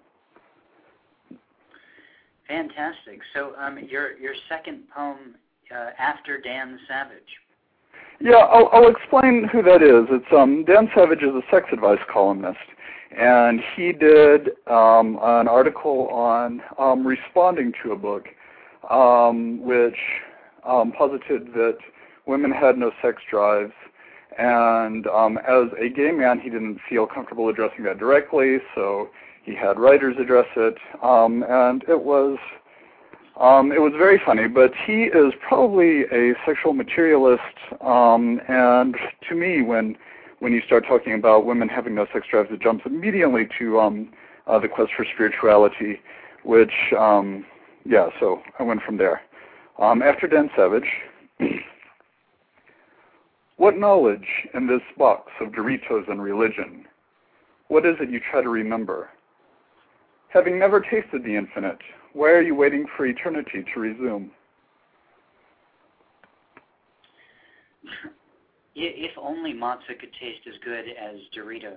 Fantastic. 2.46 3.20
So 3.34 3.54
um, 3.56 3.78
your 3.88 4.16
your 4.18 4.34
second 4.48 4.82
poem 4.94 5.34
uh, 5.74 5.90
after 5.98 6.40
Dan 6.40 6.78
Savage. 6.86 7.22
Yeah, 8.20 8.36
I'll, 8.36 8.68
I'll 8.72 8.88
explain 8.88 9.48
who 9.50 9.62
that 9.62 9.82
is. 9.82 10.06
It's 10.10 10.32
um, 10.32 10.64
Dan 10.64 10.88
Savage 10.94 11.22
is 11.22 11.34
a 11.34 11.42
sex 11.50 11.66
advice 11.72 11.98
columnist, 12.12 12.58
and 13.18 13.60
he 13.76 13.92
did 13.92 14.50
um, 14.68 15.18
an 15.22 15.48
article 15.48 16.08
on 16.08 16.60
um, 16.78 17.06
responding 17.06 17.72
to 17.82 17.92
a 17.92 17.96
book, 17.96 18.26
um, 18.88 19.60
which 19.62 19.98
um, 20.64 20.92
posited 20.92 21.52
that 21.54 21.78
women 22.26 22.50
had 22.50 22.78
no 22.78 22.90
sex 23.02 23.22
drives. 23.30 23.72
And 24.38 25.06
um, 25.06 25.38
as 25.38 25.68
a 25.80 25.88
gay 25.88 26.10
man, 26.10 26.40
he 26.40 26.50
didn't 26.50 26.80
feel 26.88 27.06
comfortable 27.06 27.48
addressing 27.48 27.84
that 27.84 27.98
directly, 27.98 28.58
so 28.74 29.08
he 29.44 29.54
had 29.54 29.78
writers 29.78 30.16
address 30.18 30.46
it, 30.56 30.76
um, 31.02 31.44
and 31.48 31.84
it 31.88 32.02
was 32.02 32.38
um, 33.38 33.72
it 33.72 33.80
was 33.80 33.92
very 33.96 34.20
funny. 34.24 34.48
But 34.48 34.72
he 34.86 35.04
is 35.04 35.32
probably 35.46 36.02
a 36.12 36.34
sexual 36.46 36.72
materialist, 36.72 37.42
um, 37.80 38.40
and 38.48 38.96
to 39.28 39.34
me, 39.34 39.62
when 39.62 39.96
when 40.40 40.52
you 40.52 40.62
start 40.66 40.84
talking 40.88 41.14
about 41.14 41.46
women 41.46 41.68
having 41.68 41.94
no 41.94 42.06
sex 42.12 42.26
drives, 42.30 42.48
it 42.50 42.60
jumps 42.60 42.84
immediately 42.86 43.46
to 43.58 43.78
um, 43.78 44.08
uh, 44.46 44.58
the 44.58 44.68
quest 44.68 44.92
for 44.96 45.06
spirituality, 45.14 46.00
which 46.42 46.72
um, 46.98 47.44
yeah. 47.84 48.08
So 48.18 48.40
I 48.58 48.62
went 48.62 48.82
from 48.82 48.96
there. 48.96 49.20
Um, 49.78 50.02
after 50.02 50.26
Dan 50.26 50.50
Savage. 50.56 50.88
What 53.56 53.78
knowledge 53.78 54.26
in 54.52 54.66
this 54.66 54.82
box 54.98 55.30
of 55.40 55.52
Doritos 55.52 56.10
and 56.10 56.22
religion? 56.22 56.84
What 57.68 57.86
is 57.86 57.96
it 58.00 58.10
you 58.10 58.20
try 58.30 58.42
to 58.42 58.48
remember? 58.48 59.10
Having 60.28 60.58
never 60.58 60.80
tasted 60.80 61.24
the 61.24 61.36
infinite, 61.36 61.78
why 62.12 62.30
are 62.30 62.42
you 62.42 62.54
waiting 62.54 62.86
for 62.96 63.06
eternity 63.06 63.64
to 63.72 63.80
resume? 63.80 64.30
If 68.74 69.12
only 69.16 69.52
matzah 69.52 69.98
could 70.00 70.12
taste 70.20 70.46
as 70.48 70.54
good 70.64 70.86
as 70.88 71.16
Doritos. 71.36 71.76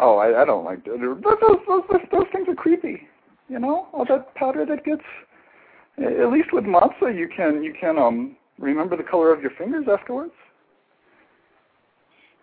Oh, 0.00 0.16
I, 0.16 0.42
I 0.42 0.44
don't 0.44 0.64
like 0.64 0.84
those, 0.84 0.98
those, 1.00 1.58
those. 1.68 2.00
Those 2.10 2.24
things 2.32 2.48
are 2.48 2.54
creepy. 2.54 3.06
You 3.48 3.58
know, 3.58 3.88
all 3.92 4.06
that 4.06 4.34
powder 4.34 4.64
that 4.64 4.84
gets. 4.84 5.02
At 5.98 6.32
least 6.32 6.48
with 6.52 6.64
matzah, 6.64 7.16
you 7.16 7.28
can 7.28 7.62
you 7.62 7.74
can 7.78 7.98
um 7.98 8.36
remember 8.58 8.96
the 8.96 9.02
color 9.02 9.32
of 9.32 9.42
your 9.42 9.52
fingers 9.58 9.86
afterwards. 9.92 10.32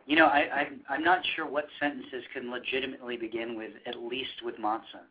You 0.05 0.15
know, 0.15 0.25
I, 0.25 0.39
I, 0.39 0.67
I'm 0.89 1.03
not 1.03 1.21
sure 1.35 1.47
what 1.47 1.65
sentences 1.79 2.23
can 2.33 2.51
legitimately 2.51 3.17
begin 3.17 3.57
with 3.57 3.71
"at 3.85 3.97
least 3.97 4.43
with 4.43 4.57
matzah." 4.57 5.05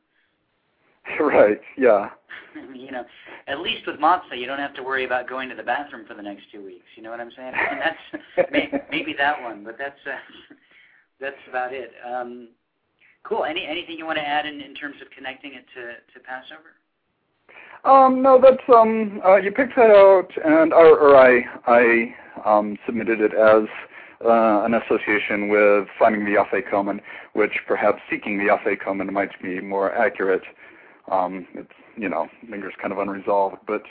Right. 1.21 1.61
Yeah. 1.77 2.11
you 2.75 2.91
know, 2.91 3.05
at 3.49 3.61
least 3.61 3.87
with 3.87 3.97
matzah, 3.97 4.39
you 4.39 4.47
don't 4.47 4.59
have 4.59 4.75
to 4.75 4.83
worry 4.83 5.05
about 5.05 5.29
going 5.29 5.49
to 5.49 5.55
the 5.55 5.63
bathroom 5.63 6.07
for 6.07 6.15
the 6.15 6.23
next 6.23 6.45
two 6.53 6.65
weeks. 6.65 6.85
You 6.97 7.03
know 7.03 7.11
what 7.11 7.21
I'm 7.21 7.31
saying? 7.37 7.53
And 7.55 7.81
that's 7.81 8.51
may, 8.53 8.71
maybe 8.91 9.15
that 9.19 9.41
one, 9.43 9.65
but 9.65 9.77
that's 9.79 9.99
uh, 10.07 10.55
that's 11.21 11.37
about 11.49 11.73
it. 11.73 11.93
Um, 12.07 12.49
cool. 13.25 13.45
Any 13.45 13.67
anything 13.67 13.97
you 13.97 14.07
want 14.07 14.19
to 14.19 14.27
add 14.27 14.47
in, 14.47 14.61
in 14.61 14.75
terms 14.75 14.97
of 15.03 15.11
connecting 15.11 15.55
it 15.55 15.65
to 15.75 15.93
to 16.13 16.21
Passover? 16.25 16.77
Um, 17.85 18.23
no, 18.23 18.39
that's 18.41 18.63
um, 18.75 19.23
uh, 19.25 19.37
you 19.37 19.53
picked 19.53 19.77
that 19.77 19.91
out, 19.91 20.29
and 20.45 20.73
or, 20.73 20.99
or 20.99 21.17
I 21.17 21.45
I 21.67 22.15
um, 22.45 22.77
submitted 22.87 23.21
it 23.21 23.33
as 23.33 23.65
uh, 24.25 24.63
an 24.65 24.75
association 24.75 25.49
with 25.49 25.89
finding 25.99 26.25
the 26.25 26.37
afikomen, 26.37 27.01
which 27.33 27.61
perhaps 27.67 28.01
seeking 28.11 28.39
the 28.39 28.53
afikomen 28.53 29.11
might 29.13 29.31
be 29.43 29.61
more 29.61 29.95
accurate. 29.95 30.43
Um, 31.11 31.47
it's 31.55 31.73
you 31.97 32.09
know 32.09 32.29
lingers 32.49 32.75
kind 32.81 32.93
of 32.93 32.99
unresolved, 32.99 33.57
but 33.67 33.83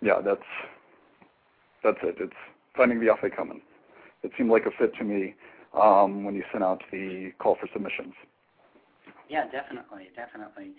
yeah, 0.00 0.20
that's 0.24 0.42
that's 1.82 1.98
it. 2.02 2.16
It's 2.20 2.32
finding 2.76 3.00
the 3.00 3.06
afikomen. 3.06 3.60
It 4.22 4.32
seemed 4.36 4.50
like 4.50 4.66
a 4.66 4.70
fit 4.70 4.94
to 4.98 5.04
me 5.04 5.34
um, 5.80 6.24
when 6.24 6.34
you 6.34 6.44
sent 6.52 6.62
out 6.62 6.82
the 6.92 7.32
call 7.38 7.56
for 7.56 7.68
submissions. 7.72 8.14
Yeah, 9.28 9.50
definitely, 9.50 10.10
definitely. 10.14 10.72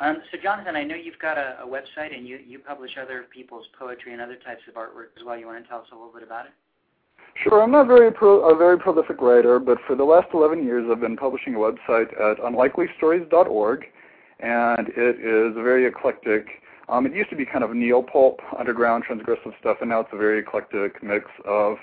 Um, 0.00 0.18
so, 0.30 0.38
Jonathan, 0.42 0.76
I 0.76 0.84
know 0.84 0.94
you've 0.94 1.18
got 1.18 1.36
a, 1.36 1.58
a 1.62 1.66
website 1.66 2.16
and 2.16 2.26
you, 2.26 2.38
you 2.44 2.58
publish 2.58 2.92
other 3.00 3.26
people's 3.32 3.66
poetry 3.78 4.12
and 4.12 4.20
other 4.20 4.36
types 4.36 4.62
of 4.66 4.74
artwork 4.74 5.12
as 5.18 5.24
well. 5.24 5.38
You 5.38 5.46
want 5.46 5.62
to 5.62 5.68
tell 5.68 5.80
us 5.80 5.86
a 5.92 5.94
little 5.94 6.12
bit 6.12 6.22
about 6.22 6.46
it? 6.46 6.52
Sure. 7.42 7.62
I'm 7.62 7.70
not 7.70 7.86
very 7.86 8.12
pro- 8.12 8.50
a 8.50 8.54
very 8.54 8.78
prolific 8.78 9.22
writer, 9.22 9.58
but 9.58 9.78
for 9.86 9.96
the 9.96 10.04
last 10.04 10.28
11 10.34 10.62
years, 10.62 10.86
I've 10.90 11.00
been 11.00 11.16
publishing 11.16 11.54
a 11.54 11.58
website 11.58 12.12
at 12.20 12.36
unlikelystories.org, 12.38 13.84
and 14.40 14.88
it 14.88 15.16
is 15.20 15.56
a 15.56 15.62
very 15.62 15.86
eclectic. 15.86 16.48
Um, 16.90 17.06
it 17.06 17.14
used 17.14 17.30
to 17.30 17.36
be 17.36 17.46
kind 17.46 17.64
of 17.64 17.74
neo-pulp, 17.74 18.40
underground, 18.58 19.04
transgressive 19.08 19.58
stuff, 19.58 19.78
and 19.80 19.88
now 19.88 20.00
it's 20.00 20.10
a 20.12 20.18
very 20.18 20.40
eclectic 20.40 21.02
mix 21.02 21.24
of 21.46 21.78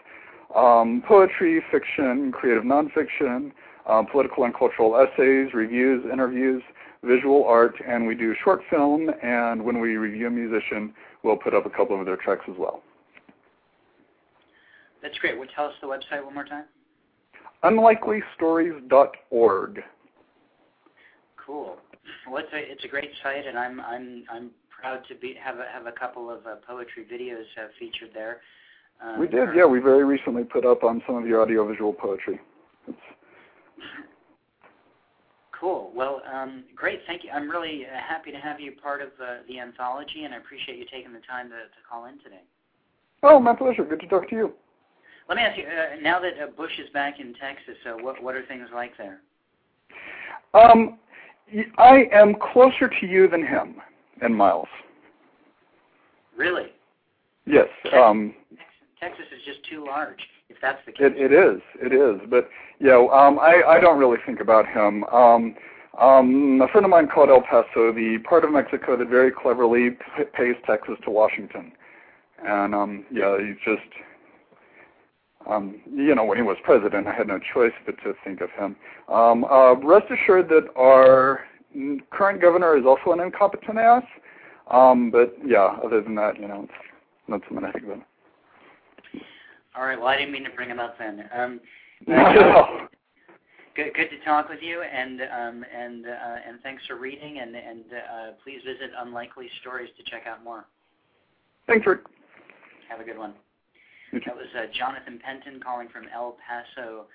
um, 0.55 1.01
poetry, 1.07 1.63
fiction, 1.71 2.31
creative 2.31 2.63
nonfiction, 2.63 3.51
um, 3.87 4.05
political 4.05 4.43
and 4.43 4.53
cultural 4.53 4.95
essays, 4.95 5.55
reviews, 5.55 6.05
interviews, 6.11 6.61
visual 7.03 7.45
art, 7.45 7.75
and 7.87 8.05
we 8.05 8.13
do 8.13 8.35
short 8.43 8.61
film. 8.69 9.09
And 9.23 9.63
when 9.63 9.79
we 9.79 9.97
review 9.97 10.27
a 10.27 10.29
musician, 10.29 10.93
we'll 11.23 11.37
put 11.37 11.55
up 11.55 11.65
a 11.65 11.69
couple 11.69 11.99
of 11.99 12.05
their 12.05 12.17
tracks 12.17 12.43
as 12.47 12.55
well. 12.59 12.83
That's 15.01 15.17
great. 15.19 15.37
Well, 15.37 15.47
tell 15.55 15.65
us 15.65 15.73
the 15.81 15.87
website 15.87 16.23
one 16.23 16.33
more 16.33 16.45
time. 16.45 16.63
Unlikelystories.org. 17.63 19.83
Cool. 21.45 21.77
Well, 22.29 22.43
it's 22.43 22.53
a 22.53 22.57
it's 22.57 22.83
a 22.83 22.87
great 22.87 23.11
site, 23.23 23.47
and 23.47 23.57
I'm 23.57 23.79
I'm 23.81 24.23
I'm 24.31 24.51
proud 24.69 25.01
to 25.07 25.15
be 25.15 25.33
have 25.43 25.57
a, 25.59 25.65
have 25.71 25.87
a 25.87 25.91
couple 25.91 26.29
of 26.29 26.45
uh, 26.45 26.57
poetry 26.67 27.05
videos 27.11 27.45
uh, 27.57 27.69
featured 27.79 28.09
there. 28.13 28.41
Um, 29.01 29.19
we 29.19 29.27
did, 29.27 29.49
yeah. 29.55 29.65
We 29.65 29.79
very 29.79 30.03
recently 30.03 30.43
put 30.43 30.65
up 30.65 30.83
on 30.83 31.01
some 31.05 31.15
of 31.15 31.25
your 31.27 31.41
audiovisual 31.41 31.93
poetry. 31.93 32.39
It's 32.87 32.97
Cool. 35.59 35.91
Well, 35.95 36.21
um, 36.31 36.65
great. 36.75 37.01
Thank 37.07 37.23
you. 37.23 37.31
I'm 37.31 37.49
really 37.49 37.85
uh, 37.85 37.97
happy 38.07 38.31
to 38.31 38.37
have 38.37 38.59
you 38.59 38.73
part 38.73 39.01
of 39.01 39.09
uh, 39.19 39.37
the 39.47 39.59
anthology, 39.59 40.23
and 40.23 40.33
I 40.33 40.37
appreciate 40.37 40.77
you 40.77 40.85
taking 40.91 41.13
the 41.13 41.21
time 41.27 41.49
to, 41.49 41.55
to 41.55 41.81
call 41.89 42.05
in 42.05 42.19
today. 42.19 42.43
Oh, 43.23 43.39
my 43.39 43.55
pleasure. 43.55 43.83
Good 43.83 44.01
to 44.01 44.07
talk 44.07 44.29
to 44.29 44.35
you. 44.35 44.53
Let 45.29 45.35
me 45.35 45.41
ask 45.41 45.57
you, 45.57 45.65
uh, 45.65 46.01
now 46.01 46.19
that 46.21 46.33
uh, 46.41 46.47
Bush 46.55 46.71
is 46.79 46.89
back 46.91 47.19
in 47.19 47.33
Texas, 47.33 47.75
uh, 47.85 48.01
what 48.01 48.21
what 48.23 48.35
are 48.35 48.45
things 48.45 48.69
like 48.73 48.91
there? 48.97 49.19
Um, 50.53 50.97
I 51.77 52.05
am 52.13 52.35
closer 52.53 52.87
to 52.87 53.05
you 53.05 53.27
than 53.27 53.45
him 53.45 53.75
and 54.21 54.35
Miles. 54.35 54.67
Really? 56.35 56.67
Yes. 57.45 57.67
Texas, 57.83 57.99
um, 58.01 58.33
Texas 58.99 59.25
is 59.35 59.43
just 59.45 59.69
too 59.69 59.85
large. 59.85 60.19
If 60.49 60.57
that's 60.61 60.79
the 60.85 60.91
case. 60.93 61.11
It, 61.15 61.31
it 61.31 61.33
is. 61.33 61.61
It 61.75 61.93
is. 61.93 62.25
But 62.29 62.49
yeah, 62.79 62.95
um, 62.95 63.37
I 63.39 63.63
I 63.67 63.79
don't 63.79 63.99
really 63.99 64.17
think 64.25 64.39
about 64.39 64.65
him. 64.65 65.03
Um, 65.05 65.55
um, 65.99 66.61
a 66.61 66.67
friend 66.69 66.85
of 66.85 66.89
mine 66.91 67.07
called 67.07 67.29
El 67.29 67.41
Paso 67.41 67.91
the 67.91 68.19
part 68.27 68.45
of 68.45 68.51
Mexico 68.51 68.95
that 68.95 69.09
very 69.09 69.31
cleverly 69.31 69.91
p- 69.91 70.23
pays 70.33 70.55
Texas 70.65 70.95
to 71.03 71.11
Washington, 71.11 71.71
and 72.45 72.73
um, 72.73 73.05
yeah, 73.11 73.37
he's 73.39 73.57
just 73.65 73.87
um, 75.49 75.81
you 75.93 76.13
know, 76.15 76.25
when 76.25 76.37
he 76.37 76.43
was 76.43 76.57
president, 76.63 77.07
I 77.07 77.13
had 77.13 77.27
no 77.27 77.39
choice 77.53 77.73
but 77.85 77.95
to 78.03 78.13
think 78.23 78.41
of 78.41 78.49
him. 78.51 78.75
Um, 79.07 79.45
uh, 79.45 79.75
rest 79.75 80.05
assured 80.11 80.49
that 80.49 80.67
our 80.75 81.41
current 82.11 82.41
governor 82.41 82.77
is 82.77 82.85
also 82.85 83.11
an 83.11 83.19
incompetent 83.19 83.77
ass. 83.77 84.03
Um, 84.69 85.11
but 85.11 85.33
yeah, 85.45 85.77
other 85.83 86.01
than 86.01 86.15
that, 86.15 86.39
you 86.39 86.47
know, 86.47 86.63
it's 86.63 86.73
not 87.27 87.41
something 87.47 87.65
I 87.65 87.71
think 87.71 87.85
about. 87.85 88.03
All 89.75 89.85
right. 89.85 89.97
Well, 89.97 90.07
I 90.07 90.17
didn't 90.17 90.33
mean 90.33 90.43
to 90.43 90.49
bring 90.49 90.69
him 90.69 90.79
up 90.79 90.97
then. 90.97 91.29
Um, 91.33 91.59
no. 92.07 92.87
Good, 93.75 93.93
good 93.93 94.09
to 94.09 94.25
talk 94.25 94.49
with 94.49 94.59
you, 94.63 94.81
and 94.81 95.21
um, 95.21 95.63
and 95.71 96.07
uh, 96.07 96.35
and 96.47 96.59
thanks 96.63 96.81
for 96.87 96.95
reading, 96.95 97.37
and 97.39 97.55
and 97.55 97.83
uh, 97.93 98.31
please 98.43 98.59
visit 98.65 98.89
Unlikely 98.97 99.47
Stories 99.61 99.89
to 99.97 100.03
check 100.09 100.23
out 100.25 100.43
more. 100.43 100.65
Thanks, 101.67 101.85
Rick. 101.85 101.99
Have 102.89 102.99
a 102.99 103.03
good 103.03 103.19
one. 103.19 103.35
That 104.25 104.35
was 104.35 104.47
uh, 104.57 104.65
Jonathan 104.77 105.19
Penton 105.23 105.59
calling 105.59 105.89
from 105.89 106.05
El 106.13 106.37
Paso, 106.45 107.05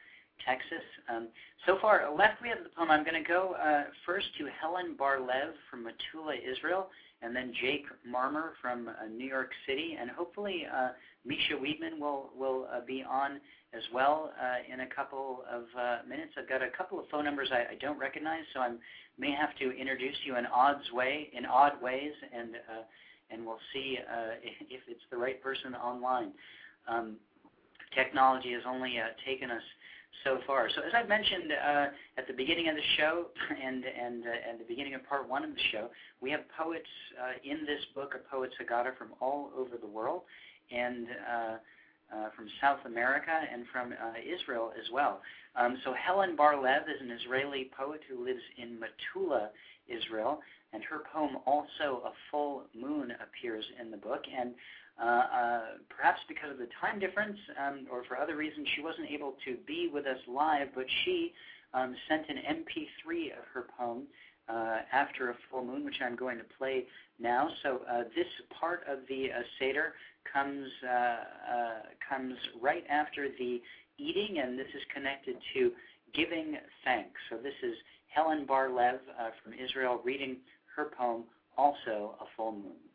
Texas. 0.46 0.84
Um, 1.08 1.28
so 1.66 1.78
far, 1.80 2.12
left 2.16 2.42
we 2.42 2.48
have 2.48 2.58
the 2.62 2.70
poem. 2.76 2.90
I'm 2.90 3.04
going 3.04 3.22
to 3.22 3.28
go 3.28 3.54
uh, 3.62 3.84
first 4.06 4.26
to 4.38 4.48
Helen 4.60 4.94
Bar-Lev 4.98 5.54
from 5.70 5.84
Metula, 5.84 6.34
Israel, 6.36 6.88
and 7.22 7.34
then 7.34 7.52
Jake 7.60 7.86
Marmer 8.08 8.50
from 8.60 8.88
uh, 8.88 9.06
New 9.06 9.26
York 9.26 9.50
City, 9.66 9.96
and 10.00 10.10
hopefully 10.10 10.66
uh, 10.66 10.90
Misha 11.24 11.54
Weidman 11.54 12.00
will 12.00 12.30
will 12.36 12.66
uh, 12.72 12.80
be 12.86 13.04
on 13.08 13.40
as 13.72 13.82
well 13.94 14.32
uh, 14.40 14.72
in 14.72 14.80
a 14.80 14.86
couple 14.86 15.44
of 15.50 15.62
uh, 15.78 15.98
minutes. 16.08 16.32
I've 16.36 16.48
got 16.48 16.62
a 16.62 16.70
couple 16.76 16.98
of 16.98 17.06
phone 17.10 17.24
numbers 17.24 17.48
I, 17.52 17.74
I 17.74 17.76
don't 17.80 17.98
recognize, 17.98 18.42
so 18.52 18.60
I 18.60 18.72
may 19.18 19.30
have 19.32 19.56
to 19.60 19.70
introduce 19.70 20.16
you 20.24 20.36
in 20.36 20.46
odds 20.46 20.90
way 20.92 21.30
in 21.32 21.46
odd 21.46 21.80
ways, 21.80 22.12
and 22.34 22.56
uh, 22.56 22.82
and 23.30 23.46
we'll 23.46 23.62
see 23.72 23.98
uh, 24.00 24.34
if 24.42 24.80
it's 24.88 25.04
the 25.10 25.16
right 25.16 25.42
person 25.42 25.74
online. 25.74 26.32
Um, 26.88 27.16
technology 27.94 28.52
has 28.52 28.62
only 28.66 28.98
uh, 28.98 29.12
taken 29.26 29.50
us 29.50 29.62
so 30.24 30.38
far. 30.46 30.68
So 30.74 30.82
as 30.82 30.92
I 30.94 31.06
mentioned 31.06 31.52
uh, 31.52 31.86
at 32.18 32.26
the 32.26 32.32
beginning 32.32 32.68
of 32.68 32.76
the 32.76 32.88
show 32.96 33.26
and 33.64 33.84
and 33.84 34.24
uh, 34.24 34.50
at 34.52 34.58
the 34.58 34.64
beginning 34.66 34.94
of 34.94 35.04
part 35.06 35.28
one 35.28 35.44
of 35.44 35.50
the 35.50 35.60
show, 35.72 35.88
we 36.20 36.30
have 36.30 36.40
poets 36.56 36.86
uh, 37.20 37.32
in 37.44 37.64
this 37.66 37.80
book, 37.94 38.14
a 38.14 38.30
Poets 38.30 38.54
Haggadah, 38.60 38.96
from 38.96 39.08
all 39.20 39.50
over 39.56 39.76
the 39.80 39.86
world, 39.86 40.22
and 40.70 41.06
uh, 41.08 41.56
uh, 42.14 42.28
from 42.36 42.46
South 42.60 42.80
America 42.84 43.32
and 43.52 43.64
from 43.72 43.92
uh, 43.92 44.12
Israel 44.20 44.72
as 44.78 44.90
well. 44.92 45.20
Um, 45.56 45.78
so 45.84 45.94
Helen 45.94 46.36
Bar-Lev 46.36 46.82
is 46.82 47.00
an 47.00 47.10
Israeli 47.10 47.70
poet 47.76 48.00
who 48.08 48.24
lives 48.24 48.42
in 48.58 48.78
Metula, 48.78 49.48
Israel, 49.88 50.40
and 50.72 50.82
her 50.84 51.02
poem 51.12 51.38
also 51.46 52.02
a 52.04 52.12
full 52.30 52.64
moon 52.74 53.12
appears 53.20 53.64
in 53.80 53.90
the 53.90 53.96
book 53.96 54.22
and 54.34 54.52
uh, 55.00 55.04
uh, 55.04 55.60
perhaps 55.88 56.20
because 56.28 56.50
of 56.50 56.58
the 56.58 56.68
time 56.80 56.98
difference 56.98 57.38
um, 57.58 57.86
or 57.90 58.04
for 58.04 58.16
other 58.16 58.36
reasons, 58.36 58.66
she 58.76 58.82
wasn't 58.82 59.10
able 59.10 59.34
to 59.44 59.56
be 59.66 59.90
with 59.92 60.06
us 60.06 60.18
live, 60.28 60.68
but 60.74 60.84
she 61.04 61.32
um, 61.74 61.94
sent 62.08 62.28
an 62.28 62.36
MP3 62.36 63.32
of 63.38 63.44
her 63.52 63.66
poem 63.78 64.02
uh, 64.48 64.78
after 64.92 65.30
a 65.30 65.34
full 65.50 65.64
moon, 65.64 65.84
which 65.84 65.96
I'm 66.04 66.16
going 66.16 66.38
to 66.38 66.44
play 66.58 66.84
now. 67.18 67.48
So 67.62 67.80
uh, 67.90 68.04
this 68.14 68.26
part 68.60 68.84
of 68.88 68.98
the 69.08 69.32
uh, 69.32 69.42
Seder 69.58 69.94
comes, 70.30 70.68
comes 72.08 72.34
right 72.60 72.84
after 72.88 73.28
the 73.28 73.60
eating, 73.98 74.38
and 74.38 74.58
this 74.58 74.68
is 74.74 74.82
connected 74.94 75.36
to 75.54 75.72
giving 76.14 76.58
thanks. 76.84 77.18
So 77.30 77.36
this 77.36 77.54
is 77.62 77.74
Helen 78.08 78.44
Bar-Lev 78.46 79.00
from 79.42 79.52
Israel 79.54 80.00
reading 80.04 80.36
her 80.76 80.90
poem, 80.96 81.24
Also 81.56 82.14
a 82.20 82.24
Full 82.36 82.52
Moon 82.52 82.91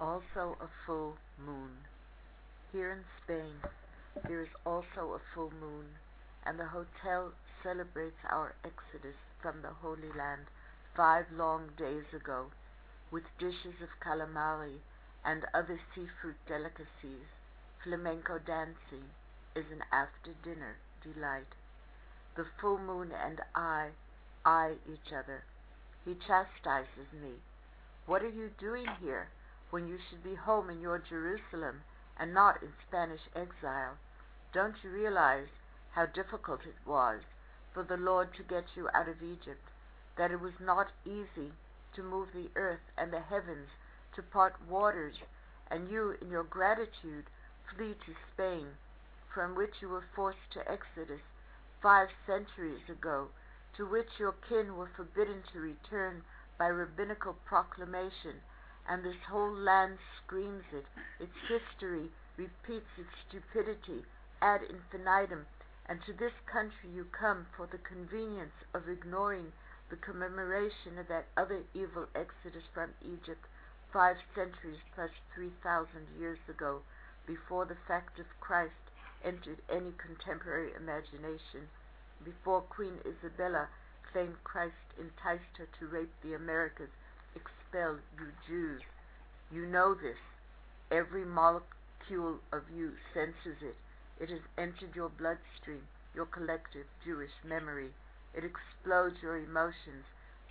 also 0.00 0.56
a 0.60 0.68
full 0.86 1.14
moon. 1.38 1.70
Here 2.72 2.90
in 2.90 3.04
Spain, 3.22 3.52
there 4.26 4.40
is 4.40 4.48
also 4.64 5.14
a 5.14 5.20
full 5.34 5.52
moon, 5.60 5.84
and 6.46 6.58
the 6.58 6.66
hotel 6.66 7.32
celebrates 7.62 8.24
our 8.30 8.54
exodus 8.64 9.16
from 9.42 9.60
the 9.62 9.76
Holy 9.82 10.08
Land 10.16 10.46
five 10.96 11.26
long 11.36 11.68
days 11.76 12.08
ago 12.14 12.46
with 13.10 13.24
dishes 13.38 13.76
of 13.82 13.88
calamari 14.04 14.78
and 15.24 15.42
other 15.52 15.78
seafood 15.94 16.36
delicacies. 16.48 17.28
Flamenco 17.84 18.38
dancing 18.38 19.04
is 19.54 19.64
an 19.70 19.82
after 19.92 20.32
dinner 20.42 20.76
delight. 21.02 21.52
The 22.36 22.46
full 22.60 22.78
moon 22.78 23.10
and 23.12 23.40
I 23.54 23.88
eye 24.44 24.74
each 24.86 25.12
other. 25.12 25.42
He 26.04 26.14
chastises 26.26 27.12
me. 27.12 27.34
What 28.06 28.22
are 28.22 28.30
you 28.30 28.50
doing 28.58 28.86
here? 29.00 29.28
When 29.70 29.88
you 29.88 29.98
should 30.08 30.22
be 30.22 30.34
home 30.34 30.68
in 30.68 30.80
your 30.80 30.98
Jerusalem 30.98 31.82
and 32.18 32.34
not 32.34 32.62
in 32.62 32.72
Spanish 32.86 33.22
exile? 33.34 33.96
Don't 34.52 34.74
you 34.82 34.90
realize 34.90 35.48
how 35.92 36.06
difficult 36.06 36.60
it 36.66 36.76
was 36.86 37.20
for 37.72 37.82
the 37.82 37.96
Lord 37.96 38.34
to 38.34 38.42
get 38.42 38.64
you 38.74 38.88
out 38.94 39.08
of 39.08 39.22
Egypt, 39.22 39.68
that 40.16 40.30
it 40.30 40.40
was 40.40 40.58
not 40.60 40.88
easy 41.04 41.52
to 41.94 42.02
move 42.02 42.28
the 42.32 42.50
earth 42.56 42.80
and 42.98 43.12
the 43.12 43.20
heavens 43.20 43.68
to 44.14 44.22
part 44.22 44.54
waters, 44.68 45.14
and 45.70 45.88
you, 45.88 46.16
in 46.20 46.30
your 46.30 46.44
gratitude, 46.44 47.26
flee 47.68 47.94
to 48.06 48.14
Spain, 48.32 48.66
from 49.32 49.54
which 49.54 49.74
you 49.80 49.88
were 49.88 50.04
forced 50.14 50.50
to 50.52 50.70
exodus 50.70 51.22
five 51.80 52.08
centuries 52.26 52.88
ago, 52.88 53.28
to 53.76 53.86
which 53.86 54.18
your 54.18 54.34
kin 54.48 54.76
were 54.76 54.90
forbidden 54.96 55.42
to 55.52 55.60
return 55.60 56.22
by 56.58 56.66
rabbinical 56.66 57.34
proclamation, 57.46 58.42
and 58.90 59.04
this 59.04 59.22
whole 59.30 59.54
land 59.54 59.96
screams 60.18 60.64
it. 60.74 60.84
Its 61.20 61.38
history 61.46 62.10
repeats 62.36 62.90
its 62.98 63.14
stupidity 63.28 64.02
ad 64.42 64.62
infinitum, 64.68 65.46
and 65.86 66.02
to 66.04 66.12
this 66.12 66.34
country 66.50 66.90
you 66.92 67.06
come 67.14 67.46
for 67.56 67.68
the 67.70 67.78
convenience 67.78 68.52
of 68.74 68.88
ignoring 68.88 69.52
the 69.90 69.96
commemoration 69.96 70.98
of 70.98 71.06
that 71.06 71.26
other 71.36 71.62
evil 71.72 72.06
exodus 72.16 72.66
from 72.74 72.90
Egypt 73.00 73.46
five 73.92 74.16
centuries 74.34 74.82
plus 74.94 75.10
three 75.34 75.52
thousand 75.62 76.06
years 76.18 76.38
ago, 76.48 76.82
before 77.26 77.64
the 77.66 77.78
fact 77.86 78.18
of 78.18 78.26
Christ 78.40 78.90
entered 79.24 79.62
any 79.70 79.92
contemporary 79.98 80.70
imagination, 80.74 81.70
before 82.24 82.62
Queen 82.62 82.98
Isabella 83.06 83.68
claimed 84.12 84.42
Christ 84.42 84.74
enticed 84.98 85.54
her 85.58 85.68
to 85.78 85.86
rape 85.86 86.12
the 86.22 86.34
Americas 86.34 86.90
expel 87.70 87.98
you 88.18 88.26
Jews. 88.48 88.82
You 89.52 89.66
know 89.66 89.94
this. 89.94 90.18
Every 90.90 91.24
molecule 91.24 92.38
of 92.52 92.62
you 92.74 92.92
senses 93.14 93.62
it. 93.62 93.76
It 94.20 94.28
has 94.28 94.40
entered 94.58 94.94
your 94.94 95.08
bloodstream, 95.08 95.82
your 96.14 96.26
collective 96.26 96.86
Jewish 97.04 97.30
memory. 97.46 97.90
It 98.34 98.42
explodes 98.44 99.16
your 99.22 99.38
emotions, 99.38 100.04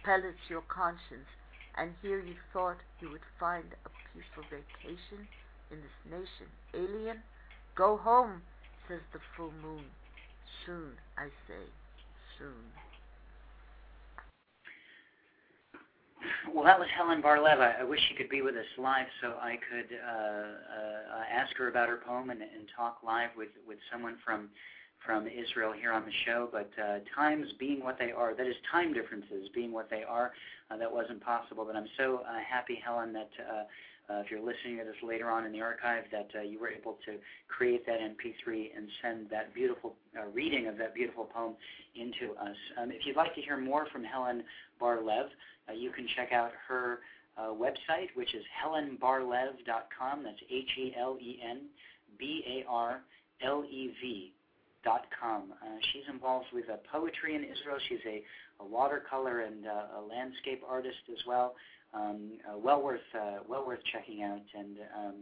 pellets 0.03 0.49
your 0.49 0.61
conscience, 0.61 1.27
and 1.77 1.93
here 2.01 2.19
you 2.19 2.35
thought 2.53 2.77
you 3.01 3.09
would 3.11 3.27
find 3.39 3.65
a 3.85 3.89
peaceful 4.13 4.43
vacation 4.43 5.27
in 5.71 5.79
this 5.81 5.99
nation. 6.09 6.47
Alien, 6.73 7.21
go 7.75 7.97
home, 7.97 8.41
says 8.87 9.01
the 9.11 9.19
full 9.35 9.53
moon. 9.61 9.85
Soon, 10.65 10.93
I 11.17 11.27
say, 11.47 11.67
soon. 12.37 12.88
Well, 16.53 16.63
that 16.65 16.79
was 16.79 16.87
Helen 16.95 17.21
Bar-Lev. 17.21 17.59
I, 17.59 17.83
wish 17.83 17.99
she 18.09 18.15
could 18.15 18.29
be 18.29 18.41
with 18.41 18.55
us 18.55 18.65
live 18.77 19.07
so 19.21 19.35
I 19.41 19.57
could 19.69 19.95
uh, 19.95 20.11
uh, 20.11 21.23
ask 21.31 21.55
her 21.57 21.67
about 21.67 21.89
her 21.89 21.97
poem 21.97 22.29
and, 22.29 22.41
and 22.41 22.67
talk 22.75 22.99
live 23.03 23.29
with, 23.37 23.49
with 23.67 23.77
someone 23.91 24.17
from 24.25 24.49
from 25.05 25.27
Israel 25.27 25.71
here 25.71 25.93
on 25.93 26.03
the 26.03 26.11
show. 26.25 26.49
But 26.51 26.69
uh, 26.77 26.99
times 27.15 27.47
being 27.57 27.81
what 27.81 27.97
they 27.97 28.11
are, 28.11 28.35
that 28.35 28.45
is, 28.45 28.55
time 28.69 28.93
differences 28.93 29.47
being 29.55 29.71
what 29.71 29.89
they 29.89 30.03
are, 30.03 30.33
uh, 30.69 30.75
that 30.75 30.91
wasn't 30.91 31.23
possible. 31.23 31.63
But 31.63 31.77
I'm 31.77 31.87
so 31.97 32.21
uh, 32.27 32.39
happy, 32.45 32.81
Helen, 32.83 33.13
that 33.13 33.29
uh, 34.09 34.21
if 34.21 34.31
you're 34.31 34.39
listening 34.39 34.77
to 34.77 34.83
this 34.85 34.95
later 35.03 35.29
on 35.29 35.45
in 35.45 35.51
the 35.51 35.61
archive, 35.61 36.05
that 36.11 36.29
uh, 36.35 36.41
you 36.41 36.59
were 36.59 36.69
able 36.69 36.97
to 37.05 37.17
create 37.47 37.85
that 37.85 37.99
MP3 37.99 38.69
and 38.75 38.89
send 39.01 39.29
that 39.29 39.53
beautiful 39.53 39.93
uh, 40.17 40.25
reading 40.33 40.67
of 40.67 40.77
that 40.77 40.95
beautiful 40.95 41.25
poem 41.25 41.53
into 41.95 42.33
us. 42.33 42.55
Um, 42.81 42.91
if 42.91 43.05
you'd 43.05 43.15
like 43.15 43.35
to 43.35 43.41
hear 43.41 43.57
more 43.57 43.85
from 43.91 44.03
Helen 44.03 44.43
Bar-Lev, 44.79 45.27
uh, 45.69 45.73
you 45.73 45.91
can 45.91 46.07
check 46.15 46.31
out 46.31 46.51
her 46.67 47.01
uh, 47.37 47.49
website, 47.53 48.07
which 48.15 48.33
is 48.33 48.43
helenbarlev.com. 48.65 50.23
That's 50.23 50.39
H-E-L-E-N-B-A-R-L-E-V 50.49 51.13
dot 54.81 55.05
com. 55.19 55.51
Uh, 55.61 55.65
she's 55.91 56.03
involved 56.09 56.47
with 56.53 56.65
poetry 56.91 57.35
in 57.35 57.43
Israel. 57.43 57.77
She's 57.89 57.99
a, 58.07 58.23
a 58.63 58.65
watercolor 58.65 59.41
and 59.41 59.65
a 59.65 60.01
landscape 60.09 60.63
artist 60.67 60.97
as 61.11 61.19
well. 61.27 61.55
Um, 61.93 62.33
uh, 62.47 62.57
well 62.57 62.81
worth 62.81 63.01
uh, 63.15 63.39
well 63.47 63.65
worth 63.65 63.79
checking 63.91 64.21
out, 64.23 64.45
and 64.53 64.77
um, 64.95 65.15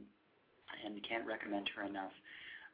and 0.86 1.00
can't 1.08 1.26
recommend 1.26 1.70
her 1.76 1.84
enough. 1.84 2.12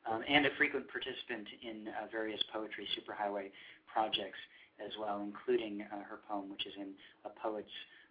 Um, 0.09 0.21
and 0.27 0.45
a 0.45 0.49
frequent 0.57 0.85
participant 0.89 1.47
in 1.61 1.87
uh, 1.87 2.07
various 2.11 2.41
poetry 2.51 2.87
superhighway 2.97 3.51
projects 3.91 4.39
as 4.83 4.91
well, 4.99 5.21
including 5.23 5.85
uh, 5.93 6.03
her 6.03 6.19
poem, 6.27 6.49
which 6.49 6.65
is 6.65 6.73
in 6.75 6.89
A 7.25 7.29
Poet's 7.29 7.69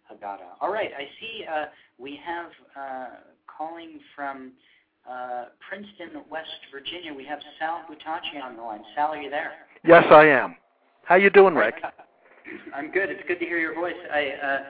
Haggadah. 0.09 0.57
All 0.61 0.71
right, 0.71 0.89
I 0.97 1.03
see 1.19 1.45
uh, 1.45 1.65
we 1.99 2.19
have 2.25 2.49
uh, 2.75 3.09
calling 3.45 3.99
from 4.15 4.53
uh, 5.09 5.45
Princeton, 5.69 6.23
West 6.31 6.49
Virginia. 6.71 7.13
We 7.13 7.25
have 7.25 7.39
Sal 7.59 7.83
Buttaci 7.89 8.41
on 8.43 8.55
the 8.55 8.63
line. 8.63 8.81
Sal, 8.95 9.09
are 9.09 9.21
you 9.21 9.29
there? 9.29 9.51
Yes, 9.85 10.05
I 10.09 10.25
am. 10.25 10.55
How 11.03 11.15
you 11.15 11.29
doing, 11.29 11.53
Rick? 11.53 11.75
I'm 12.75 12.91
good. 12.91 13.09
It's 13.09 13.23
good 13.27 13.39
to 13.39 13.45
hear 13.45 13.59
your 13.59 13.75
voice. 13.75 13.93
I, 14.11 14.61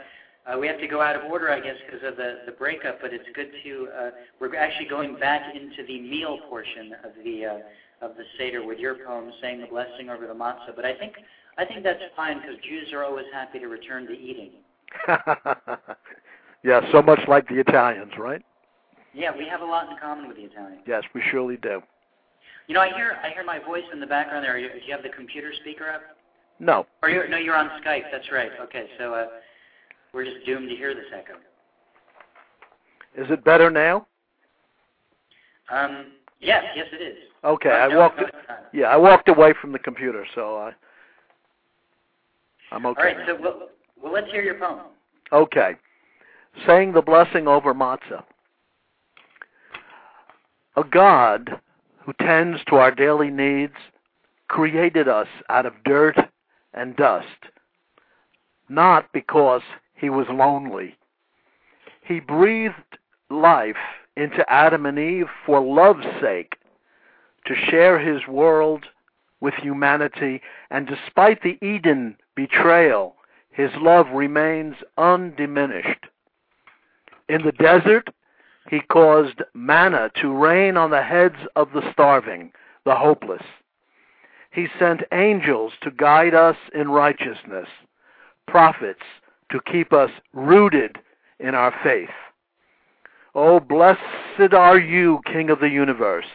uh, 0.46 0.58
we 0.58 0.68
have 0.68 0.80
to 0.80 0.88
go 0.88 1.02
out 1.02 1.16
of 1.16 1.24
order, 1.32 1.50
I 1.50 1.60
guess, 1.60 1.76
because 1.86 2.06
of 2.06 2.18
the, 2.18 2.40
the 2.46 2.52
breakup, 2.52 3.00
but 3.02 3.14
it's 3.14 3.28
good 3.34 3.50
to, 3.64 3.88
uh, 3.98 4.10
we're 4.40 4.56
actually 4.56 4.90
going 4.90 5.18
back 5.18 5.56
into 5.56 5.86
the 5.88 6.02
meal 6.02 6.40
portion 6.50 6.94
of 7.04 7.12
the, 7.24 7.46
uh, 7.46 8.06
of 8.06 8.18
the 8.18 8.24
Seder 8.38 8.66
with 8.66 8.80
your 8.80 8.96
poem 9.06 9.32
saying 9.42 9.62
the 9.62 9.68
blessing 9.68 10.10
over 10.10 10.28
the 10.28 10.34
matzah. 10.34 10.76
But 10.76 10.86
I 10.86 10.96
think, 10.96 11.14
I 11.58 11.66
think 11.66 11.84
that's 11.84 12.02
fine 12.16 12.42
because 12.42 12.58
Jews 12.68 12.92
are 12.94 13.04
always 13.04 13.26
happy 13.34 13.60
to 13.60 13.68
return 13.68 14.06
to 14.08 14.14
eating. 14.14 14.52
yeah, 16.64 16.82
so 16.92 17.02
much 17.02 17.22
like 17.28 17.48
the 17.48 17.60
Italians, 17.60 18.12
right? 18.20 18.42
Yeah, 19.14 19.32
we 19.36 19.48
have 19.48 19.62
a 19.62 19.66
lot 19.66 19.90
in 19.90 19.98
common 19.98 20.28
with 20.28 20.38
the 20.38 20.44
Italians. 20.44 20.82
Yes, 20.86 21.04
we 21.14 21.22
surely 21.32 21.58
do. 21.58 21.82
You 22.68 22.76
know, 22.76 22.82
I 22.82 22.90
hear 22.96 23.18
I 23.22 23.30
hear 23.30 23.44
my 23.44 23.60
voice 23.60 23.84
in 23.92 24.00
the 24.00 24.08
background 24.08 24.46
there. 24.46 24.58
Do 24.58 24.64
you 24.64 24.94
have 24.94 25.04
the 25.04 25.10
computer 25.10 25.52
speaker 25.62 25.90
up? 25.90 26.02
No. 26.60 26.86
Or 27.02 27.10
you're, 27.10 27.28
no, 27.28 27.38
you're 27.38 27.58
on 27.58 27.70
Skype. 27.84 28.04
That's 28.12 28.32
right. 28.32 28.52
Okay, 28.62 28.88
so 28.98 29.14
uh, 29.14 29.26
we're 30.14 30.26
just 30.26 30.46
doomed 30.46 30.70
to 30.70 30.76
hear 30.76 30.94
this 30.94 31.06
echo. 31.14 31.34
Is 33.16 33.30
it 33.32 33.44
better 33.44 33.70
now? 33.70 34.08
Um, 35.72 36.08
yes, 36.40 36.64
yes, 36.76 36.88
it 36.92 37.02
is. 37.02 37.18
Okay, 37.44 37.70
I 37.70 37.88
no, 37.88 38.00
walked. 38.00 38.20
no. 38.20 38.26
Yeah, 38.74 38.86
I 38.86 38.98
walked 38.98 39.30
away 39.30 39.54
from 39.60 39.72
the 39.72 39.80
computer, 39.80 40.26
so 40.34 40.58
I. 40.58 40.72
I'm 42.72 42.86
okay. 42.86 43.02
All 43.02 43.06
right, 43.06 43.18
now. 43.18 43.26
so 43.28 43.42
well, 43.42 43.70
well, 44.02 44.14
let's 44.14 44.32
hear 44.32 44.42
your 44.42 44.56
poem. 44.56 44.80
Okay. 45.32 45.76
Saying 46.68 46.94
the 46.94 47.02
blessing 47.02 47.48
over 47.48 47.74
matzah. 47.74 48.24
A 50.76 50.84
God 50.84 51.60
who 52.06 52.14
tends 52.20 52.60
to 52.68 52.76
our 52.76 52.92
daily 52.92 53.30
needs 53.30 53.74
created 54.48 55.08
us 55.08 55.28
out 55.50 55.66
of 55.66 55.74
dirt 55.86 56.18
and 56.74 56.96
dust, 56.96 57.28
not 58.70 59.12
because 59.14 59.62
he 59.96 60.10
was 60.10 60.28
lonely. 60.30 60.98
He 62.02 62.20
breathed 62.20 62.98
life 63.30 63.78
into 64.16 64.50
Adam 64.52 64.86
and 64.86 65.00
Eve 65.00 65.28
for 65.46 65.62
love's 65.62 66.06
sake, 66.22 66.58
to 67.46 67.56
share 67.56 68.00
his 68.00 68.28
world 68.28 68.86
with 69.42 69.54
humanity, 69.56 70.42
and 70.70 70.88
despite 70.88 71.42
the 71.42 71.58
Eden 71.62 72.16
betrayal, 72.36 73.16
his 73.52 73.72
love 73.76 74.08
remains 74.14 74.76
undiminished. 74.98 76.08
In 77.28 77.44
the 77.44 77.52
desert, 77.52 78.10
he 78.70 78.80
caused 78.80 79.42
manna 79.54 80.10
to 80.22 80.32
rain 80.32 80.78
on 80.78 80.90
the 80.90 81.04
heads 81.04 81.36
of 81.56 81.72
the 81.74 81.92
starving, 81.92 82.52
the 82.86 82.96
hopeless. 82.96 83.44
He 84.52 84.68
sent 84.80 85.04
angels 85.12 85.74
to 85.82 85.92
guide 85.92 86.34
us 86.34 86.58
in 86.74 86.90
righteousness, 86.90 87.68
prophets 88.48 89.04
to 89.54 89.62
keep 89.72 89.94
us 89.94 90.10
rooted 90.34 90.98
in 91.40 91.54
our 91.54 91.74
faith. 91.84 92.10
Oh, 93.36 93.60
blessed 93.60 94.54
are 94.54 94.80
you, 94.80 95.22
King 95.32 95.52
of 95.52 95.60
the 95.60 95.70
universe. 95.70 96.26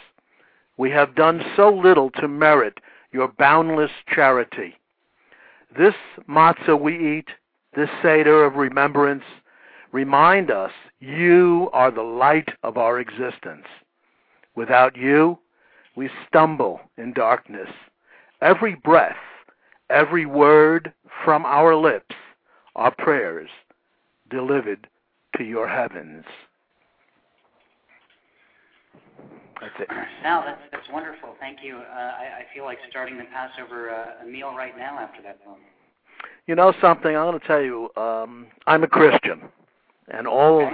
We 0.77 0.91
have 0.93 1.17
done 1.17 1.43
so 1.57 1.69
little 1.69 2.11
to 2.13 2.29
merit 2.29 2.79
your 3.13 3.27
boundless 3.27 3.91
charity. 4.15 4.75
This 5.77 5.95
matzah 6.29 6.81
we 6.81 7.19
eat, 7.19 7.29
this 7.75 7.91
Seder 8.03 8.45
of 8.45 8.55
remembrance, 8.55 9.25
remind 9.91 10.53
us 10.53 10.71
you 11.01 11.71
are 11.73 11.91
the 11.91 12.03
light 12.03 12.49
of 12.63 12.77
our 12.77 13.01
existence. 13.01 13.67
Without 14.55 14.97
you, 14.97 15.39
we 15.97 16.09
stumble 16.29 16.81
in 16.97 17.13
darkness. 17.13 17.69
Every 18.41 18.77
breath, 18.77 19.17
every 19.91 20.25
word 20.25 20.93
from 21.25 21.45
our 21.45 21.75
lips 21.75 22.15
are 22.79 22.95
prayers 22.97 23.51
delivered 24.31 24.87
to 25.37 25.43
your 25.43 25.69
heavens. 25.69 26.25
That's 29.61 29.75
it. 29.81 29.88
Now 30.23 30.45
that's, 30.47 30.61
that's 30.71 30.88
wonderful. 30.93 31.35
Thank 31.41 31.59
you. 31.62 31.79
Uh, 31.79 31.81
I, 31.81 32.41
I 32.41 32.55
feel 32.55 32.64
like 32.64 32.79
starting 32.88 33.19
the 33.19 33.25
Passover 33.25 33.91
uh, 33.91 34.25
a 34.25 34.27
meal 34.27 34.55
right 34.57 34.79
now 34.79 34.97
after 34.99 35.21
that 35.23 35.45
poem. 35.45 35.59
You 36.47 36.55
know 36.55 36.73
something? 36.81 37.17
I'm 37.17 37.27
going 37.27 37.41
to 37.41 37.47
tell 37.47 37.61
you. 37.61 37.91
Um, 37.97 38.47
I'm 38.69 38.85
a 38.85 38.87
Christian, 38.87 39.43
and 40.09 40.29
all 40.29 40.64
of 40.64 40.73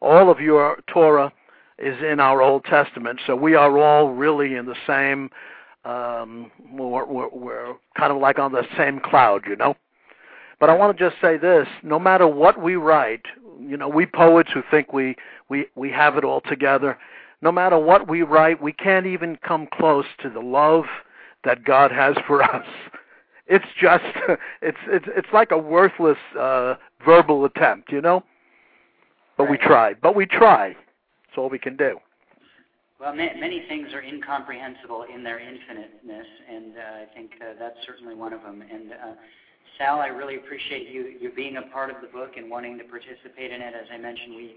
all 0.00 0.30
of 0.30 0.38
your 0.38 0.78
Torah 0.86 1.32
is 1.78 1.96
in 2.02 2.20
our 2.20 2.40
Old 2.40 2.64
Testament, 2.64 3.20
so 3.26 3.34
we 3.34 3.54
are 3.54 3.76
all 3.76 4.10
really 4.10 4.54
in 4.54 4.66
the 4.66 4.76
same. 4.86 5.30
Um, 5.84 6.50
we're, 6.72 7.06
we're, 7.06 7.28
we're 7.30 7.74
kind 7.96 8.12
of 8.12 8.18
like 8.18 8.38
on 8.38 8.52
the 8.52 8.64
same 8.76 9.00
cloud, 9.00 9.42
you 9.46 9.56
know. 9.56 9.74
But 10.60 10.68
I 10.68 10.76
want 10.76 10.96
to 10.96 11.10
just 11.10 11.20
say 11.20 11.38
this: 11.38 11.66
no 11.82 11.98
matter 11.98 12.28
what 12.28 12.62
we 12.62 12.76
write, 12.76 13.24
you 13.58 13.76
know, 13.76 13.88
we 13.88 14.06
poets 14.06 14.50
who 14.52 14.62
think 14.70 14.92
we 14.92 15.16
we 15.48 15.66
we 15.74 15.90
have 15.90 16.16
it 16.16 16.24
all 16.24 16.42
together. 16.42 16.98
No 17.42 17.50
matter 17.50 17.78
what 17.78 18.06
we 18.06 18.22
write, 18.22 18.62
we 18.62 18.72
can't 18.72 19.06
even 19.06 19.36
come 19.36 19.66
close 19.72 20.04
to 20.22 20.28
the 20.28 20.40
love 20.40 20.84
that 21.44 21.64
God 21.64 21.90
has 21.90 22.14
for 22.26 22.42
us. 22.54 22.66
It's 23.46 23.64
just 23.80 24.04
it's 24.62 24.78
it's 24.86 25.06
it's 25.16 25.28
like 25.32 25.50
a 25.50 25.58
worthless 25.58 26.18
uh 26.38 26.74
verbal 27.04 27.46
attempt, 27.46 27.90
you 27.90 28.02
know? 28.02 28.22
But 29.38 29.48
we 29.48 29.56
try. 29.56 29.94
But 29.94 30.14
we 30.14 30.26
try. 30.26 30.68
That's 30.68 31.38
all 31.38 31.48
we 31.48 31.58
can 31.58 31.76
do. 31.76 31.98
Well, 33.00 33.14
ma- 33.14 33.40
many 33.40 33.64
things 33.66 33.88
are 33.94 34.02
incomprehensible 34.02 35.06
in 35.12 35.24
their 35.24 35.38
infiniteness, 35.38 36.26
and 36.46 36.76
uh, 36.76 36.80
I 36.80 37.06
think 37.14 37.30
uh, 37.40 37.54
that's 37.58 37.78
certainly 37.86 38.14
one 38.14 38.34
of 38.34 38.42
them. 38.42 38.60
And 38.60 38.92
uh, 38.92 39.14
Sal, 39.80 39.98
I 40.00 40.08
really 40.08 40.36
appreciate 40.36 40.90
you 40.90 41.16
you 41.18 41.32
being 41.34 41.56
a 41.56 41.62
part 41.72 41.88
of 41.88 41.96
the 42.02 42.08
book 42.08 42.32
and 42.36 42.50
wanting 42.50 42.76
to 42.76 42.84
participate 42.84 43.50
in 43.50 43.62
it. 43.62 43.72
As 43.74 43.88
I 43.90 43.96
mentioned, 43.96 44.36
we 44.36 44.56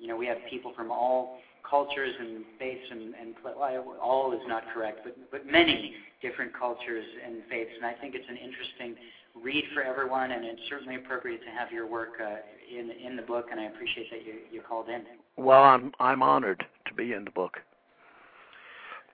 you 0.00 0.08
know 0.08 0.16
we 0.16 0.26
have 0.26 0.38
people 0.50 0.72
from 0.74 0.90
all 0.90 1.38
cultures 1.68 2.12
and 2.18 2.44
faiths 2.58 2.84
and, 2.90 3.14
and 3.14 3.34
well, 3.44 3.96
all 4.02 4.32
is 4.32 4.42
not 4.48 4.64
correct, 4.74 5.00
but 5.04 5.16
but 5.30 5.46
many 5.46 5.94
different 6.20 6.52
cultures 6.58 7.04
and 7.24 7.36
faiths. 7.48 7.70
And 7.76 7.86
I 7.86 7.94
think 7.94 8.16
it's 8.16 8.28
an 8.28 8.36
interesting 8.36 8.96
read 9.40 9.64
for 9.72 9.82
everyone, 9.82 10.32
and 10.32 10.44
it's 10.44 10.62
certainly 10.68 10.96
appropriate 10.96 11.42
to 11.44 11.50
have 11.50 11.70
your 11.70 11.86
work 11.86 12.20
uh, 12.20 12.38
in 12.68 12.90
in 12.90 13.14
the 13.14 13.22
book. 13.22 13.46
And 13.52 13.60
I 13.60 13.66
appreciate 13.66 14.10
that 14.10 14.26
you 14.26 14.34
you 14.50 14.60
called 14.60 14.88
in. 14.88 15.04
Well, 15.36 15.62
I'm 15.62 15.92
I'm 16.00 16.20
honored 16.20 16.66
to 16.86 16.94
be 16.94 17.12
in 17.12 17.24
the 17.24 17.30
book. 17.30 17.58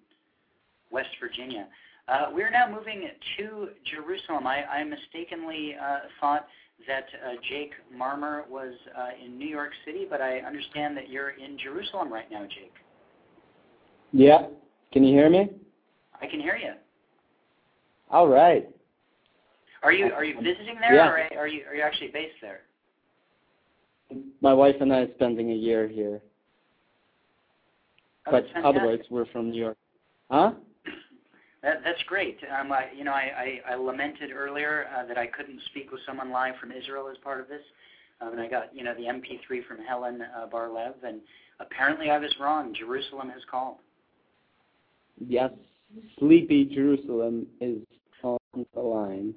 West 0.92 1.10
Virginia. 1.22 1.68
Uh, 2.10 2.26
we're 2.34 2.52
now 2.52 2.70
moving 2.70 3.08
to 3.38 3.70
Jerusalem. 3.90 4.46
I, 4.46 4.64
I 4.66 4.84
mistakenly 4.84 5.76
uh, 5.82 6.00
thought 6.20 6.46
that 6.88 7.06
uh, 7.26 7.34
Jake 7.50 7.72
Marmer 7.96 8.48
was 8.50 8.74
uh, 8.98 9.10
in 9.24 9.38
New 9.38 9.48
York 9.48 9.72
City, 9.86 10.06
but 10.10 10.22
I 10.22 10.40
understand 10.40 10.98
that 10.98 11.10
you're 11.10 11.30
in 11.30 11.58
Jerusalem 11.58 12.12
right 12.12 12.30
now, 12.30 12.44
Jake. 12.44 12.74
Yeah. 14.12 14.48
Can 14.92 15.04
you 15.04 15.14
hear 15.14 15.30
me? 15.30 15.50
I 16.22 16.28
can 16.28 16.42
hear 16.42 16.58
you. 16.58 16.74
All 18.12 18.28
right. 18.28 18.68
Are 19.84 19.94
you 19.94 20.12
are 20.12 20.26
you 20.26 20.36
visiting 20.36 20.78
there, 20.82 20.96
Yeah. 20.96 21.08
or 21.08 21.40
are 21.40 21.48
you 21.48 21.64
are 21.70 21.76
you 21.76 21.82
actually 21.82 22.10
based 22.10 22.36
there? 22.42 22.62
My 24.42 24.54
wife 24.54 24.76
and 24.82 24.92
I 24.92 25.02
are 25.02 25.14
spending 25.16 25.52
a 25.52 25.56
year 25.56 25.88
here, 25.88 26.22
Oh, 28.28 28.32
but 28.32 28.46
otherwise 28.64 29.00
we're 29.10 29.26
from 29.28 29.52
New 29.52 29.60
York. 29.60 29.78
Huh? 30.30 30.52
That, 31.64 31.82
that's 31.84 32.02
great. 32.08 32.38
Um, 32.58 32.72
I, 32.72 32.86
you 32.96 33.04
know, 33.04 33.12
I, 33.12 33.60
I, 33.68 33.74
I 33.74 33.76
lamented 33.76 34.32
earlier 34.32 34.88
uh, 34.96 35.06
that 35.08 35.18
I 35.18 35.28
couldn't 35.28 35.60
speak 35.70 35.92
with 35.92 36.00
someone 36.08 36.32
live 36.32 36.56
from 36.60 36.72
Israel 36.72 37.10
as 37.12 37.18
part 37.18 37.42
of 37.42 37.50
this, 37.50 37.62
um, 38.22 38.32
and 38.32 38.42
I 38.42 38.48
got 38.48 38.74
you 38.74 38.84
know 38.84 38.94
the 38.94 39.04
MP3 39.04 39.66
from 39.68 39.78
Helen 39.86 40.22
uh, 40.22 40.48
Bar-Lev, 40.48 40.96
and 41.04 41.20
apparently 41.60 42.10
I 42.10 42.18
was 42.18 42.34
wrong. 42.40 42.74
Jerusalem 42.78 43.30
has 43.30 43.42
called. 43.50 43.78
Yes. 45.28 45.52
Sleepy 46.18 46.66
Jerusalem 46.66 47.48
is 47.60 47.80
on 48.24 48.38
the 48.74 48.80
line. 48.80 49.34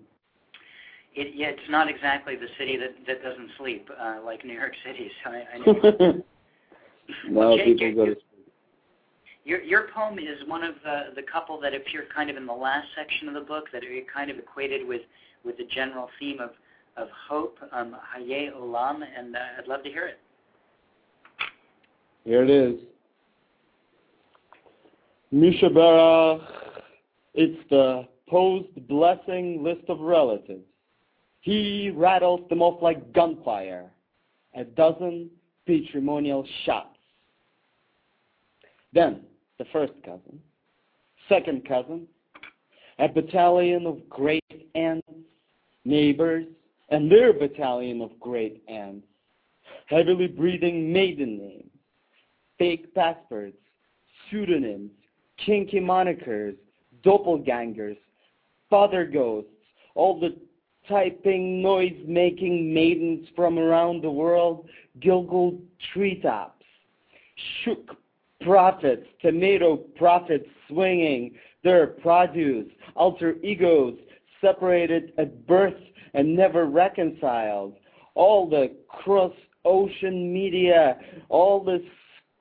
It, 1.15 1.35
yeah, 1.35 1.49
it's 1.49 1.71
not 1.71 1.89
exactly 1.89 2.37
the 2.37 2.47
city 2.59 2.77
that 2.77 2.95
that 3.07 3.23
doesn't 3.23 3.51
sleep 3.59 3.89
uh, 4.01 4.21
like 4.25 4.45
New 4.45 4.55
York 4.55 4.73
City. 4.87 5.11
So 5.25 5.31
I, 5.31 5.45
I 5.55 5.59
know. 5.67 6.23
no, 7.29 7.41
Well, 7.41 7.57
people 7.59 7.95
go 7.95 8.07
to 8.07 8.17
your 9.45 9.61
your 9.63 9.89
poem 9.95 10.19
is 10.19 10.47
one 10.47 10.63
of 10.63 10.75
the 10.85 11.15
the 11.15 11.23
couple 11.23 11.61
that 11.61 11.75
appear 11.75 12.05
kind 12.15 12.31
of 12.31 12.37
in 12.37 12.47
the 12.47 12.53
last 12.53 12.87
section 12.97 13.29
of 13.29 13.35
the 13.35 13.41
book 13.41 13.65
that 13.73 13.83
are 13.83 14.13
kind 14.13 14.31
of 14.31 14.39
equated 14.39 14.87
with 14.87 15.03
with 15.45 15.57
the 15.57 15.65
general 15.75 16.09
theme 16.19 16.41
of 16.41 16.51
of 16.97 17.09
hope, 17.29 17.57
um, 17.73 17.97
Haye 18.15 18.51
Olam, 18.55 19.01
and 19.17 19.35
uh, 19.35 19.39
I'd 19.59 19.67
love 19.67 19.83
to 19.85 19.89
hear 19.89 20.07
it. 20.07 20.19
Here 22.25 22.45
it 22.45 22.51
is. 22.51 22.79
Mi 25.31 25.59
Shebeirach, 25.61 26.47
it's 27.35 27.59
the 27.71 28.07
post-blessing 28.29 29.65
list 29.65 29.89
of 29.89 30.01
relatives. 30.01 30.65
He 31.41 31.91
rattles 31.95 32.43
them 32.51 32.63
off 32.63 32.83
like 32.83 33.13
gunfire, 33.15 33.91
a 34.55 34.65
dozen 34.65 35.31
patrimonial 35.67 36.47
shots. 36.65 36.99
Then, 38.93 39.23
the 39.63 39.69
first 39.73 39.93
cousin, 40.05 40.41
second 41.29 41.67
cousin, 41.69 42.09
a 42.99 43.07
battalion 43.07 43.87
of 43.87 44.09
great 44.09 44.71
aunts, 44.75 45.07
neighbors, 45.85 46.47
and 46.89 47.11
their 47.11 47.33
battalion 47.33 48.01
of 48.01 48.11
great 48.19 48.61
aunts, 48.67 49.07
heavily 49.87 50.27
breathing 50.27 50.93
maiden 50.93 51.39
names, 51.39 51.71
fake 52.59 52.93
passports, 52.93 53.57
pseudonyms, 54.29 54.91
kinky 55.47 55.79
monikers, 55.79 56.57
doppelgangers, 57.05 57.97
father 58.69 59.05
ghosts, 59.05 59.51
all 59.95 60.19
the 60.19 60.35
typing, 60.89 61.63
noise-making 61.63 62.75
maidens 62.75 63.29
from 63.37 63.61
around 63.61 64.03
the 64.03 64.11
world, 64.11 64.67
Gilgul 64.99 65.61
treetops, 65.93 66.65
shook 67.63 67.97
prophets, 68.45 69.07
tomato 69.21 69.77
prophets 69.77 70.47
swinging 70.69 71.35
their 71.65 71.87
produce, 71.87 72.71
alter 72.95 73.37
egos 73.43 73.95
separated 74.41 75.13
at 75.19 75.47
birth 75.47 75.75
and 76.15 76.35
never 76.37 76.67
reconciled, 76.67 77.75
all 78.15 78.49
the 78.49 78.75
cross-ocean 78.89 80.33
media, 80.33 80.99
all 81.29 81.63
the 81.65 81.83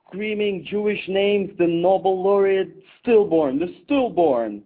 screaming 0.06 0.66
Jewish 0.68 1.00
names, 1.08 1.50
the 1.58 1.66
Nobel 1.66 2.22
laureate 2.22 2.74
stillborn, 3.00 3.58
the 3.58 3.74
stillborn, 3.84 4.62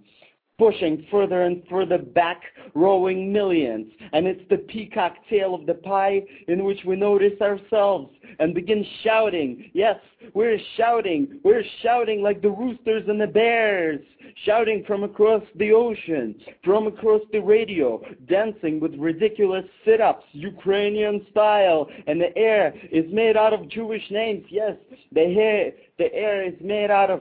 pushing 0.58 1.06
further 1.10 1.42
and 1.42 1.62
further 1.68 1.98
back, 1.98 2.42
rowing 2.74 3.32
millions. 3.32 3.92
And 4.12 4.26
it's 4.26 4.42
the 4.48 4.58
peacock 4.58 5.16
tail 5.28 5.54
of 5.54 5.66
the 5.66 5.74
pie 5.74 6.22
in 6.48 6.64
which 6.64 6.80
we 6.86 6.96
notice 6.96 7.38
ourselves 7.40 8.10
and 8.38 8.54
begin 8.54 8.84
shouting. 9.02 9.70
Yes, 9.74 9.96
we're 10.34 10.58
shouting. 10.76 11.40
We're 11.44 11.64
shouting 11.82 12.22
like 12.22 12.42
the 12.42 12.50
roosters 12.50 13.04
and 13.08 13.20
the 13.20 13.26
bears, 13.26 14.00
shouting 14.44 14.84
from 14.86 15.04
across 15.04 15.42
the 15.56 15.72
ocean, 15.72 16.34
from 16.64 16.86
across 16.86 17.22
the 17.32 17.40
radio, 17.40 18.02
dancing 18.28 18.80
with 18.80 18.94
ridiculous 18.94 19.64
sit-ups, 19.84 20.24
Ukrainian 20.32 21.26
style. 21.30 21.88
And 22.06 22.20
the 22.20 22.36
air 22.36 22.74
is 22.90 23.04
made 23.12 23.36
out 23.36 23.52
of 23.52 23.68
Jewish 23.68 24.02
names. 24.10 24.44
Yes, 24.50 24.76
the 25.12 25.20
air, 25.20 25.72
the 25.98 26.12
air 26.14 26.46
is 26.46 26.54
made 26.60 26.90
out 26.90 27.10
of 27.10 27.20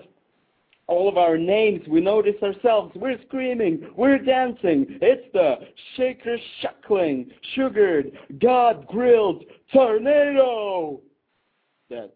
all 0.88 1.10
of 1.10 1.18
our 1.18 1.38
names, 1.38 1.82
we 1.88 2.00
notice 2.00 2.36
ourselves, 2.44 2.92
we're 2.96 3.20
screaming, 3.26 3.90
we're 3.96 4.20
dancing. 4.20 4.86
It's 5.02 5.26
the 5.34 5.56
shaker 5.98 6.38
shuckling, 6.62 7.28
sugared, 7.56 8.12
God 8.40 8.86
grilled 8.88 9.44
tornado 9.74 11.02
that 11.90 12.12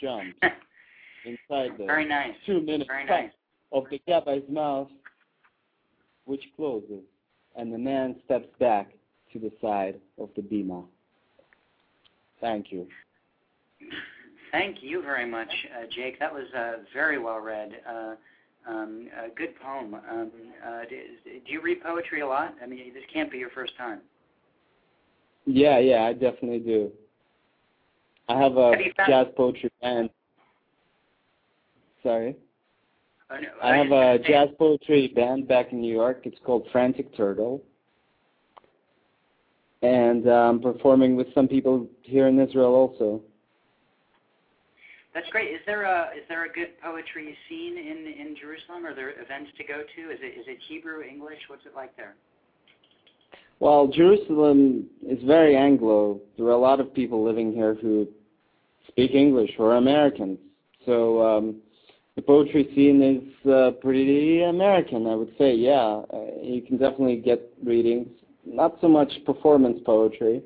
jumps 0.00 0.36
inside 1.24 1.70
the 1.78 1.84
Very 1.86 2.06
nice. 2.06 2.34
two 2.44 2.60
minute 2.60 2.86
Very 2.88 3.06
nice. 3.06 3.30
of 3.72 3.84
the 3.90 4.00
gabai's 4.06 4.48
mouth, 4.50 4.88
which 6.26 6.42
closes, 6.56 7.02
and 7.56 7.72
the 7.72 7.78
man 7.78 8.16
steps 8.26 8.48
back 8.60 8.90
to 9.32 9.38
the 9.38 9.50
side 9.62 9.98
of 10.18 10.28
the 10.36 10.42
bima. 10.42 10.84
Thank 12.40 12.70
you. 12.70 12.86
Thank 14.50 14.78
you 14.82 15.02
very 15.02 15.28
much, 15.28 15.48
uh, 15.76 15.86
Jake. 15.94 16.18
That 16.18 16.32
was 16.32 16.46
uh, 16.56 16.84
very 16.94 17.18
well 17.18 17.38
read. 17.40 17.72
Uh, 17.88 18.14
um, 18.68 19.08
a 19.24 19.34
good 19.34 19.58
poem. 19.60 19.94
Um, 19.94 20.30
uh, 20.66 20.80
do, 20.88 20.96
do 21.24 21.52
you 21.52 21.62
read 21.62 21.82
poetry 21.82 22.20
a 22.20 22.26
lot? 22.26 22.54
I 22.62 22.66
mean, 22.66 22.92
this 22.92 23.02
can't 23.12 23.30
be 23.30 23.38
your 23.38 23.50
first 23.50 23.76
time. 23.76 24.00
Yeah, 25.46 25.78
yeah, 25.78 26.02
I 26.02 26.12
definitely 26.12 26.58
do. 26.58 26.90
I 28.28 28.38
have 28.38 28.56
a 28.56 28.72
Have 28.76 29.06
jazz 29.08 29.26
poetry 29.36 29.70
band. 29.80 30.10
Sorry. 32.02 32.36
Oh, 33.30 33.36
no, 33.36 33.48
I 33.62 33.76
have 33.76 33.90
a 33.90 34.18
jazz 34.18 34.48
poetry 34.58 35.08
band 35.14 35.48
back 35.48 35.72
in 35.72 35.80
New 35.80 35.92
York. 35.92 36.22
It's 36.24 36.38
called 36.44 36.66
Frantic 36.70 37.14
Turtle. 37.16 37.62
And 39.82 40.26
I'm 40.26 40.60
performing 40.60 41.16
with 41.16 41.32
some 41.34 41.48
people 41.48 41.86
here 42.02 42.28
in 42.28 42.38
Israel 42.38 42.74
also. 42.74 43.22
That's 45.18 45.30
great. 45.30 45.50
Is 45.50 45.60
there 45.66 45.82
a 45.82 46.10
is 46.16 46.22
there 46.28 46.44
a 46.44 46.48
good 46.48 46.80
poetry 46.80 47.36
scene 47.48 47.76
in 47.76 48.06
in 48.06 48.36
Jerusalem? 48.40 48.86
Are 48.86 48.94
there 48.94 49.10
events 49.20 49.50
to 49.58 49.64
go 49.64 49.78
to? 49.78 50.12
Is 50.12 50.20
it 50.22 50.38
is 50.38 50.46
it 50.46 50.58
Hebrew, 50.68 51.02
English? 51.02 51.40
What's 51.48 51.66
it 51.66 51.72
like 51.74 51.96
there? 51.96 52.14
Well, 53.58 53.88
Jerusalem 53.88 54.86
is 55.04 55.18
very 55.26 55.56
Anglo. 55.56 56.20
There 56.36 56.46
are 56.46 56.52
a 56.52 56.56
lot 56.56 56.78
of 56.78 56.94
people 56.94 57.24
living 57.24 57.52
here 57.52 57.74
who 57.74 58.06
speak 58.86 59.10
English 59.16 59.50
or 59.58 59.74
Americans. 59.74 60.38
So 60.86 61.20
um, 61.20 61.56
the 62.14 62.22
poetry 62.22 62.70
scene 62.76 63.02
is 63.02 63.50
uh, 63.50 63.72
pretty 63.82 64.44
American, 64.44 65.08
I 65.08 65.16
would 65.16 65.34
say. 65.36 65.52
Yeah, 65.52 66.02
uh, 66.14 66.26
you 66.40 66.62
can 66.62 66.76
definitely 66.78 67.16
get 67.16 67.40
readings. 67.64 68.06
Not 68.46 68.78
so 68.80 68.86
much 68.86 69.10
performance 69.26 69.80
poetry, 69.84 70.44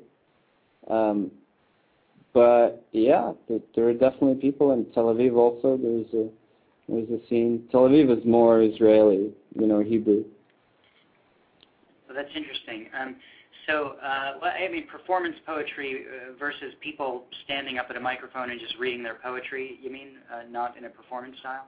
um, 0.89 1.29
but 2.33 2.85
yeah, 2.91 3.31
th- 3.47 3.61
there 3.75 3.87
are 3.87 3.93
definitely 3.93 4.35
people 4.35 4.71
in 4.73 4.85
Tel 4.93 5.05
Aviv. 5.05 5.35
Also, 5.35 5.77
there's 5.77 6.13
a 6.13 6.29
there's 6.89 7.09
a 7.09 7.27
scene. 7.29 7.67
Tel 7.71 7.81
Aviv 7.81 8.17
is 8.17 8.25
more 8.25 8.61
Israeli, 8.61 9.31
you 9.55 9.67
know, 9.67 9.79
Hebrew. 9.81 10.23
So 12.07 12.13
that's 12.13 12.29
interesting. 12.35 12.87
Um, 12.99 13.15
so, 13.67 13.95
uh, 14.03 14.33
well, 14.41 14.51
I 14.51 14.69
mean, 14.69 14.87
performance 14.87 15.35
poetry 15.45 16.05
uh, 16.05 16.37
versus 16.37 16.73
people 16.81 17.23
standing 17.45 17.77
up 17.77 17.87
at 17.89 17.95
a 17.95 17.99
microphone 17.99 18.49
and 18.49 18.59
just 18.59 18.75
reading 18.77 19.03
their 19.03 19.15
poetry. 19.15 19.79
You 19.81 19.89
mean 19.89 20.17
uh, 20.33 20.41
not 20.49 20.77
in 20.77 20.85
a 20.85 20.89
performance 20.89 21.37
style? 21.39 21.67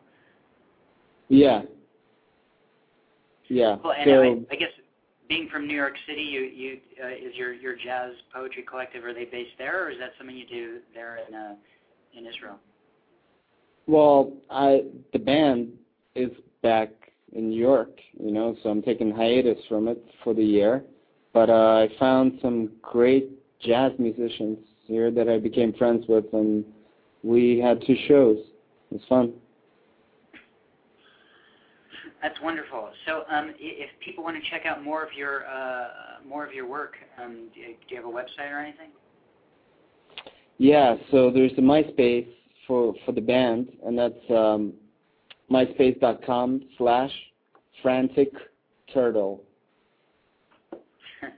Yeah. 1.30 1.62
Yeah. 3.48 3.78
Well, 3.84 3.94
and 3.98 4.10
so 4.10 4.46
I, 4.52 4.54
I 4.54 4.58
guess 4.58 4.70
being 5.28 5.50
from 5.52 5.68
New 5.68 5.76
York 5.76 5.96
City, 6.08 6.22
you 6.22 6.42
you 6.42 6.78
uh, 7.04 7.08
is 7.08 7.36
your 7.36 7.54
your 7.54 7.76
jazz 7.76 8.12
poetry 8.34 8.64
collective? 8.70 9.04
Are 9.04 9.14
they 9.14 9.26
based 9.26 9.58
there, 9.58 9.86
or 9.86 9.90
is 9.90 9.98
that 10.00 10.12
something 10.18 10.36
you 10.36 10.48
do 10.48 10.80
there 10.94 11.20
in 11.28 11.34
uh, 11.34 11.56
in 12.18 12.26
Israel? 12.26 12.60
well, 13.88 14.34
I 14.50 14.84
the 15.14 15.20
band 15.20 15.70
is 16.16 16.32
back 16.62 16.90
in 17.34 17.50
New 17.50 17.60
York, 17.60 18.00
you 18.20 18.32
know, 18.32 18.56
so 18.64 18.70
I'm 18.70 18.82
taking 18.82 19.12
hiatus 19.12 19.60
from 19.68 19.88
it 19.88 20.04
for 20.24 20.34
the 20.34 20.44
year. 20.44 20.84
But 21.34 21.50
uh, 21.50 21.54
I 21.86 21.90
found 22.00 22.40
some 22.42 22.72
great 22.82 23.30
jazz 23.62 23.92
musicians 24.00 24.58
here 24.86 25.12
that 25.12 25.28
I 25.28 25.38
became 25.38 25.74
friends 25.74 26.06
with, 26.08 26.26
and 26.32 26.64
we 27.24 27.60
had 27.60 27.84
two 27.86 27.96
shows. 28.08 28.38
It 28.92 28.96
was 28.96 29.02
fun. 29.10 29.34
That's 32.26 32.42
wonderful. 32.42 32.90
So, 33.06 33.22
um, 33.30 33.54
if 33.60 33.92
people 34.04 34.24
want 34.24 34.36
to 34.36 34.50
check 34.50 34.66
out 34.66 34.84
more 34.84 35.04
of 35.04 35.14
your 35.16 35.46
uh, 35.46 35.90
more 36.28 36.44
of 36.44 36.54
your 36.54 36.68
work, 36.68 36.96
um, 37.24 37.50
do, 37.54 37.60
you, 37.60 37.68
do 37.88 37.96
you 37.96 37.98
have 37.98 38.06
a 38.06 38.12
website 38.12 38.52
or 38.52 38.58
anything? 38.58 38.90
Yeah, 40.58 40.96
so 41.12 41.30
there's 41.30 41.52
a 41.60 41.62
MySpace 41.62 42.28
for 42.66 42.96
for 43.06 43.12
the 43.12 43.22
band, 43.22 43.74
and 43.86 43.96
that's 43.96 44.16
um, 44.32 44.74
myspace.com 45.52 46.64
slash 46.80 47.12
frantic 47.84 48.32
turtle. 48.92 49.44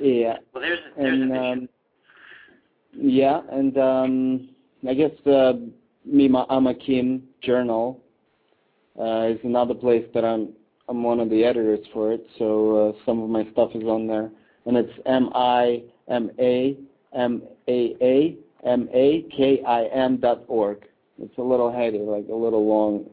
Yeah, 0.00 0.38
Well, 0.54 0.62
there's 0.62 0.78
a, 0.78 1.00
there's 1.00 1.20
and 1.20 1.30
vision. 1.30 1.44
um, 1.44 1.68
yeah, 2.94 3.40
and 3.52 3.76
um, 3.76 4.48
I 4.88 4.94
guess 4.94 5.10
uh, 5.26 5.52
Mimaamakim 6.10 7.20
Journal 7.42 8.00
uh, 8.00 8.11
is 8.98 9.38
another 9.44 9.74
place 9.74 10.04
that 10.14 10.24
I'm 10.24 10.50
I'm 10.88 11.02
one 11.02 11.20
of 11.20 11.30
the 11.30 11.44
editors 11.44 11.84
for 11.92 12.12
it. 12.12 12.26
So 12.38 12.94
uh, 12.94 13.04
some 13.06 13.22
of 13.22 13.30
my 13.30 13.50
stuff 13.52 13.70
is 13.74 13.84
on 13.84 14.06
there, 14.06 14.30
and 14.66 14.76
it's 14.76 14.92
M 15.06 15.30
I 15.34 15.82
M 16.08 16.30
A 16.38 16.76
M 17.14 17.42
A 17.68 17.96
A 18.02 18.36
M 18.64 18.88
A 18.92 19.22
K 19.34 19.62
I 19.66 19.84
M 19.86 20.18
dot 20.18 20.44
org. 20.48 20.84
It's 21.18 21.36
a 21.38 21.42
little 21.42 21.72
heady, 21.72 21.98
like 21.98 22.26
a 22.30 22.34
little 22.34 22.66
long, 22.66 23.04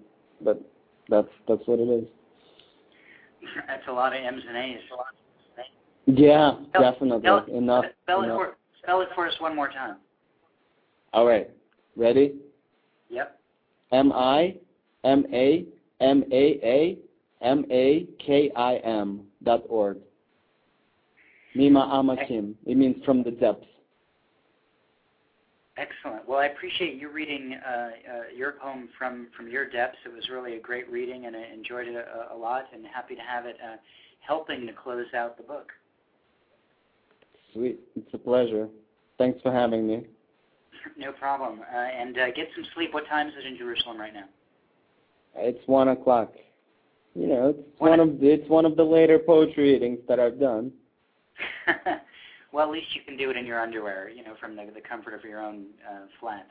but 0.42 0.62
that's 1.10 1.28
that's 1.48 1.62
what 1.66 1.80
it 1.80 1.90
is. 1.90 2.06
That's 3.68 3.88
a 3.88 3.92
lot 3.92 4.16
of 4.16 4.24
M's 4.24 4.44
and 4.48 4.58
A's. 4.58 4.80
Yeah, 6.06 6.54
Spell- 6.70 6.82
definitely 6.82 7.20
spell, 7.20 7.46
enough. 7.46 7.86
Spell 8.04 8.22
it 8.22 8.26
enough. 8.26 8.38
for 8.38 8.58
spell 8.82 9.02
it 9.02 9.10
for 9.14 9.28
us 9.28 9.34
one 9.40 9.56
more 9.56 9.70
time. 9.70 9.98
All 11.14 11.26
right, 11.26 11.50
ready? 11.96 12.36
Yep. 13.10 13.40
M 13.92 14.12
I 14.12 14.56
M 15.04 15.26
A 15.34 15.66
M 16.02 16.24
A 16.32 16.60
A 16.64 16.98
M 17.42 17.66
A 17.72 18.08
K 18.26 18.52
I 18.56 18.76
M 18.78 19.22
dot 19.44 19.64
org. 19.70 19.98
Mima 21.56 21.80
Amakim. 21.92 22.54
It 22.66 22.78
means 22.78 23.04
from 23.04 23.24
the 23.24 23.32
depths. 23.32 23.66
Excellent. 25.78 26.28
Well, 26.28 26.40
I 26.40 26.48
appreciate 26.48 27.00
you 27.00 27.10
reading 27.10 27.58
uh, 27.66 27.70
uh, 27.72 27.90
your 28.36 28.54
poem 28.54 28.90
from, 28.98 29.28
from 29.36 29.48
your 29.48 29.68
depths. 29.70 29.98
It 30.06 30.14
was 30.14 30.28
really 30.30 30.58
a 30.58 30.60
great 30.60 30.90
reading, 30.92 31.26
and 31.26 31.36
I 31.36 31.46
enjoyed 31.54 31.88
it 31.88 31.96
a, 31.96 32.34
a 32.34 32.38
lot, 32.38 32.66
and 32.74 32.86
happy 32.86 33.16
to 33.16 33.22
have 33.22 33.46
it 33.46 33.56
uh, 33.66 33.78
helping 34.20 34.68
to 34.68 34.74
close 34.74 35.06
out 35.16 35.38
the 35.38 35.44
book. 35.44 35.72
Sweet. 37.54 37.80
It's 37.96 38.14
a 38.14 38.18
pleasure. 38.18 38.68
Thanks 39.18 39.42
for 39.42 39.52
having 39.52 39.88
me. 39.88 40.06
No 40.98 41.12
problem. 41.12 41.60
Uh, 41.60 41.76
and 41.76 42.18
uh, 42.18 42.32
get 42.32 42.48
some 42.56 42.66
sleep. 42.74 42.94
What 42.94 43.06
time 43.08 43.28
is 43.28 43.34
it 43.38 43.46
in 43.46 43.58
Jerusalem 43.58 44.00
right 44.00 44.14
now? 44.14 44.24
It's 45.36 45.60
one 45.68 45.90
o'clock. 45.90 46.34
You 47.16 47.28
know, 47.28 47.50
it's 47.50 47.80
one, 47.80 47.92
one 47.92 48.00
of 48.00 48.24
it's 48.24 48.50
one 48.50 48.66
of 48.66 48.76
the 48.76 48.84
later 48.84 49.20
poetry 49.20 49.74
readings 49.74 50.00
that 50.08 50.20
I've 50.20 50.40
done. 50.40 50.72
well, 52.52 52.66
at 52.66 52.72
least 52.72 52.88
you 52.94 53.02
can 53.02 53.18
do 53.18 53.30
it 53.30 53.38
in 53.38 53.46
your 53.46 53.60
underwear, 53.60 54.10
you 54.10 54.24
know, 54.24 54.36
from 54.40 54.56
the 54.56 54.66
the 54.74 54.82
comfort 54.82 55.14
of 55.14 55.24
your 55.24 55.42
own 55.42 55.66
uh, 55.90 56.06
flat. 56.20 56.48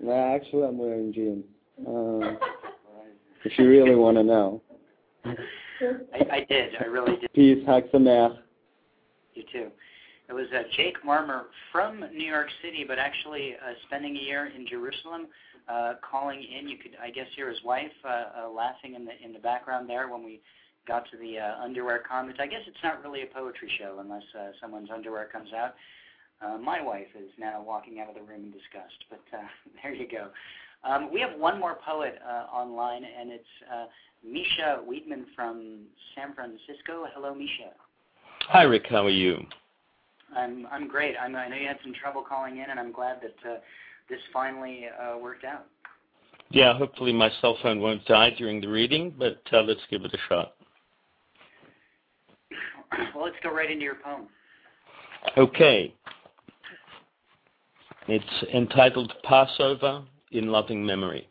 Nah, 0.00 0.34
actually, 0.34 0.64
I'm 0.64 0.78
wearing 0.78 1.12
jeans. 1.12 1.44
Uh, 1.80 2.36
if 3.44 3.58
you 3.58 3.68
really 3.68 3.94
want 3.94 4.16
to 4.16 4.22
know. 4.22 4.62
I, 5.24 6.26
I 6.32 6.46
did. 6.48 6.72
I 6.80 6.84
really 6.84 7.16
did. 7.16 7.32
Peace, 7.32 7.64
Haxamer. 7.66 8.38
You 9.34 9.44
too. 9.52 9.68
It 10.28 10.32
was 10.32 10.46
uh, 10.54 10.62
Jake 10.76 10.96
Marmer 11.06 11.44
from 11.72 12.00
New 12.12 12.26
York 12.26 12.48
City, 12.62 12.84
but 12.86 12.98
actually 12.98 13.54
uh, 13.54 13.72
spending 13.86 14.16
a 14.16 14.20
year 14.20 14.52
in 14.54 14.66
Jerusalem, 14.66 15.26
uh, 15.68 15.94
calling 16.08 16.42
in. 16.42 16.68
You 16.68 16.76
could, 16.78 16.92
I 17.02 17.10
guess, 17.10 17.26
hear 17.36 17.48
his 17.48 17.62
wife 17.64 17.92
uh, 18.04 18.44
uh, 18.44 18.50
laughing 18.50 18.94
in 18.94 19.04
the 19.04 19.12
in 19.22 19.32
the 19.32 19.38
background 19.38 19.88
there 19.88 20.08
when 20.08 20.24
we 20.24 20.40
got 20.86 21.04
to 21.10 21.16
the 21.18 21.38
uh, 21.38 21.62
underwear 21.62 22.02
comment. 22.08 22.40
I 22.40 22.46
guess 22.46 22.62
it's 22.66 22.82
not 22.82 23.02
really 23.02 23.22
a 23.22 23.26
poetry 23.26 23.70
show 23.78 23.98
unless 24.00 24.22
uh, 24.38 24.50
someone's 24.60 24.90
underwear 24.90 25.28
comes 25.30 25.50
out. 25.52 25.74
Uh, 26.40 26.56
my 26.56 26.80
wife 26.80 27.08
is 27.18 27.30
now 27.38 27.62
walking 27.66 28.00
out 28.00 28.08
of 28.08 28.14
the 28.14 28.22
room 28.22 28.44
in 28.44 28.50
disgust, 28.50 29.04
but 29.10 29.22
uh, 29.36 29.42
there 29.82 29.92
you 29.92 30.08
go. 30.08 30.28
Um, 30.84 31.12
we 31.12 31.20
have 31.20 31.38
one 31.38 31.58
more 31.58 31.76
poet 31.86 32.18
uh, 32.24 32.46
online, 32.54 33.02
and 33.04 33.30
it's 33.30 33.44
uh, 33.72 33.86
Misha 34.24 34.80
Weidman 34.88 35.24
from 35.34 35.80
San 36.14 36.34
Francisco. 36.34 37.06
Hello, 37.14 37.34
Misha. 37.34 37.72
Hi, 38.48 38.62
Rick. 38.62 38.86
How 38.88 39.04
are 39.04 39.10
you? 39.10 39.44
I'm 40.36 40.66
I'm 40.70 40.88
great. 40.88 41.14
I'm, 41.20 41.34
I 41.34 41.48
know 41.48 41.56
you 41.56 41.66
had 41.66 41.78
some 41.82 41.94
trouble 41.94 42.22
calling 42.22 42.58
in, 42.58 42.70
and 42.70 42.78
I'm 42.78 42.92
glad 42.92 43.20
that 43.22 43.50
uh, 43.50 43.56
this 44.08 44.20
finally 44.32 44.86
uh, 45.00 45.18
worked 45.18 45.44
out. 45.44 45.66
Yeah, 46.50 46.76
hopefully 46.76 47.12
my 47.12 47.30
cell 47.40 47.58
phone 47.62 47.80
won't 47.80 48.04
die 48.06 48.30
during 48.30 48.60
the 48.60 48.68
reading, 48.68 49.14
but 49.18 49.40
uh, 49.52 49.62
let's 49.62 49.80
give 49.90 50.04
it 50.04 50.14
a 50.14 50.18
shot. 50.28 50.54
well, 53.14 53.24
let's 53.24 53.36
go 53.42 53.52
right 53.52 53.70
into 53.70 53.84
your 53.84 53.96
poem. 53.96 54.28
Okay. 55.36 55.94
It's 58.06 58.54
entitled 58.54 59.12
Passover 59.24 60.02
in 60.32 60.48
Loving 60.48 60.84
Memory. 60.84 61.28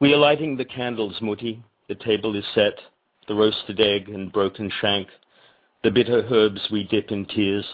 We 0.00 0.12
are 0.12 0.18
lighting 0.18 0.56
the 0.56 0.64
candles, 0.64 1.16
Mutti. 1.20 1.62
The 1.88 1.94
table 1.94 2.34
is 2.34 2.44
set, 2.54 2.74
the 3.28 3.34
roasted 3.34 3.80
egg 3.80 4.08
and 4.08 4.32
broken 4.32 4.70
shank, 4.80 5.08
the 5.84 5.90
bitter 5.90 6.26
herbs 6.30 6.60
we 6.72 6.84
dip 6.84 7.10
in 7.10 7.26
tears. 7.26 7.64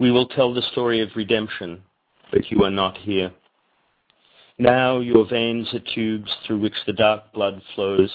We 0.00 0.10
will 0.10 0.26
tell 0.26 0.54
the 0.54 0.62
story 0.62 1.02
of 1.02 1.10
redemption, 1.14 1.82
but 2.32 2.50
you 2.50 2.64
are 2.64 2.70
not 2.70 2.96
here. 2.96 3.30
Now 4.58 4.98
your 4.98 5.28
veins 5.28 5.68
are 5.74 5.94
tubes 5.94 6.30
through 6.46 6.60
which 6.60 6.74
the 6.86 6.94
dark 6.94 7.34
blood 7.34 7.60
flows. 7.74 8.10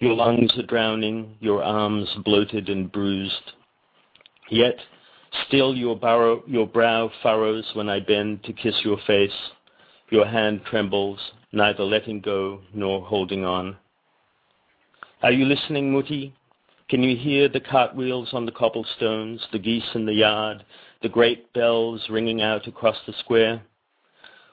Your 0.00 0.14
lungs 0.14 0.52
are 0.58 0.66
drowning, 0.66 1.36
your 1.38 1.62
arms 1.62 2.08
bloated 2.24 2.68
and 2.68 2.90
bruised. 2.90 3.52
Yet, 4.50 4.78
still 5.46 5.76
your, 5.76 6.42
your 6.44 6.66
brow 6.66 7.10
furrows 7.22 7.70
when 7.74 7.88
I 7.88 8.00
bend 8.00 8.42
to 8.42 8.52
kiss 8.52 8.74
your 8.84 8.98
face. 9.06 9.30
Your 10.10 10.26
hand 10.26 10.62
trembles, 10.68 11.20
neither 11.52 11.84
letting 11.84 12.20
go 12.20 12.62
nor 12.74 13.00
holding 13.00 13.44
on. 13.44 13.76
Are 15.22 15.32
you 15.32 15.44
listening, 15.44 15.92
Mutti? 15.92 16.32
Can 16.88 17.02
you 17.02 17.16
hear 17.16 17.48
the 17.48 17.60
cartwheels 17.60 18.30
on 18.32 18.46
the 18.46 18.52
cobblestones, 18.52 19.40
the 19.50 19.58
geese 19.58 19.90
in 19.94 20.06
the 20.06 20.14
yard, 20.14 20.64
the 21.02 21.08
great 21.08 21.52
bells 21.52 22.06
ringing 22.10 22.42
out 22.42 22.66
across 22.66 22.96
the 23.06 23.12
square? 23.20 23.62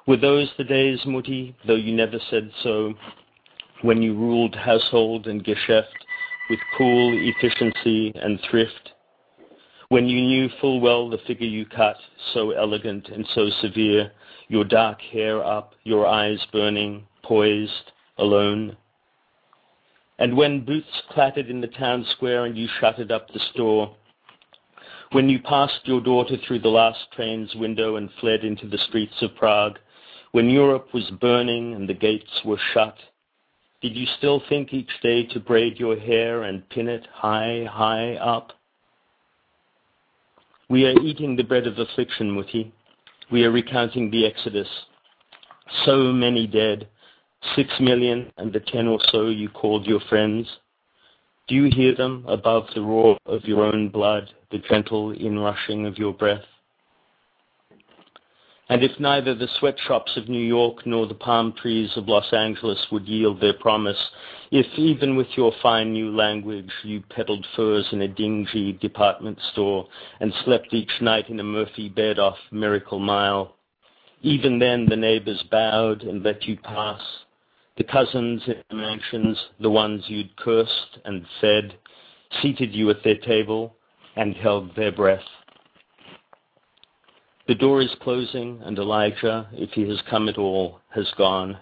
Were 0.06 0.18
those 0.18 0.50
the 0.58 0.64
days, 0.64 1.00
Mutti, 1.06 1.56
though 1.66 1.76
you 1.76 1.94
never 1.96 2.20
said 2.30 2.52
so, 2.62 2.94
when 3.82 4.02
you 4.02 4.14
ruled 4.14 4.56
household 4.56 5.28
and 5.28 5.44
geschäft 5.44 5.86
with 6.50 6.60
cool 6.78 7.14
efficiency 7.14 8.12
and 8.16 8.40
thrift, 8.50 8.92
when 9.90 10.08
you 10.08 10.22
knew 10.22 10.50
full 10.60 10.82
well 10.82 11.10
the 11.10 11.20
figure 11.20 11.48
you 11.48 11.66
cut, 11.66 11.98
so 12.34 12.52
elegant 12.52 13.10
and 13.10 13.28
so 13.36 13.50
severe, 13.62 14.12
your 14.48 14.64
dark 14.64 15.00
hair 15.02 15.44
up, 15.44 15.76
your 15.84 16.08
eyes 16.08 16.40
burning, 16.52 17.06
poised, 17.24 17.92
alone. 18.18 18.76
And 20.20 20.36
when 20.36 20.66
boots 20.66 21.02
clattered 21.10 21.48
in 21.48 21.62
the 21.62 21.68
town 21.68 22.06
square 22.12 22.46
and 22.46 22.58
you 22.58 22.68
shuttered 22.80 23.12
up 23.12 23.28
the 23.30 23.40
store, 23.54 23.96
when 25.14 25.30
you 25.30 25.40
passed 25.40 25.82
your 25.86 26.02
daughter 26.02 26.36
through 26.38 26.60
the 26.60 26.68
last 26.68 27.00
train's 27.16 27.54
window 27.56 27.98
and 27.98 28.10
fled 28.20 28.44
into 28.44 28.68
the 28.68 28.80
streets 28.80 29.22
of 29.22 29.36
Prague, 29.36 29.78
when 30.32 30.50
Europe 30.50 30.88
was 30.94 31.10
burning 31.22 31.76
and 31.76 31.88
the 31.88 31.94
gates 31.94 32.42
were 32.44 32.60
shut, 32.74 32.98
did 33.82 33.96
you 33.96 34.08
still 34.18 34.42
think 34.50 34.74
each 34.74 34.90
day 35.04 35.26
to 35.28 35.40
braid 35.40 35.78
your 35.78 36.00
hair 36.00 36.44
and 36.44 36.68
pin 36.70 36.88
it 36.88 37.08
high, 37.14 37.66
high 37.70 38.16
up? 38.16 38.54
We 40.70 40.86
are 40.86 41.00
eating 41.02 41.36
the 41.36 41.44
bread 41.44 41.68
of 41.68 41.78
affliction, 41.78 42.32
Mutti. 42.32 42.72
We 43.32 43.44
are 43.44 43.52
recounting 43.52 44.10
the 44.10 44.26
Exodus. 44.26 44.70
So 45.86 46.12
many 46.12 46.48
dead, 46.48 46.88
six 47.56 47.70
million 47.80 48.32
and 48.38 48.52
the 48.52 48.62
ten 48.62 48.88
or 48.88 49.00
so 49.10 49.28
you 49.28 49.50
called 49.50 49.86
your 49.86 50.00
friends. 50.10 50.48
Do 51.48 51.56
you 51.56 51.70
hear 51.76 51.94
them 51.94 52.24
above 52.28 52.68
the 52.74 52.82
roar 52.82 53.18
of 53.26 53.44
your 53.44 53.64
own 53.64 53.90
blood, 53.90 54.30
the 54.50 54.60
gentle 54.60 55.12
inrushing 55.12 55.86
of 55.86 55.98
your 55.98 56.14
breath? 56.14 56.46
And 58.70 58.82
if 58.82 58.98
neither 58.98 59.36
the 59.36 59.50
sweatshops 59.60 60.16
of 60.16 60.30
New 60.30 60.42
York 60.42 60.86
nor 60.86 61.06
the 61.06 61.14
palm 61.14 61.54
trees 61.54 61.92
of 61.98 62.08
Los 62.08 62.32
Angeles 62.32 62.88
would 62.92 63.06
yield 63.06 63.42
their 63.42 63.54
promise, 63.54 64.02
if 64.52 64.66
even 64.78 65.18
with 65.18 65.28
your 65.36 65.52
fine 65.62 65.92
new 65.92 66.16
language 66.16 66.72
you 66.84 67.02
peddled 67.10 67.46
furs 67.58 67.88
in 67.92 68.02
a 68.02 68.08
dingy 68.08 68.74
department 68.74 69.38
store 69.52 69.88
and 70.22 70.34
slept 70.46 70.74
each 70.74 71.02
night 71.02 71.30
in 71.30 71.42
a 71.42 71.44
Murphy 71.44 71.90
bed 71.90 72.20
off 72.20 72.38
Miracle 72.52 73.00
Mile, 73.00 73.54
even 74.22 74.60
then 74.60 74.86
the 74.86 74.96
neighbors 74.96 75.44
bowed 75.52 76.04
and 76.04 76.24
let 76.24 76.46
you 76.46 76.56
pass. 76.56 77.02
The 77.76 77.84
cousins 77.84 78.44
in 78.48 78.64
the 78.70 78.76
mansions, 78.76 79.38
the 79.60 79.70
ones 79.70 80.04
you'd 80.08 80.36
cursed 80.36 81.00
and 81.06 81.26
fed, 81.42 81.74
seated 82.42 82.74
you 82.74 82.90
at 82.90 83.04
their 83.04 83.18
table 83.18 83.76
and 84.16 84.36
held 84.36 84.76
their 84.76 84.92
breath. 84.92 85.26
The 87.48 87.56
door 87.56 87.82
is 87.82 87.96
closing, 88.00 88.62
and 88.64 88.78
Elijah, 88.78 89.50
if 89.54 89.72
he 89.72 89.88
has 89.90 90.02
come 90.10 90.30
at 90.30 90.38
all, 90.38 90.80
has 90.90 91.12
gone. 91.18 91.58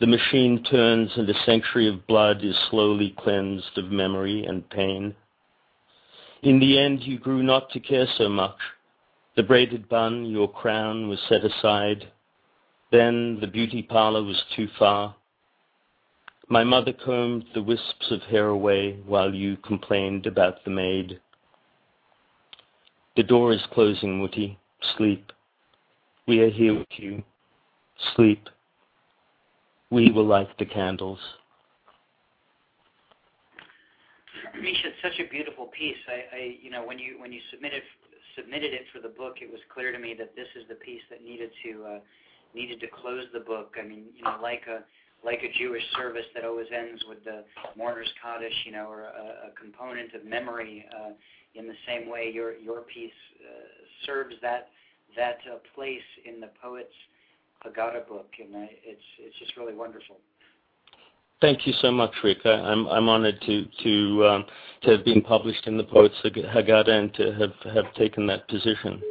The 0.00 0.06
machine 0.06 0.64
turns, 0.64 1.12
and 1.16 1.28
a 1.28 1.44
century 1.44 1.86
of 1.86 2.06
blood 2.06 2.42
is 2.42 2.56
slowly 2.70 3.14
cleansed 3.18 3.76
of 3.76 3.92
memory 3.92 4.44
and 4.46 4.68
pain. 4.70 5.14
In 6.42 6.58
the 6.58 6.78
end, 6.78 7.02
you 7.02 7.18
grew 7.18 7.42
not 7.42 7.70
to 7.70 7.80
care 7.80 8.06
so 8.16 8.30
much. 8.30 8.56
The 9.36 9.42
braided 9.42 9.90
bun, 9.90 10.24
your 10.24 10.50
crown, 10.50 11.08
was 11.08 11.20
set 11.28 11.44
aside. 11.44 12.08
Then 12.90 13.38
the 13.40 13.46
beauty 13.46 13.82
parlor 13.82 14.22
was 14.22 14.42
too 14.56 14.68
far. 14.78 15.14
My 16.48 16.64
mother 16.64 16.92
combed 16.92 17.44
the 17.54 17.62
wisps 17.62 18.10
of 18.10 18.22
hair 18.22 18.48
away 18.48 18.98
while 19.06 19.32
you 19.32 19.56
complained 19.58 20.26
about 20.26 20.64
the 20.64 20.70
maid. 20.70 21.20
The 23.16 23.22
door 23.22 23.52
is 23.52 23.62
closing, 23.72 24.18
Mutti. 24.20 24.56
Sleep. 24.96 25.32
We 26.26 26.40
are 26.40 26.50
here 26.50 26.74
with 26.74 26.88
you. 26.96 27.22
Sleep. 28.16 28.48
We 29.90 30.10
will 30.10 30.26
light 30.26 30.48
the 30.58 30.64
candles. 30.64 31.18
Misha, 34.60 34.88
it's 34.88 35.02
such 35.02 35.24
a 35.24 35.30
beautiful 35.30 35.66
piece. 35.66 35.96
I, 36.08 36.36
I, 36.36 36.56
you 36.60 36.70
know, 36.70 36.84
when 36.84 36.98
you 36.98 37.20
when 37.20 37.32
you 37.32 37.40
submitted 37.50 37.82
submitted 38.36 38.72
it 38.72 38.82
for 38.92 39.00
the 39.00 39.08
book, 39.08 39.38
it 39.40 39.50
was 39.50 39.60
clear 39.72 39.92
to 39.92 39.98
me 39.98 40.14
that 40.18 40.34
this 40.34 40.48
is 40.56 40.66
the 40.68 40.74
piece 40.76 41.02
that 41.10 41.24
needed 41.24 41.50
to 41.64 41.84
uh, 41.84 41.98
needed 42.54 42.80
to 42.80 42.86
close 42.88 43.24
the 43.32 43.40
book. 43.40 43.74
I 43.78 43.86
mean, 43.86 44.04
you 44.16 44.24
know, 44.24 44.36
like 44.42 44.62
a 44.68 44.84
like 45.24 45.42
a 45.42 45.58
Jewish 45.58 45.82
service 45.96 46.24
that 46.34 46.44
always 46.44 46.66
ends 46.74 47.02
with 47.08 47.22
the 47.24 47.44
mourner's 47.76 48.08
kaddish, 48.22 48.54
you 48.64 48.72
know, 48.72 48.86
or 48.88 49.02
a, 49.02 49.48
a 49.48 49.60
component 49.60 50.14
of 50.14 50.24
memory. 50.24 50.86
Uh, 50.94 51.10
in 51.54 51.66
the 51.66 51.74
same 51.86 52.08
way, 52.08 52.30
your 52.32 52.56
your 52.56 52.82
piece 52.82 53.10
uh, 53.40 54.06
serves 54.06 54.34
that 54.42 54.68
that 55.16 55.38
uh, 55.52 55.58
place 55.74 56.00
in 56.24 56.40
the 56.40 56.50
poet's 56.62 56.94
Haggadah 57.64 58.08
book, 58.08 58.28
and 58.38 58.56
I, 58.56 58.70
it's 58.84 59.02
it's 59.18 59.38
just 59.38 59.56
really 59.56 59.74
wonderful. 59.74 60.16
Thank 61.40 61.66
you 61.66 61.72
so 61.80 61.90
much, 61.90 62.12
Rick. 62.22 62.38
I, 62.44 62.52
am 62.52 62.86
I'm, 62.86 62.88
I'm 62.88 63.08
honored 63.08 63.40
to 63.46 63.64
to 63.82 64.26
um, 64.26 64.44
to 64.82 64.90
have 64.90 65.04
been 65.04 65.22
published 65.22 65.66
in 65.66 65.76
the 65.76 65.84
Poets 65.84 66.14
Haggadah 66.24 66.88
and 66.88 67.14
to 67.14 67.32
have 67.32 67.74
have 67.74 67.94
taken 67.94 68.26
that 68.26 68.46
position. 68.48 69.02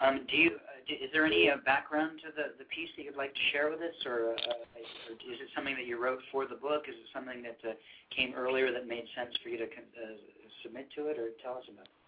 Um, 0.00 0.20
do 0.30 0.36
you 0.36 0.50
is 0.88 1.10
there 1.12 1.26
any 1.26 1.50
uh, 1.50 1.56
background 1.64 2.20
to 2.24 2.32
the, 2.34 2.56
the 2.58 2.64
piece 2.64 2.88
that 2.96 3.04
you'd 3.04 3.16
like 3.16 3.34
to 3.34 3.44
share 3.52 3.70
with 3.70 3.80
us, 3.80 3.94
or, 4.06 4.32
uh, 4.32 5.12
or 5.12 5.12
is 5.12 5.38
it 5.40 5.48
something 5.54 5.74
that 5.76 5.86
you 5.86 6.02
wrote 6.02 6.20
for 6.32 6.46
the 6.46 6.56
book? 6.56 6.84
Is 6.88 6.94
it 6.96 7.08
something 7.12 7.42
that 7.42 7.58
uh, 7.68 7.74
came 8.14 8.34
earlier 8.34 8.72
that 8.72 8.88
made 8.88 9.04
sense 9.14 9.34
for 9.42 9.48
you 9.50 9.58
to 9.58 9.64
uh, 9.64 10.16
submit 10.62 10.88
to 10.96 11.06
it, 11.08 11.18
or 11.18 11.28
tell 11.42 11.58
us 11.58 11.64
about 11.68 11.84
it? 11.84 11.98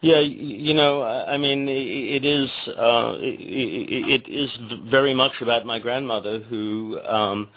Yeah, 0.00 0.20
you 0.20 0.74
know, 0.74 1.02
I 1.02 1.36
mean, 1.36 1.68
it 1.68 2.24
is 2.24 2.48
uh, 2.68 3.16
it, 3.20 4.24
it 4.26 4.32
is 4.32 4.50
very 4.90 5.14
much 5.14 5.32
about 5.40 5.66
my 5.66 5.78
grandmother 5.78 6.40
who 6.40 6.98
um, 7.06 7.48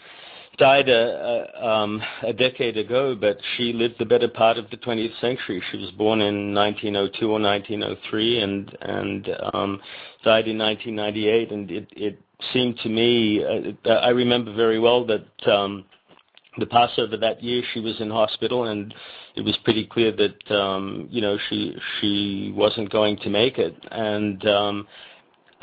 died 0.58 0.88
a, 0.88 1.46
a, 1.60 1.66
um, 1.66 2.02
a 2.22 2.32
decade 2.32 2.76
ago, 2.76 3.14
but 3.14 3.38
she 3.56 3.72
lived 3.72 3.96
the 3.98 4.04
better 4.04 4.28
part 4.28 4.56
of 4.58 4.70
the 4.70 4.76
20th 4.76 5.20
century. 5.20 5.62
She 5.70 5.78
was 5.78 5.90
born 5.92 6.20
in 6.20 6.54
1902 6.54 7.26
or 7.26 7.40
1903 7.40 8.40
and 8.40 8.78
and 8.80 9.28
um, 9.52 9.80
died 10.24 10.48
in 10.48 10.58
1998. 10.58 11.50
And 11.52 11.70
it, 11.70 11.88
it 11.92 12.20
seemed 12.52 12.78
to 12.78 12.88
me, 12.88 13.44
uh, 13.44 13.88
I 13.90 14.10
remember 14.10 14.54
very 14.54 14.78
well 14.78 15.06
that 15.06 15.52
um, 15.52 15.84
the 16.58 16.66
Passover 16.66 17.16
that 17.16 17.42
year 17.42 17.62
she 17.72 17.80
was 17.80 18.00
in 18.00 18.10
hospital, 18.10 18.64
and 18.64 18.94
it 19.34 19.42
was 19.42 19.56
pretty 19.64 19.86
clear 19.86 20.12
that 20.12 20.54
um, 20.54 21.08
you 21.10 21.20
know 21.20 21.36
she 21.48 21.76
she 22.00 22.52
wasn't 22.54 22.90
going 22.90 23.16
to 23.18 23.30
make 23.30 23.58
it. 23.58 23.74
And 23.90 24.46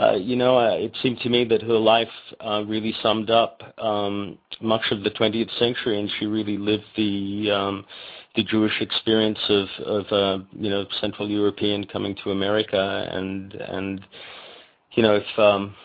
it 0.09 0.95
seemed 1.01 1.19
to 1.21 1.29
me 1.29 1.43
that 1.45 1.61
her 1.61 1.77
life 1.77 2.07
uh, 2.39 2.63
really 2.65 2.93
summed 3.01 3.29
up 3.29 3.61
um, 3.77 4.37
much 4.61 4.83
of 4.91 5.03
the 5.03 5.11
20th 5.11 5.57
century, 5.59 5.99
and 5.99 6.09
she 6.19 6.25
really 6.25 6.57
lived 6.57 6.85
the 6.95 7.51
um, 7.51 7.85
the 8.35 8.43
Jewish 8.43 8.79
experience 8.81 9.39
of 9.49 9.67
of 9.85 10.05
uh, 10.11 10.43
you 10.53 10.69
know 10.69 10.85
Central 10.99 11.29
European 11.29 11.85
coming 11.85 12.15
to 12.23 12.31
America, 12.31 13.09
and 13.11 13.53
and 13.53 14.01
you 14.93 15.03
know 15.03 15.15
if 15.15 15.39
um, 15.39 15.75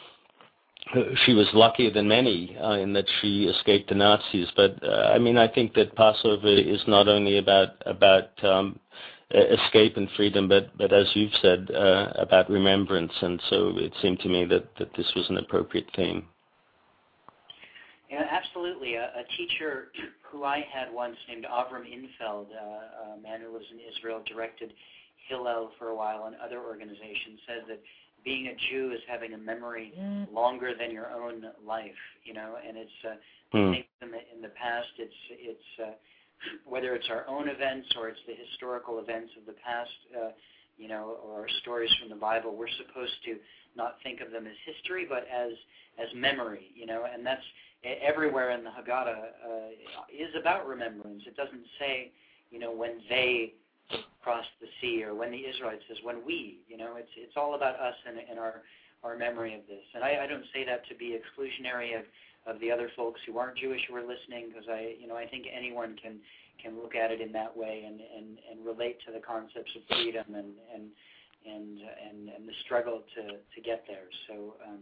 she 1.25 1.33
was 1.35 1.49
luckier 1.53 1.91
than 1.91 2.07
many 2.09 2.57
uh, 2.62 2.73
in 2.73 2.93
that 2.93 3.07
she 3.21 3.45
escaped 3.45 3.89
the 3.89 3.95
Nazis. 3.95 4.49
But 4.57 4.83
uh, 4.83 5.12
I 5.14 5.19
mean, 5.19 5.37
I 5.37 5.49
think 5.49 5.75
that 5.75 5.97
Passover 5.97 6.49
is 6.49 6.81
not 6.87 7.09
only 7.09 7.39
about 7.39 7.71
about 7.85 8.45
um, 8.45 8.79
escape 9.31 9.97
and 9.97 10.09
freedom, 10.16 10.49
but 10.49 10.77
but 10.79 10.93
as 10.93 11.07
you've 11.14 11.35
said 11.43 11.70
uh, 11.74 12.12
about 12.16 12.49
remembrance. 12.51 13.12
And 13.20 13.41
so 13.51 13.72
it 13.77 13.93
seemed 14.03 14.20
to 14.20 14.29
me 14.29 14.45
that 14.47 14.68
that 14.79 14.91
this 14.97 15.11
was 15.16 15.29
an 15.31 15.39
appropriate 15.39 15.89
theme. 15.97 16.24
Yeah, 18.11 18.22
absolutely. 18.31 18.95
A, 18.95 19.05
a 19.05 19.24
teacher 19.37 19.89
who 20.31 20.45
I 20.45 20.64
had 20.72 20.93
once 20.93 21.16
named 21.29 21.45
Avram 21.45 21.83
Infeld, 21.83 22.47
uh, 22.53 23.14
a 23.14 23.20
man 23.20 23.41
who 23.41 23.53
lives 23.53 23.66
in 23.72 23.81
Israel, 23.81 24.22
directed 24.27 24.72
Hillel 25.29 25.72
for 25.77 25.89
a 25.89 25.97
while 25.97 26.27
and 26.27 26.37
other 26.37 26.61
organizations, 26.61 27.41
says 27.49 27.62
that 27.68 27.81
being 28.24 28.47
a 28.47 28.55
Jew 28.70 28.93
is 28.93 29.01
having 29.09 29.35
a 29.35 29.39
memory 29.39 29.93
mm. 29.99 30.33
longer 30.33 30.72
than 30.79 30.93
your 30.93 31.11
own 31.11 31.45
life, 31.66 31.91
you 32.24 32.33
know, 32.33 32.57
and 32.66 32.77
it's 32.77 32.91
uh, 33.05 33.57
mm. 33.57 33.85
in 34.03 34.11
the 34.11 34.18
in 34.35 34.43
the 34.43 34.51
past. 34.51 34.89
It's 34.99 35.14
it's 35.31 35.81
uh, 35.83 35.91
whether 36.64 36.95
it's 36.95 37.09
our 37.11 37.26
own 37.28 37.49
events 37.49 37.89
or 37.99 38.09
it's 38.09 38.20
the 38.26 38.34
historical 38.34 38.99
events 38.99 39.32
of 39.39 39.47
the 39.47 39.55
past, 39.64 39.91
uh, 40.16 40.30
you 40.76 40.89
know, 40.89 41.16
or 41.24 41.49
stories 41.62 41.91
from 42.01 42.09
the 42.09 42.16
Bible, 42.16 42.55
we're 42.55 42.72
supposed 42.87 43.14
to 43.24 43.37
not 43.76 43.97
think 44.03 44.20
of 44.20 44.30
them 44.30 44.47
as 44.47 44.57
history, 44.64 45.07
but 45.09 45.26
as 45.32 45.53
as 45.99 46.09
memory, 46.14 46.72
you 46.74 46.84
know, 46.84 47.05
and 47.12 47.24
that's 47.24 47.43
everywhere 47.84 48.51
in 48.51 48.64
the 48.64 48.70
Haggadah 48.70 49.16
uh, 49.16 49.68
is 50.12 50.28
about 50.39 50.66
remembrance. 50.66 51.22
It 51.26 51.37
doesn't 51.37 51.64
say, 51.78 52.11
you 52.51 52.59
know, 52.59 52.72
when 52.72 53.01
they 53.09 53.55
crossed 54.22 54.49
the 54.61 54.66
sea 54.80 55.05
or 55.05 55.14
when 55.14 55.30
the 55.30 55.39
Israelites 55.39 55.82
says 55.89 55.99
when 56.03 56.24
we, 56.26 56.59
you 56.68 56.76
know, 56.76 56.97
it's 56.97 57.11
it's 57.16 57.37
all 57.37 57.55
about 57.55 57.78
us 57.78 57.95
and, 58.07 58.18
and 58.28 58.39
our 58.39 58.62
our 59.05 59.16
memory 59.16 59.55
of 59.55 59.61
this. 59.68 59.84
And 59.95 60.03
I, 60.03 60.24
I 60.24 60.26
don't 60.26 60.45
say 60.53 60.64
that 60.66 60.87
to 60.89 60.95
be 60.95 61.16
exclusionary 61.16 61.97
of 61.97 62.05
of 62.47 62.61
the 62.61 62.70
other 62.70 62.90
folks 62.97 63.20
who 63.26 63.38
aren't 63.38 63.59
Jewish 63.59 63.80
who 63.88 63.97
are 63.97 64.07
listening, 64.07 64.49
because 64.49 64.68
I, 64.70 64.94
you 65.01 65.09
know, 65.09 65.16
I 65.16 65.26
think 65.26 65.47
anyone 65.53 65.97
can 66.01 66.18
can 66.62 66.80
look 66.80 66.94
at 66.94 67.11
it 67.11 67.20
in 67.20 67.32
that 67.32 67.55
way 67.57 67.84
and 67.86 68.01
and 68.01 68.38
and 68.51 68.64
relate 68.64 68.99
to 69.07 69.12
the 69.12 69.20
concepts 69.20 69.72
of 69.76 69.82
freedom 69.88 70.34
and 70.34 70.53
and 70.74 70.90
and 71.47 71.78
and, 71.78 72.28
and 72.28 72.49
the 72.49 72.55
struggle 72.64 73.03
to 73.14 73.22
to 73.38 73.61
get 73.62 73.84
there. 73.86 74.09
So. 74.28 74.55
Um, 74.66 74.80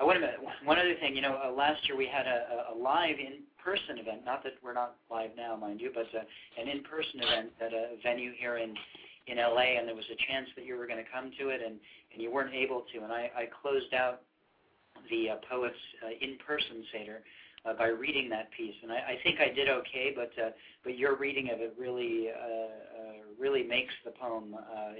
I 0.00 0.04
want 0.04 0.18
to 0.18 0.66
one 0.66 0.78
other 0.78 0.94
thing. 1.00 1.14
You 1.14 1.22
know, 1.22 1.38
uh, 1.44 1.52
last 1.52 1.86
year 1.86 1.96
we 1.96 2.08
had 2.08 2.26
a, 2.26 2.72
a 2.72 2.76
live 2.76 3.20
in-person 3.20 3.98
event. 3.98 4.24
Not 4.24 4.42
that 4.42 4.54
we're 4.64 4.72
not 4.72 4.96
live 5.10 5.30
now, 5.36 5.54
mind 5.54 5.80
you, 5.80 5.92
but 5.94 6.08
uh, 6.18 6.24
an 6.60 6.66
in-person 6.66 7.20
event 7.22 7.50
at 7.60 7.72
a 7.72 7.96
venue 8.02 8.32
here 8.36 8.56
in 8.56 8.74
in 9.28 9.36
LA, 9.36 9.78
and 9.78 9.86
there 9.86 9.94
was 9.94 10.08
a 10.10 10.18
chance 10.26 10.48
that 10.56 10.66
you 10.66 10.76
were 10.76 10.86
going 10.86 10.98
to 10.98 11.10
come 11.10 11.30
to 11.38 11.50
it, 11.50 11.60
and 11.64 11.78
and 12.12 12.22
you 12.22 12.32
weren't 12.32 12.54
able 12.54 12.84
to. 12.92 13.04
And 13.04 13.12
I, 13.12 13.30
I 13.36 13.48
closed 13.62 13.94
out 13.94 14.22
the 15.10 15.30
uh, 15.30 15.36
poet's 15.48 15.74
uh, 16.04 16.10
in-person 16.20 16.84
seder 16.92 17.22
uh, 17.64 17.74
by 17.74 17.88
reading 17.88 18.28
that 18.30 18.50
piece, 18.56 18.74
and 18.82 18.90
I, 18.90 18.96
I 18.96 19.18
think 19.22 19.38
I 19.40 19.52
did 19.52 19.68
okay, 19.68 20.12
but 20.14 20.32
uh, 20.42 20.50
but 20.84 20.98
your 20.98 21.16
reading 21.16 21.50
of 21.50 21.60
it 21.60 21.74
really 21.78 22.28
uh, 22.28 22.42
uh, 22.44 22.68
really 23.38 23.62
makes 23.62 23.94
the 24.04 24.10
poem 24.10 24.54
uh, 24.54 24.92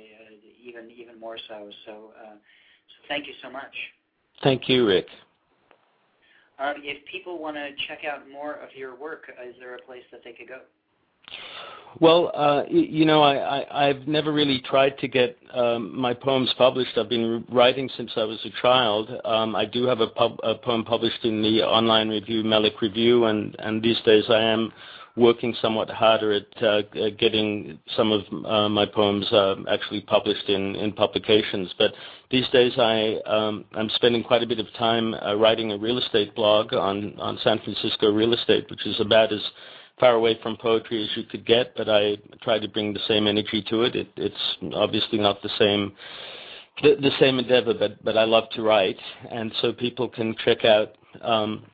even 0.63 0.91
even 0.91 1.19
more 1.19 1.37
so. 1.49 1.71
So 1.87 2.13
uh, 2.23 2.35
so 2.35 3.09
thank 3.09 3.27
you 3.27 3.35
so 3.43 3.51
much. 3.51 3.75
Thank 4.43 4.69
you, 4.69 4.87
Rick. 4.87 5.07
Um, 6.59 6.75
if 6.79 7.05
people 7.11 7.39
want 7.39 7.57
to 7.57 7.71
check 7.89 8.05
out 8.05 8.31
more 8.31 8.55
of 8.55 8.69
your 8.77 8.95
work, 8.95 9.31
is 9.45 9.55
there 9.59 9.75
a 9.75 9.83
place 9.83 10.05
that 10.13 10.21
they 10.25 10.33
could 10.33 10.49
go? 10.49 10.61
Well, 12.01 12.30
uh, 12.34 12.62
you 12.70 13.05
know, 13.05 13.22
I, 13.22 13.86
have 13.86 14.09
never 14.09 14.32
really 14.32 14.61
tried 14.61 14.99
to 14.99 15.09
get 15.09 15.36
um, 15.53 15.99
my 15.99 16.14
poems 16.14 16.53
published. 16.57 16.97
I've 16.97 17.09
been 17.09 17.45
writing 17.51 17.90
since 17.97 18.11
I 18.16 18.24
was 18.24 18.38
a 18.45 18.62
child. 18.62 19.11
Um, 19.24 19.55
I 19.55 19.66
do 19.66 19.84
have 19.84 20.01
a, 20.01 20.07
pub, 20.07 20.38
a, 20.43 20.55
poem 20.55 20.84
published 20.84 21.24
in 21.24 21.43
the 21.43 21.62
online 21.62 22.09
review, 22.09 22.45
Melic 22.45 22.80
Review, 22.80 23.26
and, 23.26 23.55
and 23.59 23.82
these 23.82 24.01
days 24.07 24.24
I 24.30 24.40
am 24.40 24.72
working 25.16 25.55
somewhat 25.61 25.90
harder 25.90 26.32
at 26.32 26.62
uh, 26.62 26.80
getting 27.18 27.78
some 27.95 28.11
of 28.11 28.22
uh, 28.47 28.68
my 28.70 28.86
poems 28.86 29.30
uh, 29.30 29.57
actually 29.70 30.01
published 30.01 30.49
in, 30.49 30.74
in 30.76 30.93
publications. 30.93 31.74
But 31.78 31.93
these 32.30 32.49
days 32.49 32.72
I, 32.78 33.18
um, 33.26 33.66
I'm 33.74 33.90
spending 33.90 34.24
quite 34.24 34.43
a 34.43 34.47
bit 34.47 34.59
of 34.59 34.66
time 34.78 35.12
uh, 35.14 35.34
writing 35.34 35.72
a 35.72 35.76
real 35.76 35.99
estate 35.99 36.34
blog 36.34 36.72
on, 36.72 37.18
on 37.18 37.38
San 37.45 37.59
Francisco 37.59 38.11
real 38.11 38.32
estate, 38.32 38.70
which 38.70 38.86
is 38.86 38.99
about 39.01 39.32
as 39.32 39.43
far 39.99 40.14
away 40.14 40.38
from 40.43 40.57
poetry 40.57 41.03
as 41.03 41.16
you 41.16 41.24
could 41.24 41.47
get, 41.47 41.74
but 41.76 41.88
I 41.88 42.16
try 42.43 42.59
to 42.59 42.68
bring 42.68 42.93
the 42.93 43.01
same 43.07 43.26
energy 43.26 43.64
to 43.70 43.82
it. 43.82 43.95
it 43.95 44.09
it's 44.16 44.57
obviously 44.74 45.18
not 45.18 45.43
the 45.43 45.51
same 45.59 45.93
the, 46.82 46.97
the 47.01 47.11
same 47.20 47.38
endeavor, 47.38 47.74
but 47.74 48.03
but 48.05 48.16
I 48.16 48.24
love 48.24 48.45
to 48.55 48.62
write, 48.62 48.99
and 49.30 49.53
so 49.61 49.72
people 49.72 50.09
can 50.09 50.34
check 50.45 50.64
out 50.64 50.95
um, 51.20 51.64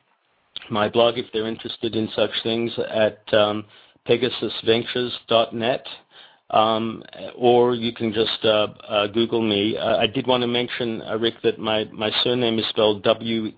my 0.70 0.88
blog 0.88 1.18
if 1.18 1.26
they're 1.32 1.46
interested 1.46 1.94
in 1.94 2.08
such 2.14 2.30
things 2.42 2.72
at 2.90 3.22
um, 3.32 3.64
PegasusVentures.net. 4.08 5.86
Um, 6.50 7.02
or 7.36 7.74
you 7.74 7.92
can 7.92 8.10
just 8.10 8.42
uh, 8.42 8.68
uh, 8.88 9.06
Google 9.08 9.42
me. 9.42 9.76
Uh, 9.76 9.98
I 9.98 10.06
did 10.06 10.26
want 10.26 10.40
to 10.40 10.46
mention, 10.46 11.02
uh, 11.02 11.18
Rick, 11.18 11.42
that 11.42 11.58
my, 11.58 11.84
my 11.92 12.10
surname 12.22 12.58
is 12.58 12.64
spelled 12.70 13.02
W-E-I-D-M-A-N, 13.02 13.56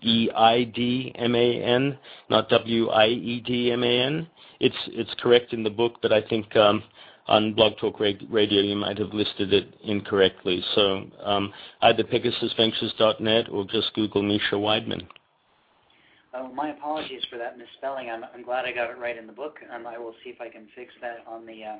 not 2.28 2.48
W-I-E-D-M-A-N 2.48 4.26
it's 4.60 4.76
it's 4.88 5.10
correct 5.20 5.52
in 5.52 5.62
the 5.62 5.70
book, 5.70 5.94
but 6.02 6.12
I 6.12 6.20
think 6.22 6.54
um, 6.56 6.82
on 7.26 7.54
Blog 7.54 7.78
Talk 7.78 7.98
Radio 8.00 8.60
you 8.60 8.76
might 8.76 8.98
have 8.98 9.12
listed 9.12 9.52
it 9.52 9.74
incorrectly. 9.82 10.62
So 10.74 11.04
um, 11.22 11.52
either 11.82 12.04
PegasusVentures.net 12.04 13.48
or 13.50 13.64
just 13.64 13.92
Google 13.94 14.22
Misha 14.22 14.54
Weidman. 14.54 15.06
Oh, 16.32 16.52
my 16.52 16.70
apologies 16.70 17.22
for 17.28 17.38
that 17.38 17.58
misspelling. 17.58 18.08
I'm, 18.08 18.24
I'm 18.34 18.44
glad 18.44 18.64
I 18.64 18.72
got 18.72 18.88
it 18.90 18.98
right 18.98 19.18
in 19.18 19.26
the 19.26 19.32
book. 19.32 19.56
Um, 19.74 19.86
I 19.86 19.98
will 19.98 20.14
see 20.22 20.30
if 20.30 20.40
I 20.40 20.48
can 20.48 20.68
fix 20.76 20.92
that 21.00 21.24
on 21.26 21.44
the 21.44 21.64
uh, 21.64 21.76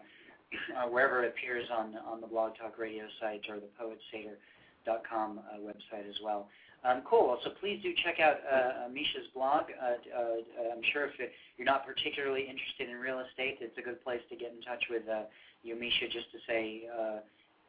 uh, 0.77 0.89
wherever 0.89 1.23
it 1.23 1.29
appears 1.29 1.67
on 1.71 1.95
on 2.07 2.21
the 2.21 2.27
Blog 2.27 2.53
Talk 2.61 2.79
Radio 2.79 3.05
site 3.21 3.43
or 3.49 3.57
the 3.57 3.69
PoetSeder.com 3.81 5.39
uh, 5.39 5.61
website 5.61 6.09
as 6.09 6.17
well. 6.25 6.49
Um, 6.83 7.03
cool. 7.05 7.39
So 7.45 7.51
please 7.61 7.81
do 7.83 7.93
check 8.05 8.21
out 8.21 8.37
uh, 8.51 8.87
uh 8.87 8.89
Misha's 8.89 9.29
blog. 9.35 9.65
Uh, 9.77 10.01
uh, 10.17 10.73
I'm 10.73 10.83
sure 10.93 11.05
if 11.07 11.13
you're 11.59 11.67
not 11.67 11.85
particularly 11.85 12.43
interested 12.43 12.89
in 12.89 12.97
real 12.97 13.21
estate, 13.21 13.59
it's 13.61 13.77
a 13.77 13.83
good 13.83 14.03
place 14.03 14.21
to 14.31 14.37
get 14.37 14.53
in 14.57 14.63
touch 14.63 14.83
with 14.89 15.03
uh, 15.09 15.29
you, 15.63 15.77
Misha, 15.77 16.09
just 16.09 16.33
to 16.33 16.39
say, 16.49 16.89
uh, 16.89 17.19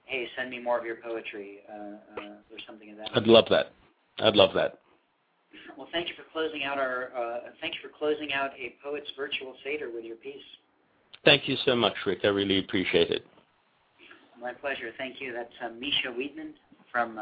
"Hey, 0.06 0.28
send 0.38 0.50
me 0.50 0.60
more 0.60 0.80
of 0.80 0.86
your 0.86 0.96
poetry" 0.96 1.60
or 1.68 2.58
something 2.66 2.92
of 2.92 2.98
that. 2.98 3.10
I'd 3.14 3.28
love 3.28 3.46
that. 3.50 3.74
I'd 4.20 4.36
love 4.36 4.52
that. 4.56 4.80
Well, 5.78 5.88
thank 5.92 6.08
you 6.08 6.16
for 6.16 6.24
closing 6.32 6.64
out 6.64 6.78
our. 6.78 7.12
thank 7.60 7.76
you 7.76 7.82
for 7.84 7.92
closing 7.98 8.32
out 8.32 8.52
a 8.58 8.76
poet's 8.82 9.12
virtual 9.18 9.56
seder 9.64 9.92
with 9.94 10.06
your 10.06 10.16
piece. 10.18 10.48
Thank 11.26 11.50
you 11.50 11.58
so 11.66 11.76
much, 11.76 11.94
Rick. 12.06 12.20
I 12.24 12.28
really 12.28 12.60
appreciate 12.60 13.12
it. 13.12 13.26
My 14.40 14.54
pleasure. 14.54 14.90
Thank 14.98 15.20
you. 15.20 15.34
That's 15.34 15.52
Misha 15.78 16.08
Weidman 16.18 16.54
from 16.92 17.20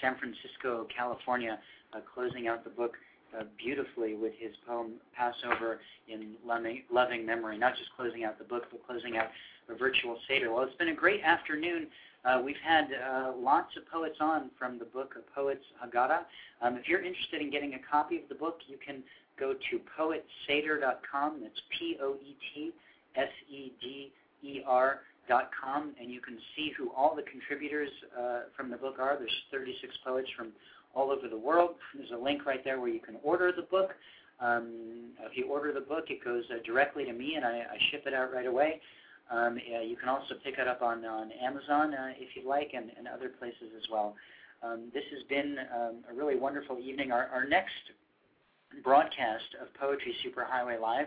San 0.00 0.16
Francisco, 0.16 0.86
California, 0.94 1.58
uh, 1.92 2.00
closing 2.14 2.48
out 2.48 2.64
the 2.64 2.70
book 2.70 2.94
uh, 3.38 3.44
beautifully 3.58 4.14
with 4.14 4.32
his 4.38 4.52
poem 4.66 4.92
Passover 5.16 5.80
in 6.08 6.34
loving 6.46 7.26
memory, 7.26 7.58
not 7.58 7.76
just 7.76 7.90
closing 7.96 8.24
out 8.24 8.38
the 8.38 8.44
book, 8.44 8.64
but 8.70 8.86
closing 8.86 9.16
out 9.16 9.28
a 9.68 9.74
virtual 9.74 10.18
Seder. 10.28 10.52
Well, 10.52 10.62
it's 10.64 10.76
been 10.76 10.88
a 10.88 10.94
great 10.94 11.22
afternoon. 11.22 11.88
Uh, 12.24 12.40
we've 12.44 12.60
had 12.64 12.88
uh, 12.92 13.32
lots 13.36 13.76
of 13.76 13.86
poets 13.90 14.16
on 14.20 14.50
from 14.58 14.78
the 14.78 14.84
book 14.86 15.14
of 15.16 15.22
Poets 15.34 15.64
Haggadah. 15.82 16.24
Um, 16.62 16.76
if 16.76 16.88
you're 16.88 17.02
interested 17.02 17.42
in 17.42 17.50
getting 17.50 17.74
a 17.74 17.78
copy 17.90 18.16
of 18.16 18.22
the 18.28 18.34
book, 18.34 18.60
you 18.66 18.78
can 18.84 19.02
go 19.38 19.52
to 19.52 19.80
poetseder.com. 19.98 21.40
That's 21.42 21.60
P-O-E-T-S-E-D-E-R 21.78 22.20
dot 24.86 25.00
com, 25.28 25.94
and 26.00 26.10
you 26.10 26.20
can 26.20 26.38
see 26.56 26.72
who 26.76 26.90
all 26.96 27.14
the 27.14 27.22
contributors 27.22 27.90
uh, 28.18 28.40
from 28.56 28.70
the 28.70 28.76
book 28.76 28.96
are. 28.98 29.16
There's 29.18 29.42
36 29.50 29.94
poets 30.04 30.28
from 30.36 30.52
all 30.94 31.10
over 31.10 31.28
the 31.28 31.38
world. 31.38 31.70
There's 31.94 32.10
a 32.12 32.22
link 32.22 32.46
right 32.46 32.62
there 32.64 32.80
where 32.80 32.90
you 32.90 33.00
can 33.00 33.16
order 33.22 33.52
the 33.54 33.62
book. 33.62 33.90
Um, 34.40 35.12
if 35.20 35.36
you 35.36 35.46
order 35.48 35.72
the 35.72 35.80
book, 35.80 36.04
it 36.08 36.24
goes 36.24 36.44
uh, 36.50 36.62
directly 36.64 37.04
to 37.04 37.12
me, 37.12 37.34
and 37.36 37.44
I, 37.44 37.58
I 37.58 37.78
ship 37.90 38.04
it 38.06 38.14
out 38.14 38.32
right 38.32 38.46
away. 38.46 38.80
Um, 39.30 39.58
you 39.86 39.96
can 39.96 40.08
also 40.08 40.34
pick 40.44 40.58
it 40.58 40.68
up 40.68 40.82
on, 40.82 41.04
on 41.04 41.30
Amazon 41.32 41.94
uh, 41.94 42.12
if 42.18 42.36
you'd 42.36 42.46
like, 42.46 42.72
and, 42.74 42.90
and 42.98 43.08
other 43.08 43.30
places 43.30 43.72
as 43.76 43.88
well. 43.90 44.14
Um, 44.62 44.90
this 44.92 45.04
has 45.12 45.22
been 45.28 45.56
um, 45.74 45.96
a 46.10 46.14
really 46.14 46.36
wonderful 46.36 46.78
evening. 46.78 47.10
Our, 47.10 47.26
our 47.28 47.46
next 47.46 47.72
broadcast 48.82 49.44
of 49.60 49.72
Poetry 49.74 50.14
Superhighway 50.24 50.80
Live 50.80 51.06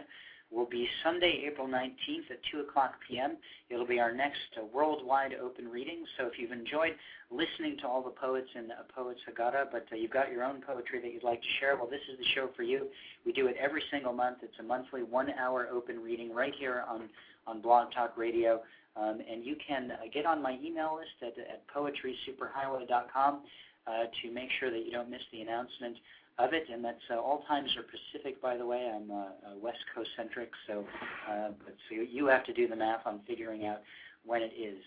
will 0.51 0.65
be 0.65 0.87
Sunday, 1.03 1.43
April 1.45 1.67
19th 1.67 2.31
at 2.31 2.39
2 2.51 2.61
o'clock 2.61 2.93
p.m. 3.07 3.37
It'll 3.69 3.85
be 3.85 3.99
our 3.99 4.13
next 4.13 4.39
worldwide 4.73 5.33
open 5.33 5.67
reading. 5.67 6.05
So 6.17 6.25
if 6.25 6.39
you've 6.39 6.51
enjoyed 6.51 6.95
listening 7.29 7.77
to 7.81 7.87
all 7.87 8.01
the 8.01 8.11
poets 8.11 8.47
in 8.55 8.71
uh, 8.71 8.83
Poets 8.95 9.19
Haggadah, 9.27 9.71
but 9.71 9.85
uh, 9.91 9.95
you've 9.95 10.11
got 10.11 10.31
your 10.31 10.43
own 10.43 10.61
poetry 10.61 11.01
that 11.01 11.13
you'd 11.13 11.23
like 11.23 11.41
to 11.41 11.47
share, 11.59 11.75
well, 11.75 11.89
this 11.89 12.01
is 12.11 12.17
the 12.17 12.25
show 12.33 12.49
for 12.55 12.63
you. 12.63 12.87
We 13.25 13.33
do 13.33 13.47
it 13.47 13.55
every 13.59 13.83
single 13.91 14.13
month. 14.13 14.37
It's 14.41 14.57
a 14.59 14.63
monthly 14.63 15.03
one-hour 15.03 15.67
open 15.71 16.01
reading 16.01 16.33
right 16.33 16.53
here 16.57 16.83
on, 16.87 17.09
on 17.45 17.61
Blog 17.61 17.91
Talk 17.91 18.17
Radio. 18.17 18.61
Um, 18.95 19.19
and 19.29 19.45
you 19.45 19.55
can 19.67 19.91
uh, 19.91 19.97
get 20.13 20.25
on 20.25 20.41
my 20.41 20.57
email 20.63 20.97
list 20.97 21.21
at, 21.21 21.37
at 21.39 21.67
poetrysuperhighway.com 21.67 23.41
uh, 23.87 23.91
to 24.21 24.31
make 24.31 24.49
sure 24.59 24.71
that 24.71 24.85
you 24.85 24.91
don't 24.91 25.09
miss 25.09 25.21
the 25.31 25.41
announcement 25.41 25.97
of 26.39 26.53
it, 26.53 26.67
and 26.71 26.83
that's 26.83 27.01
uh, 27.09 27.15
all 27.15 27.43
times 27.47 27.75
are 27.77 27.83
Pacific, 27.83 28.41
by 28.41 28.57
the 28.57 28.65
way. 28.65 28.91
I'm 28.93 29.09
uh, 29.09 29.55
West 29.61 29.79
Coast 29.93 30.09
centric, 30.15 30.51
so 30.67 30.85
uh, 31.29 31.49
but 31.63 31.75
so 31.89 31.95
you 31.95 32.27
have 32.27 32.45
to 32.45 32.53
do 32.53 32.67
the 32.67 32.75
math 32.75 33.05
on 33.05 33.21
figuring 33.27 33.65
out 33.65 33.81
when 34.25 34.41
it 34.41 34.53
is. 34.57 34.77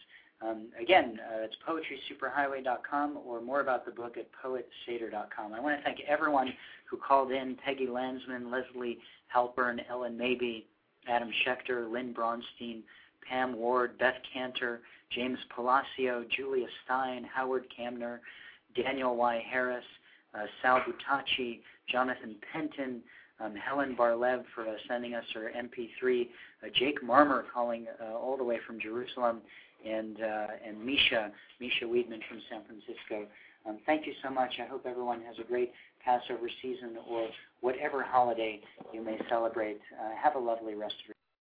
Um, 0.43 0.69
again, 0.81 1.21
uh, 1.29 1.43
it's 1.43 1.57
poetrysuperhighway.com 1.69 3.19
or 3.27 3.43
more 3.43 3.61
about 3.61 3.85
the 3.85 3.91
book 3.91 4.17
at 4.17 4.29
poetseder.com. 4.43 5.53
I 5.53 5.61
want 5.61 5.79
to 5.79 5.85
thank 5.85 6.01
everyone 6.09 6.55
who 6.89 6.97
called 6.97 7.31
in, 7.31 7.57
Peggy 7.63 7.87
Landsman, 7.87 8.51
Leslie 8.51 8.99
Halpern, 9.35 9.81
Ellen 9.91 10.17
Maybe, 10.17 10.67
Adam 11.09 11.31
Schechter, 11.45 11.91
Lynn 11.91 12.15
Braunstein, 12.15 12.83
Pam 13.29 13.55
Ward, 13.55 13.99
Beth 13.99 14.15
Cantor, 14.33 14.81
James 15.15 15.39
Palacio, 15.55 16.25
Julia 16.35 16.67
Stein, 16.85 17.25
Howard 17.25 17.67
Camner, 17.75 18.21
Daniel 18.75 19.17
Y. 19.17 19.45
Harris, 19.51 19.85
Sal 20.63 20.81
Buttaci, 20.81 21.61
Jonathan 21.91 22.37
Penton, 22.53 23.03
um, 23.41 23.55
Helen 23.55 23.95
Bar-Lev 23.95 24.45
for 24.55 24.69
uh, 24.69 24.75
sending 24.89 25.15
us 25.15 25.25
her 25.35 25.51
MP3, 25.57 26.29
uh, 26.63 26.69
Jake 26.75 27.03
Marmer 27.03 27.45
calling 27.53 27.87
uh, 28.01 28.15
all 28.15 28.37
the 28.37 28.45
way 28.45 28.59
from 28.67 28.79
Jerusalem, 28.79 29.41
and 29.87 30.21
uh, 30.21 30.47
and 30.67 30.85
Misha 30.85 31.33
Misha 31.59 31.85
Weidman 31.85 32.21
from 32.29 32.41
San 32.51 32.63
Francisco. 32.67 33.27
Um, 33.67 33.79
thank 33.87 34.07
you 34.07 34.13
so 34.23 34.31
much. 34.31 34.55
I 34.61 34.67
hope 34.67 34.85
everyone 34.87 35.21
has 35.23 35.37
a 35.39 35.45
great 35.45 35.73
Passover 36.05 36.49
season 36.63 36.97
or 37.09 37.29
whatever 37.61 38.03
holiday 38.03 38.61
you 38.93 39.03
may 39.03 39.19
celebrate. 39.29 39.81
Uh, 39.99 40.11
have 40.23 40.35
a 40.35 40.39
lovely 40.39 40.75
rest 40.75 40.95
of 41.03 41.09
your 41.09 41.20